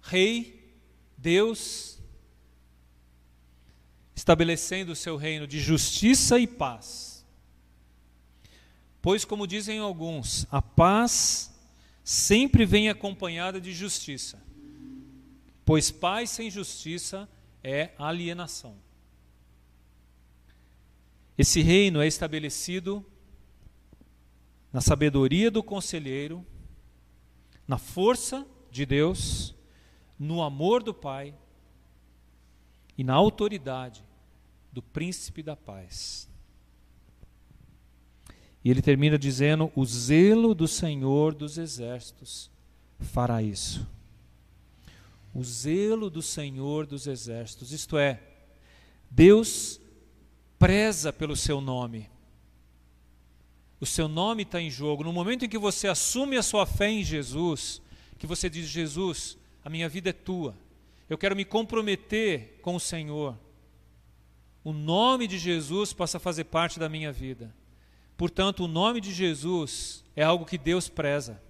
rei, 0.04 0.72
Deus, 1.18 1.98
estabelecendo 4.16 4.92
o 4.92 4.96
seu 4.96 5.18
reino 5.18 5.48
de 5.48 5.60
justiça 5.60 6.38
e 6.38 6.46
paz. 6.46 7.13
Pois, 9.04 9.26
como 9.26 9.46
dizem 9.46 9.80
alguns, 9.80 10.48
a 10.50 10.62
paz 10.62 11.54
sempre 12.06 12.66
vem 12.66 12.88
acompanhada 12.88 13.60
de 13.60 13.74
justiça. 13.74 14.42
pois 15.66 15.92
paz 15.92 16.30
sem 16.30 16.50
justiça 16.50 17.30
é 17.62 17.92
alienação. 17.98 18.78
Esse 21.38 21.62
reino 21.62 22.02
é 22.02 22.08
estabelecido 22.08 23.06
na 24.72 24.80
sabedoria 24.80 25.52
do 25.52 25.62
conselheiro, 25.62 26.46
na 27.68 27.78
força 27.78 28.48
de 28.72 28.86
Deus, 28.86 29.54
no 30.18 30.42
amor 30.42 30.82
do 30.82 30.94
Pai 30.94 31.36
e 32.98 33.04
na 33.04 33.16
autoridade 33.16 34.02
do 34.72 34.82
príncipe 34.82 35.44
da 35.44 35.58
paz. 35.58 36.30
E 38.64 38.70
ele 38.70 38.82
termina 38.82 39.18
dizendo: 39.18 39.72
O 39.76 39.86
zelo 39.86 40.56
do 40.56 40.68
Senhor 40.68 41.34
dos 41.34 41.58
exércitos 41.58 42.50
fará 43.00 43.42
isso. 43.42 43.86
O 45.34 45.44
zelo 45.44 46.10
do 46.10 46.22
Senhor 46.22 46.86
dos 46.86 47.08
exércitos, 47.08 47.72
isto 47.72 47.98
é, 47.98 48.22
Deus 49.10 49.80
preza 50.60 51.12
pelo 51.12 51.36
seu 51.36 51.60
nome. 51.60 52.10
O 53.82 53.86
seu 53.86 54.08
nome 54.08 54.44
está 54.44 54.62
em 54.62 54.70
jogo. 54.70 55.04
No 55.04 55.12
momento 55.12 55.44
em 55.44 55.50
que 55.50 55.58
você 55.58 55.88
assume 55.88 56.38
a 56.38 56.44
sua 56.44 56.66
fé 56.66 56.90
em 56.90 57.04
Jesus, 57.04 57.82
que 58.18 58.26
você 58.26 58.50
diz: 58.50 58.68
Jesus, 58.70 59.38
a 59.66 59.70
minha 59.70 59.90
vida 59.90 60.12
é 60.12 60.14
tua, 60.14 60.56
eu 61.10 61.18
quero 61.18 61.36
me 61.36 61.44
comprometer 61.44 62.60
com 62.62 62.76
o 62.76 62.80
Senhor. 62.80 63.38
O 64.64 64.72
nome 64.72 65.28
de 65.28 65.38
Jesus 65.38 65.92
passa 65.92 66.16
a 66.16 66.22
fazer 66.22 66.46
parte 66.46 66.80
da 66.80 66.88
minha 66.88 67.12
vida. 67.12 67.54
Portanto, 68.24 68.64
o 68.64 68.68
nome 68.70 69.02
de 69.02 69.14
Jesus 69.14 70.02
é 70.16 70.24
algo 70.24 70.46
que 70.46 70.58
Deus 70.58 70.88
preza. 70.88 71.42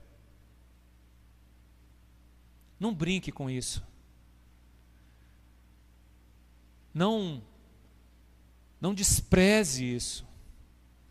Não 2.79 2.91
brinque 2.91 3.31
com 3.31 3.47
isso. 3.47 3.83
Não 6.91 7.43
não 8.81 8.91
despreze 8.91 9.85
isso. 9.85 10.25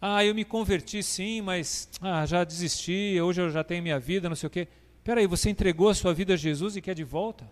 Ah, 0.00 0.24
eu 0.24 0.34
me 0.34 0.44
converti 0.44 1.00
sim, 1.00 1.40
mas 1.40 1.88
ah, 2.00 2.26
já 2.26 2.42
desisti, 2.42 3.20
hoje 3.20 3.40
eu 3.40 3.48
já 3.48 3.62
tenho 3.62 3.84
minha 3.84 4.00
vida, 4.00 4.28
não 4.28 4.34
sei 4.34 4.48
o 4.48 4.50
quê. 4.50 4.66
Espera 4.98 5.20
aí, 5.20 5.28
você 5.28 5.48
entregou 5.48 5.88
a 5.88 5.94
sua 5.94 6.12
vida 6.12 6.34
a 6.34 6.36
Jesus 6.36 6.74
e 6.74 6.82
quer 6.82 6.96
de 6.96 7.04
volta? 7.04 7.48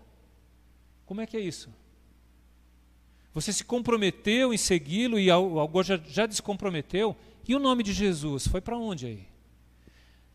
Como 1.05 1.21
é 1.21 1.25
que 1.25 1.37
é 1.37 1.39
isso? 1.39 1.69
Você 3.33 3.53
se 3.53 3.63
comprometeu 3.63 4.53
em 4.53 4.57
segui-lo 4.57 5.17
e 5.17 5.31
agora 5.31 5.85
já, 5.85 5.97
já 6.05 6.25
descomprometeu? 6.25 7.15
E 7.47 7.55
o 7.55 7.59
nome 7.59 7.83
de 7.83 7.93
Jesus 7.93 8.47
foi 8.47 8.61
para 8.61 8.77
onde 8.77 9.05
aí? 9.05 9.27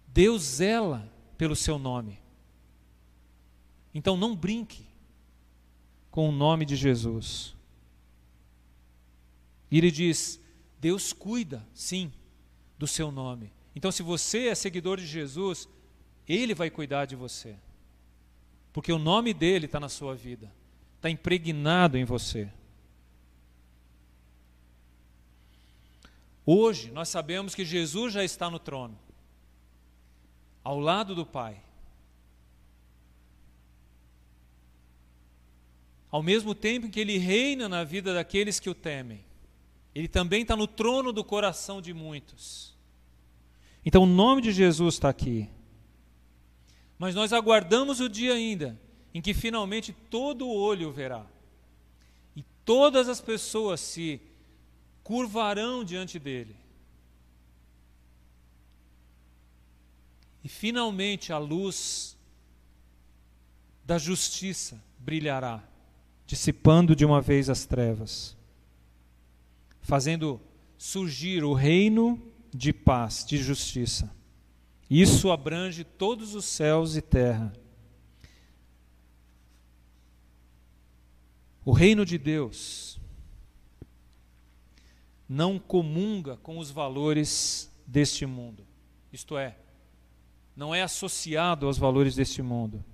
Deus 0.08 0.42
zela 0.42 1.12
pelo 1.36 1.54
seu 1.54 1.78
nome. 1.78 2.18
Então 3.94 4.16
não 4.16 4.34
brinque 4.34 4.86
com 6.10 6.28
o 6.28 6.32
nome 6.32 6.64
de 6.64 6.76
Jesus. 6.76 7.54
E 9.70 9.78
ele 9.78 9.90
diz: 9.90 10.40
Deus 10.80 11.12
cuida, 11.12 11.66
sim, 11.74 12.12
do 12.78 12.86
seu 12.86 13.10
nome. 13.10 13.52
Então, 13.74 13.92
se 13.92 14.02
você 14.02 14.48
é 14.48 14.54
seguidor 14.54 14.98
de 14.98 15.06
Jesus, 15.06 15.68
Ele 16.26 16.54
vai 16.54 16.70
cuidar 16.70 17.04
de 17.04 17.14
você. 17.14 17.56
Porque 18.72 18.92
o 18.92 18.98
nome 18.98 19.34
dele 19.34 19.66
está 19.66 19.78
na 19.78 19.88
sua 19.88 20.14
vida, 20.14 20.52
está 20.96 21.10
impregnado 21.10 21.98
em 21.98 22.04
você. 22.04 22.50
Hoje 26.48 26.92
nós 26.92 27.08
sabemos 27.08 27.56
que 27.56 27.64
Jesus 27.64 28.12
já 28.12 28.22
está 28.22 28.48
no 28.48 28.60
trono, 28.60 28.96
ao 30.62 30.78
lado 30.78 31.12
do 31.12 31.26
Pai. 31.26 31.60
Ao 36.08 36.22
mesmo 36.22 36.54
tempo 36.54 36.88
que 36.88 37.00
ele 37.00 37.18
reina 37.18 37.68
na 37.68 37.82
vida 37.82 38.14
daqueles 38.14 38.60
que 38.60 38.70
o 38.70 38.74
temem, 38.74 39.24
ele 39.92 40.06
também 40.06 40.42
está 40.42 40.54
no 40.54 40.68
trono 40.68 41.12
do 41.12 41.24
coração 41.24 41.82
de 41.82 41.92
muitos. 41.92 42.76
Então 43.84 44.04
o 44.04 44.06
nome 44.06 44.40
de 44.40 44.52
Jesus 44.52 44.94
está 44.94 45.08
aqui. 45.08 45.48
Mas 46.96 47.14
nós 47.14 47.32
aguardamos 47.32 47.98
o 47.98 48.08
dia 48.08 48.34
ainda 48.34 48.80
em 49.12 49.20
que 49.20 49.34
finalmente 49.34 49.92
todo 49.92 50.48
olho 50.48 50.92
verá. 50.92 51.26
E 52.36 52.44
todas 52.64 53.08
as 53.08 53.20
pessoas 53.20 53.80
se 53.80 54.20
curvarão 55.06 55.84
diante 55.84 56.18
dele. 56.18 56.56
E 60.42 60.48
finalmente 60.48 61.32
a 61.32 61.38
luz 61.38 62.16
da 63.84 63.98
justiça 63.98 64.82
brilhará, 64.98 65.62
dissipando 66.26 66.96
de 66.96 67.04
uma 67.04 67.20
vez 67.20 67.48
as 67.48 67.64
trevas, 67.64 68.36
fazendo 69.80 70.40
surgir 70.76 71.44
o 71.44 71.54
reino 71.54 72.20
de 72.52 72.72
paz, 72.72 73.24
de 73.24 73.38
justiça. 73.38 74.12
Isso 74.90 75.30
abrange 75.30 75.84
todos 75.84 76.34
os 76.34 76.44
céus 76.46 76.96
e 76.96 77.00
terra. 77.00 77.52
O 81.64 81.70
reino 81.70 82.04
de 82.04 82.18
Deus 82.18 82.98
não 85.28 85.58
comunga 85.58 86.36
com 86.36 86.58
os 86.58 86.70
valores 86.70 87.72
deste 87.86 88.26
mundo. 88.26 88.66
Isto 89.12 89.36
é, 89.36 89.56
não 90.54 90.74
é 90.74 90.82
associado 90.82 91.66
aos 91.66 91.78
valores 91.78 92.14
deste 92.14 92.42
mundo. 92.42 92.84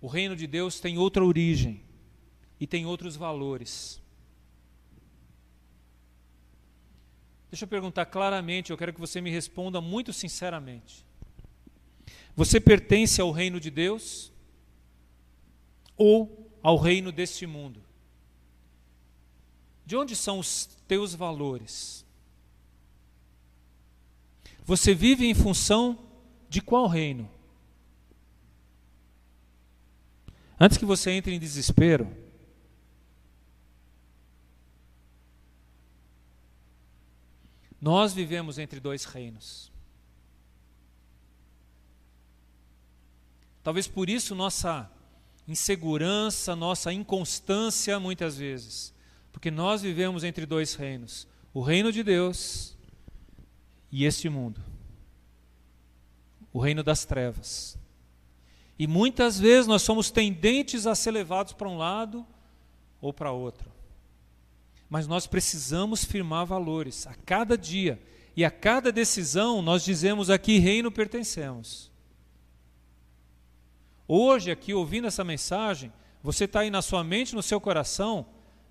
O 0.00 0.06
reino 0.06 0.36
de 0.36 0.46
Deus 0.46 0.80
tem 0.80 0.98
outra 0.98 1.24
origem 1.24 1.82
e 2.60 2.66
tem 2.66 2.86
outros 2.86 3.16
valores. 3.16 4.00
Deixa 7.50 7.64
eu 7.64 7.68
perguntar 7.68 8.06
claramente, 8.06 8.70
eu 8.70 8.76
quero 8.76 8.92
que 8.92 9.00
você 9.00 9.20
me 9.20 9.30
responda 9.30 9.80
muito 9.80 10.12
sinceramente. 10.12 11.04
Você 12.34 12.60
pertence 12.60 13.20
ao 13.20 13.30
reino 13.30 13.58
de 13.58 13.70
Deus 13.70 14.32
ou 15.96 16.50
ao 16.62 16.76
reino 16.76 17.10
deste 17.10 17.46
mundo? 17.46 17.82
De 19.86 19.96
onde 19.96 20.16
são 20.16 20.40
os 20.40 20.66
teus 20.88 21.14
valores? 21.14 22.04
Você 24.64 24.92
vive 24.92 25.24
em 25.26 25.34
função 25.34 25.96
de 26.48 26.60
qual 26.60 26.88
reino? 26.88 27.30
Antes 30.58 30.76
que 30.76 30.84
você 30.84 31.12
entre 31.12 31.32
em 31.32 31.38
desespero, 31.38 32.10
nós 37.80 38.12
vivemos 38.12 38.58
entre 38.58 38.80
dois 38.80 39.04
reinos. 39.04 39.70
Talvez 43.62 43.86
por 43.86 44.08
isso 44.08 44.34
nossa 44.34 44.90
insegurança, 45.46 46.56
nossa 46.56 46.92
inconstância 46.92 48.00
muitas 48.00 48.36
vezes. 48.36 48.95
Porque 49.36 49.50
nós 49.50 49.82
vivemos 49.82 50.24
entre 50.24 50.46
dois 50.46 50.74
reinos: 50.74 51.28
o 51.52 51.60
reino 51.60 51.92
de 51.92 52.02
Deus 52.02 52.74
e 53.92 54.06
este 54.06 54.30
mundo 54.30 54.64
o 56.56 56.58
reino 56.58 56.82
das 56.82 57.04
trevas. 57.04 57.78
E 58.78 58.86
muitas 58.86 59.38
vezes 59.38 59.66
nós 59.66 59.82
somos 59.82 60.10
tendentes 60.10 60.86
a 60.86 60.94
ser 60.94 61.10
levados 61.10 61.52
para 61.52 61.68
um 61.68 61.76
lado 61.76 62.24
ou 62.98 63.12
para 63.12 63.30
outro. 63.30 63.70
Mas 64.88 65.06
nós 65.06 65.26
precisamos 65.26 66.02
firmar 66.02 66.46
valores 66.46 67.06
a 67.06 67.12
cada 67.26 67.58
dia 67.58 68.00
e 68.34 68.42
a 68.42 68.50
cada 68.50 68.90
decisão 68.90 69.60
nós 69.60 69.84
dizemos 69.84 70.30
a 70.30 70.38
que 70.38 70.58
reino 70.58 70.90
pertencemos. 70.90 71.92
Hoje, 74.08 74.50
aqui 74.50 74.72
ouvindo 74.72 75.06
essa 75.06 75.22
mensagem, 75.22 75.92
você 76.22 76.46
está 76.46 76.60
aí 76.60 76.70
na 76.70 76.80
sua 76.80 77.04
mente, 77.04 77.34
no 77.34 77.42
seu 77.42 77.60
coração, 77.60 78.24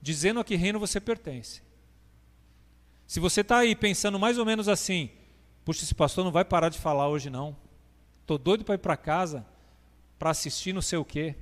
dizendo 0.06 0.40
a 0.40 0.44
que 0.44 0.56
reino 0.56 0.80
você 0.80 1.02
pertence. 1.02 1.64
Se 3.08 3.20
você 3.20 3.42
está 3.42 3.58
aí 3.58 3.76
pensando 3.76 4.20
mais 4.20 4.38
ou 4.38 4.46
menos 4.46 4.70
assim, 4.70 5.10
puxa, 5.66 5.84
esse 5.84 5.96
pastor 5.96 6.24
não 6.24 6.32
vai 6.32 6.46
parar 6.46 6.70
de 6.70 6.78
falar 6.78 7.10
hoje 7.10 7.28
não. 7.28 7.58
Estou 8.22 8.38
doido 8.38 8.64
para 8.64 8.76
ir 8.76 8.78
para 8.78 8.96
casa 8.96 9.44
para 10.20 10.30
assistir 10.30 10.74
não 10.74 10.82
sei 10.82 11.00
o 11.00 11.04
quê, 11.04 11.36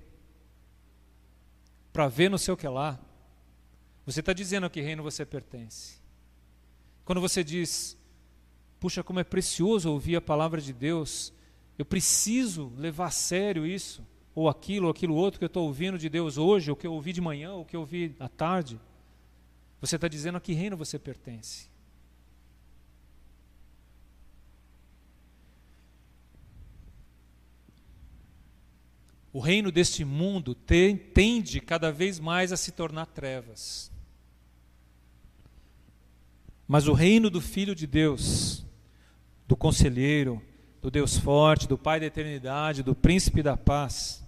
para 1.92 2.08
ver 2.08 2.30
não 2.30 2.38
sei 2.38 2.54
o 2.54 2.58
que 2.58 2.66
lá. 2.66 2.98
Você 4.06 4.22
está 4.22 4.32
dizendo 4.32 4.66
a 4.66 4.70
que 4.70 4.80
reino 4.80 5.04
você 5.04 5.26
pertence. 5.26 5.98
Quando 7.04 7.20
você 7.20 7.44
diz, 7.44 7.98
puxa, 8.80 9.04
como 9.04 9.20
é 9.20 9.26
precioso 9.26 9.92
ouvir 9.92 10.16
a 10.16 10.22
palavra 10.22 10.62
de 10.62 10.72
Deus, 10.72 11.34
eu 11.78 11.84
preciso 11.84 12.72
levar 12.78 13.08
a 13.08 13.12
sério 13.12 13.66
isso 13.66 14.08
ou 14.36 14.50
aquilo, 14.50 14.88
ou 14.88 14.92
aquilo 14.92 15.16
outro 15.16 15.40
que 15.40 15.46
eu 15.46 15.48
estou 15.48 15.66
ouvindo 15.66 15.98
de 15.98 16.10
Deus 16.10 16.38
hoje, 16.38 16.70
ou 16.70 16.76
que 16.76 16.88
eu 16.88 16.94
ouvi 16.94 17.14
de 17.14 17.22
manhã, 17.22 17.54
ou 17.54 17.66
que 17.66 17.76
eu 17.76 17.82
ouvi 17.82 18.16
à 18.20 18.28
tarde, 18.28 18.80
você 19.80 19.96
está 19.96 20.08
dizendo 20.08 20.38
a 20.38 20.42
que 20.42 20.54
reino 20.54 20.78
você 20.78 20.98
pertence. 20.98 21.74
o 29.34 29.40
reino 29.40 29.72
deste 29.72 30.06
mundo 30.06 30.54
tende 30.54 31.60
cada 31.60 31.92
vez 31.92 32.20
mais 32.20 32.52
a 32.52 32.58
se 32.58 32.72
tornar 32.72 33.08
trevas. 33.08 33.92
Mas 36.68 36.88
o 36.88 36.94
reino 36.94 37.32
do 37.32 37.42
Filho 37.42 37.74
de 37.74 37.88
Deus, 37.88 38.64
do 39.48 39.58
Conselheiro, 39.58 40.40
do 40.80 40.92
Deus 40.92 41.18
Forte, 41.18 41.68
do 41.68 41.80
Pai 41.80 42.00
da 42.00 42.06
Eternidade, 42.06 42.84
do 42.84 42.94
Príncipe 42.94 43.42
da 43.42 43.58
Paz, 43.58 44.23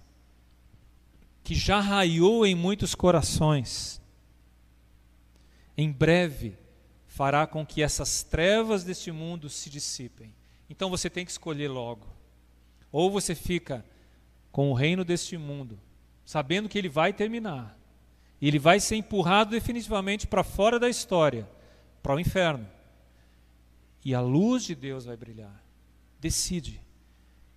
que 1.46 1.54
já 1.54 1.78
raiou 1.78 2.44
em 2.44 2.56
muitos 2.56 2.92
corações, 2.92 4.02
em 5.78 5.92
breve 5.92 6.58
fará 7.06 7.46
com 7.46 7.64
que 7.64 7.84
essas 7.84 8.24
trevas 8.24 8.82
deste 8.82 9.12
mundo 9.12 9.48
se 9.48 9.70
dissipem. 9.70 10.34
Então 10.68 10.90
você 10.90 11.08
tem 11.08 11.24
que 11.24 11.30
escolher 11.30 11.68
logo. 11.68 12.04
Ou 12.90 13.12
você 13.12 13.32
fica 13.32 13.86
com 14.50 14.72
o 14.72 14.74
reino 14.74 15.04
deste 15.04 15.38
mundo, 15.38 15.78
sabendo 16.24 16.68
que 16.68 16.76
ele 16.76 16.88
vai 16.88 17.12
terminar, 17.12 17.78
e 18.40 18.48
ele 18.48 18.58
vai 18.58 18.80
ser 18.80 18.96
empurrado 18.96 19.52
definitivamente 19.52 20.26
para 20.26 20.42
fora 20.42 20.80
da 20.80 20.88
história, 20.88 21.48
para 22.02 22.16
o 22.16 22.18
inferno. 22.18 22.68
E 24.04 24.16
a 24.16 24.20
luz 24.20 24.64
de 24.64 24.74
Deus 24.74 25.04
vai 25.04 25.16
brilhar. 25.16 25.64
Decide 26.18 26.80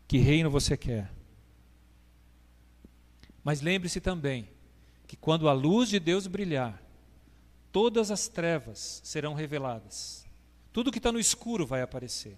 que 0.07 0.19
reino 0.19 0.51
você 0.51 0.77
quer. 0.77 1.09
Mas 3.43 3.61
lembre-se 3.61 4.01
também 4.01 4.49
que 5.07 5.15
quando 5.15 5.49
a 5.49 5.53
luz 5.53 5.89
de 5.89 5.99
Deus 5.99 6.27
brilhar, 6.27 6.81
todas 7.71 8.11
as 8.11 8.27
trevas 8.27 9.01
serão 9.03 9.33
reveladas. 9.33 10.25
Tudo 10.71 10.91
que 10.91 10.99
está 10.99 11.11
no 11.11 11.19
escuro 11.19 11.65
vai 11.65 11.81
aparecer. 11.81 12.37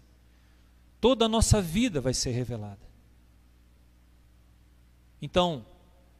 Toda 0.99 1.25
a 1.25 1.29
nossa 1.29 1.61
vida 1.61 1.99
vai 1.99 2.13
ser 2.13 2.31
revelada. 2.31 2.91
Então, 5.21 5.65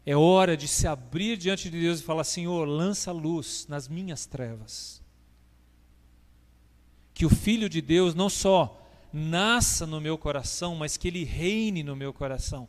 é 0.06 0.16
hora 0.16 0.58
de 0.58 0.68
se 0.68 0.88
abrir 0.88 1.38
diante 1.38 1.70
de 1.70 1.80
Deus 1.80 2.00
e 2.00 2.04
falar: 2.04 2.24
Senhor, 2.24 2.66
lança 2.68 3.12
luz 3.12 3.66
nas 3.70 3.88
minhas 3.88 4.26
trevas. 4.26 5.02
Que 7.14 7.26
o 7.26 7.30
Filho 7.30 7.70
de 7.70 7.82
Deus 7.82 8.16
não 8.16 8.30
só 8.30 8.82
nasça 9.14 9.86
no 9.86 10.02
meu 10.02 10.18
coração, 10.18 10.76
mas 10.76 10.98
que 10.98 11.08
ele 11.08 11.24
reine 11.24 11.84
no 11.84 11.96
meu 11.96 12.14
coração. 12.14 12.68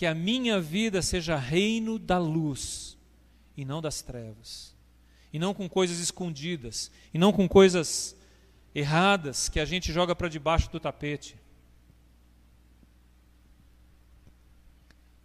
Que 0.00 0.06
a 0.06 0.14
minha 0.14 0.58
vida 0.58 1.02
seja 1.02 1.36
reino 1.36 1.98
da 1.98 2.16
luz 2.16 2.96
e 3.54 3.66
não 3.66 3.82
das 3.82 4.00
trevas. 4.00 4.74
E 5.30 5.38
não 5.38 5.52
com 5.52 5.68
coisas 5.68 5.98
escondidas, 5.98 6.90
e 7.12 7.18
não 7.18 7.34
com 7.34 7.46
coisas 7.46 8.16
erradas 8.74 9.50
que 9.50 9.60
a 9.60 9.64
gente 9.66 9.92
joga 9.92 10.16
para 10.16 10.30
debaixo 10.30 10.70
do 10.70 10.80
tapete. 10.80 11.36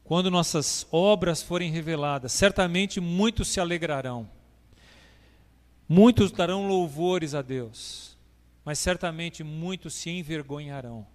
Quando 0.04 0.30
nossas 0.30 0.86
obras 0.92 1.42
forem 1.42 1.72
reveladas, 1.72 2.34
certamente 2.34 3.00
muitos 3.00 3.48
se 3.48 3.62
alegrarão. 3.62 4.30
Muitos 5.88 6.34
darão 6.34 6.68
louvores 6.68 7.34
a 7.34 7.42
Deus, 7.42 8.18
mas 8.66 8.78
certamente 8.78 9.42
muitos 9.42 9.94
se 9.94 10.10
envergonharão 10.10 11.08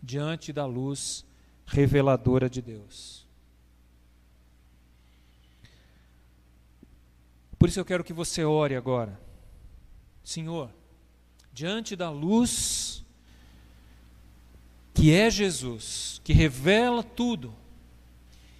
diante 0.00 0.52
da 0.52 0.64
luz 0.64 1.25
reveladora 1.66 2.48
de 2.48 2.62
Deus. 2.62 3.26
Por 7.58 7.68
isso 7.68 7.80
eu 7.80 7.84
quero 7.84 8.04
que 8.04 8.12
você 8.12 8.44
ore 8.44 8.76
agora. 8.76 9.20
Senhor, 10.22 10.70
diante 11.52 11.96
da 11.96 12.10
luz 12.10 13.04
que 14.96 15.12
é 15.12 15.30
Jesus, 15.30 16.22
que 16.24 16.32
revela 16.32 17.02
tudo 17.02 17.54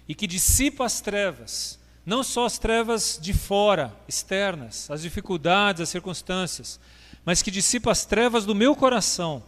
e 0.07 0.13
que 0.13 0.27
dissipa 0.27 0.85
as 0.85 1.01
trevas, 1.01 1.79
não 2.05 2.23
só 2.23 2.45
as 2.45 2.59
trevas 2.59 3.19
de 3.19 3.33
fora, 3.33 3.93
externas, 4.07 4.89
as 4.91 5.01
dificuldades, 5.01 5.81
as 5.81 5.89
circunstâncias, 5.89 6.79
mas 7.25 7.41
que 7.41 7.51
dissipa 7.51 7.91
as 7.91 8.05
trevas 8.05 8.45
do 8.45 8.53
meu 8.53 8.75
coração. 8.75 9.43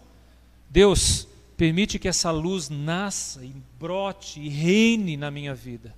Deus, 0.69 1.28
permite 1.59 1.99
que 1.99 2.07
essa 2.07 2.31
luz 2.31 2.69
nasça 2.69 3.43
e 3.43 3.53
brote 3.77 4.39
e 4.39 4.47
reine 4.47 5.17
na 5.17 5.29
minha 5.29 5.53
vida. 5.53 5.93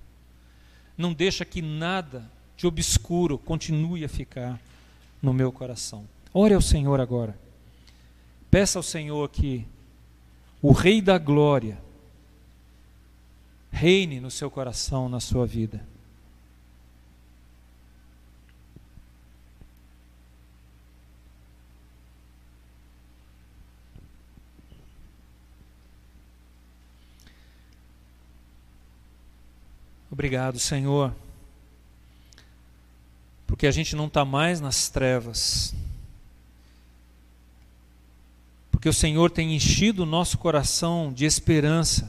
Não 0.98 1.12
deixa 1.12 1.44
que 1.44 1.62
nada 1.62 2.28
de 2.56 2.66
obscuro 2.66 3.38
continue 3.38 4.04
a 4.04 4.08
ficar 4.08 4.60
no 5.22 5.32
meu 5.32 5.52
coração. 5.52 6.04
Ore 6.34 6.52
ao 6.52 6.60
Senhor 6.60 7.00
agora. 7.00 7.38
Peça 8.50 8.80
ao 8.80 8.82
Senhor 8.82 9.28
que 9.28 9.64
o 10.60 10.72
Rei 10.72 11.00
da 11.00 11.16
Glória, 11.16 11.78
reine 13.70 14.18
no 14.18 14.32
seu 14.32 14.50
coração, 14.50 15.08
na 15.08 15.20
sua 15.20 15.46
vida. 15.46 15.86
Obrigado, 30.22 30.56
Senhor, 30.60 31.12
porque 33.44 33.66
a 33.66 33.72
gente 33.72 33.96
não 33.96 34.06
está 34.06 34.24
mais 34.24 34.60
nas 34.60 34.88
trevas 34.88 35.74
porque 38.70 38.88
o 38.88 38.92
Senhor 38.92 39.32
tem 39.32 39.56
enchido 39.56 40.04
o 40.04 40.06
nosso 40.06 40.38
coração 40.38 41.12
de 41.12 41.24
esperança, 41.24 42.08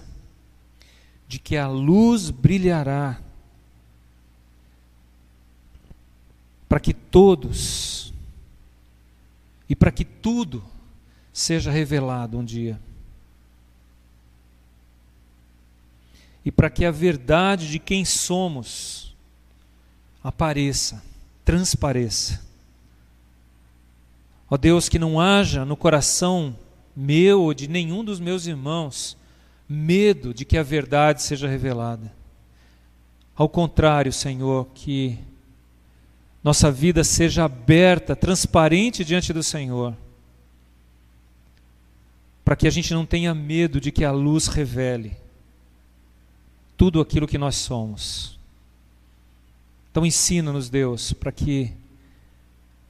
de 1.28 1.40
que 1.40 1.58
a 1.58 1.68
luz 1.68 2.30
brilhará, 2.30 3.20
para 6.70 6.80
que 6.80 6.94
todos 6.94 8.14
e 9.68 9.76
para 9.76 9.92
que 9.92 10.06
tudo 10.06 10.64
seja 11.34 11.72
revelado 11.72 12.38
um 12.38 12.46
dia. 12.46 12.80
E 16.46 16.52
para 16.52 16.70
que 16.70 16.86
a 16.86 16.92
verdade 16.92 17.70
de 17.70 17.80
quem 17.80 18.04
somos 18.04 19.16
apareça, 20.24 21.04
transpareça. 21.44 22.42
Ó 24.50 24.58
Deus, 24.58 24.88
que 24.88 25.00
não 25.00 25.20
haja 25.20 25.66
no 25.66 25.76
coração 25.76 26.56
meu 26.96 27.42
ou 27.42 27.54
de 27.54 27.68
nenhum 27.68 28.04
dos 28.04 28.20
meus 28.20 28.46
irmãos 28.46 29.18
medo 29.68 30.34
de 30.34 30.46
que 30.46 30.58
a 30.58 30.64
verdade 30.64 31.24
seja 31.24 31.48
revelada. 31.48 32.14
Ao 33.36 33.50
contrário, 33.50 34.14
Senhor, 34.14 34.68
que 34.76 35.18
nossa 36.44 36.70
vida 36.70 37.04
seja 37.04 37.46
aberta, 37.46 38.16
transparente 38.16 39.04
diante 39.04 39.34
do 39.34 39.42
Senhor, 39.42 39.96
para 42.46 42.56
que 42.56 42.68
a 42.68 42.70
gente 42.70 42.94
não 42.94 43.06
tenha 43.06 43.34
medo 43.34 43.80
de 43.80 43.92
que 43.92 44.04
a 44.04 44.12
luz 44.12 44.48
revele 44.48 45.23
tudo 46.78 47.02
aquilo 47.02 47.28
que 47.28 47.38
nós 47.38 47.56
somos. 47.56 48.40
Então 49.92 50.06
ensina-nos, 50.06 50.70
Deus, 50.70 51.14
para 51.14 51.32
que 51.32 51.72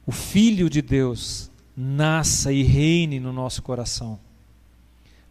o 0.06 0.12
Filho 0.12 0.70
de 0.70 0.80
Deus 0.80 1.50
nasça 1.76 2.52
e 2.52 2.62
reine 2.62 3.18
no 3.20 3.32
nosso 3.32 3.62
coração. 3.62 4.18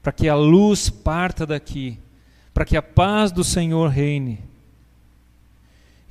Para 0.02 0.12
que 0.12 0.28
a 0.28 0.36
luz 0.36 0.90
parta 0.90 1.46
daqui, 1.46 1.98
para 2.54 2.66
que 2.66 2.78
a 2.78 2.82
paz 2.82 3.32
do 3.32 3.44
Senhor 3.44 3.90
reine. 3.90 4.40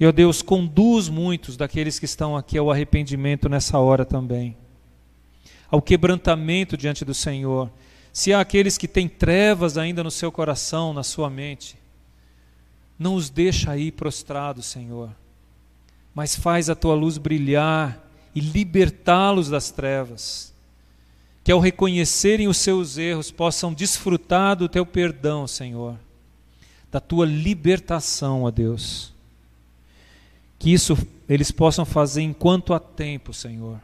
E, 0.01 0.07
ó 0.07 0.11
Deus, 0.11 0.43
conduz 0.43 1.09
muitos 1.09 1.57
daqueles 1.57 1.99
que 1.99 2.07
estão 2.07 2.37
aqui 2.37 2.59
ao 2.59 2.71
arrependimento 2.71 3.49
nessa 3.49 3.79
hora 3.79 4.05
também, 4.05 4.57
ao 5.71 5.81
quebrantamento 5.81 6.77
diante 6.77 7.05
do 7.05 7.15
Senhor. 7.15 7.71
Se 8.13 8.33
há 8.33 8.41
aqueles 8.41 8.77
que 8.77 8.89
têm 8.89 9.09
trevas 9.09 9.79
ainda 9.79 10.03
no 10.03 10.11
seu 10.11 10.33
coração, 10.33 10.93
na 10.93 11.05
sua 11.05 11.31
mente, 11.31 11.77
não 12.99 13.15
os 13.15 13.31
deixa 13.31 13.73
aí 13.73 13.91
prostrados, 13.91 14.67
Senhor, 14.67 15.11
mas 16.15 16.37
faz 16.37 16.69
a 16.71 16.75
tua 16.75 16.95
luz 16.95 17.19
brilhar 17.19 18.01
e 18.35 18.41
libertá-los 18.41 19.49
das 19.49 19.71
trevas. 19.71 20.53
Que 21.45 21.51
ao 21.51 21.59
reconhecerem 21.59 22.47
os 22.47 22.57
seus 22.59 22.97
erros 22.97 23.31
possam 23.31 23.75
desfrutar 23.75 24.57
do 24.57 24.69
teu 24.69 24.87
perdão, 24.87 25.47
Senhor, 25.47 25.99
da 26.91 27.01
tua 27.01 27.27
libertação, 27.27 28.45
ó 28.45 28.51
Deus. 28.51 29.13
Que 30.59 30.73
isso 30.73 30.97
eles 31.29 31.51
possam 31.51 31.85
fazer 31.85 32.23
enquanto 32.23 32.73
há 32.73 32.79
tempo, 32.79 33.33
Senhor. 33.33 33.81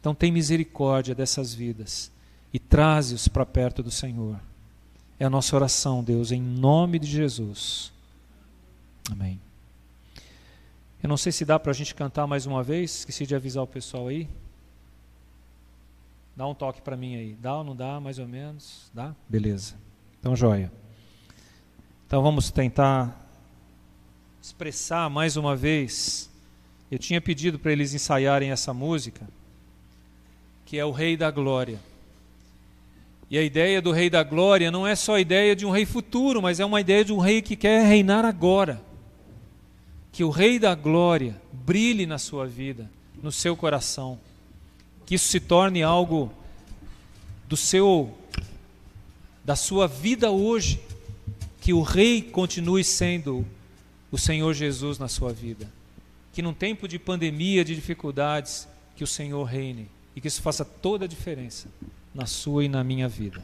Então 0.00 0.14
tem 0.14 0.30
misericórdia 0.30 1.14
dessas 1.14 1.52
vidas 1.52 2.10
e 2.52 2.58
traze-os 2.58 3.26
para 3.26 3.44
perto 3.44 3.82
do 3.82 3.90
Senhor. 3.90 4.38
É 5.18 5.24
a 5.24 5.30
nossa 5.30 5.54
oração, 5.54 6.02
Deus, 6.02 6.32
em 6.32 6.40
nome 6.40 6.98
de 6.98 7.06
Jesus. 7.06 7.92
Amém. 9.10 9.40
Eu 11.02 11.08
não 11.08 11.16
sei 11.16 11.30
se 11.30 11.44
dá 11.44 11.58
para 11.58 11.70
a 11.70 11.74
gente 11.74 11.94
cantar 11.94 12.26
mais 12.26 12.46
uma 12.46 12.62
vez, 12.62 13.00
esqueci 13.00 13.26
de 13.26 13.34
avisar 13.34 13.62
o 13.62 13.66
pessoal 13.66 14.08
aí. 14.08 14.28
Dá 16.36 16.46
um 16.46 16.54
toque 16.54 16.80
para 16.80 16.96
mim 16.96 17.14
aí. 17.14 17.34
Dá 17.34 17.58
ou 17.58 17.64
não 17.64 17.76
dá, 17.76 18.00
mais 18.00 18.18
ou 18.18 18.26
menos? 18.26 18.90
Dá? 18.92 19.14
Beleza. 19.28 19.74
Então, 20.18 20.34
joia. 20.34 20.72
Então, 22.06 22.22
vamos 22.22 22.50
tentar 22.50 23.20
expressar 24.42 25.08
mais 25.08 25.36
uma 25.36 25.54
vez. 25.54 26.30
Eu 26.90 26.98
tinha 26.98 27.20
pedido 27.20 27.58
para 27.58 27.70
eles 27.70 27.94
ensaiarem 27.94 28.50
essa 28.50 28.74
música, 28.74 29.28
que 30.64 30.78
é 30.78 30.84
o 30.84 30.90
Rei 30.90 31.16
da 31.16 31.30
Glória. 31.30 31.78
E 33.34 33.38
a 33.38 33.42
ideia 33.42 33.82
do 33.82 33.90
Rei 33.90 34.08
da 34.08 34.22
Glória 34.22 34.70
não 34.70 34.86
é 34.86 34.94
só 34.94 35.16
a 35.16 35.20
ideia 35.20 35.56
de 35.56 35.66
um 35.66 35.70
rei 35.72 35.84
futuro, 35.84 36.40
mas 36.40 36.60
é 36.60 36.64
uma 36.64 36.80
ideia 36.80 37.04
de 37.04 37.12
um 37.12 37.18
rei 37.18 37.42
que 37.42 37.56
quer 37.56 37.84
reinar 37.84 38.24
agora. 38.24 38.80
Que 40.12 40.22
o 40.22 40.30
Rei 40.30 40.56
da 40.56 40.72
Glória 40.76 41.34
brilhe 41.52 42.06
na 42.06 42.16
sua 42.16 42.46
vida, 42.46 42.88
no 43.20 43.32
seu 43.32 43.56
coração. 43.56 44.20
Que 45.04 45.16
isso 45.16 45.26
se 45.26 45.40
torne 45.40 45.82
algo 45.82 46.32
do 47.48 47.56
seu 47.56 48.16
da 49.44 49.56
sua 49.56 49.88
vida 49.88 50.30
hoje, 50.30 50.80
que 51.60 51.72
o 51.72 51.82
rei 51.82 52.22
continue 52.22 52.84
sendo 52.84 53.44
o 54.12 54.16
Senhor 54.16 54.54
Jesus 54.54 54.96
na 54.96 55.08
sua 55.08 55.32
vida. 55.32 55.68
Que 56.32 56.40
num 56.40 56.54
tempo 56.54 56.86
de 56.86 57.00
pandemia, 57.00 57.64
de 57.64 57.74
dificuldades, 57.74 58.68
que 58.94 59.02
o 59.02 59.08
Senhor 59.08 59.42
reine 59.42 59.88
e 60.14 60.20
que 60.20 60.28
isso 60.28 60.40
faça 60.40 60.64
toda 60.64 61.06
a 61.06 61.08
diferença 61.08 61.66
na 62.14 62.26
sua 62.26 62.64
e 62.64 62.68
na 62.68 62.84
minha 62.84 63.08
vida. 63.08 63.42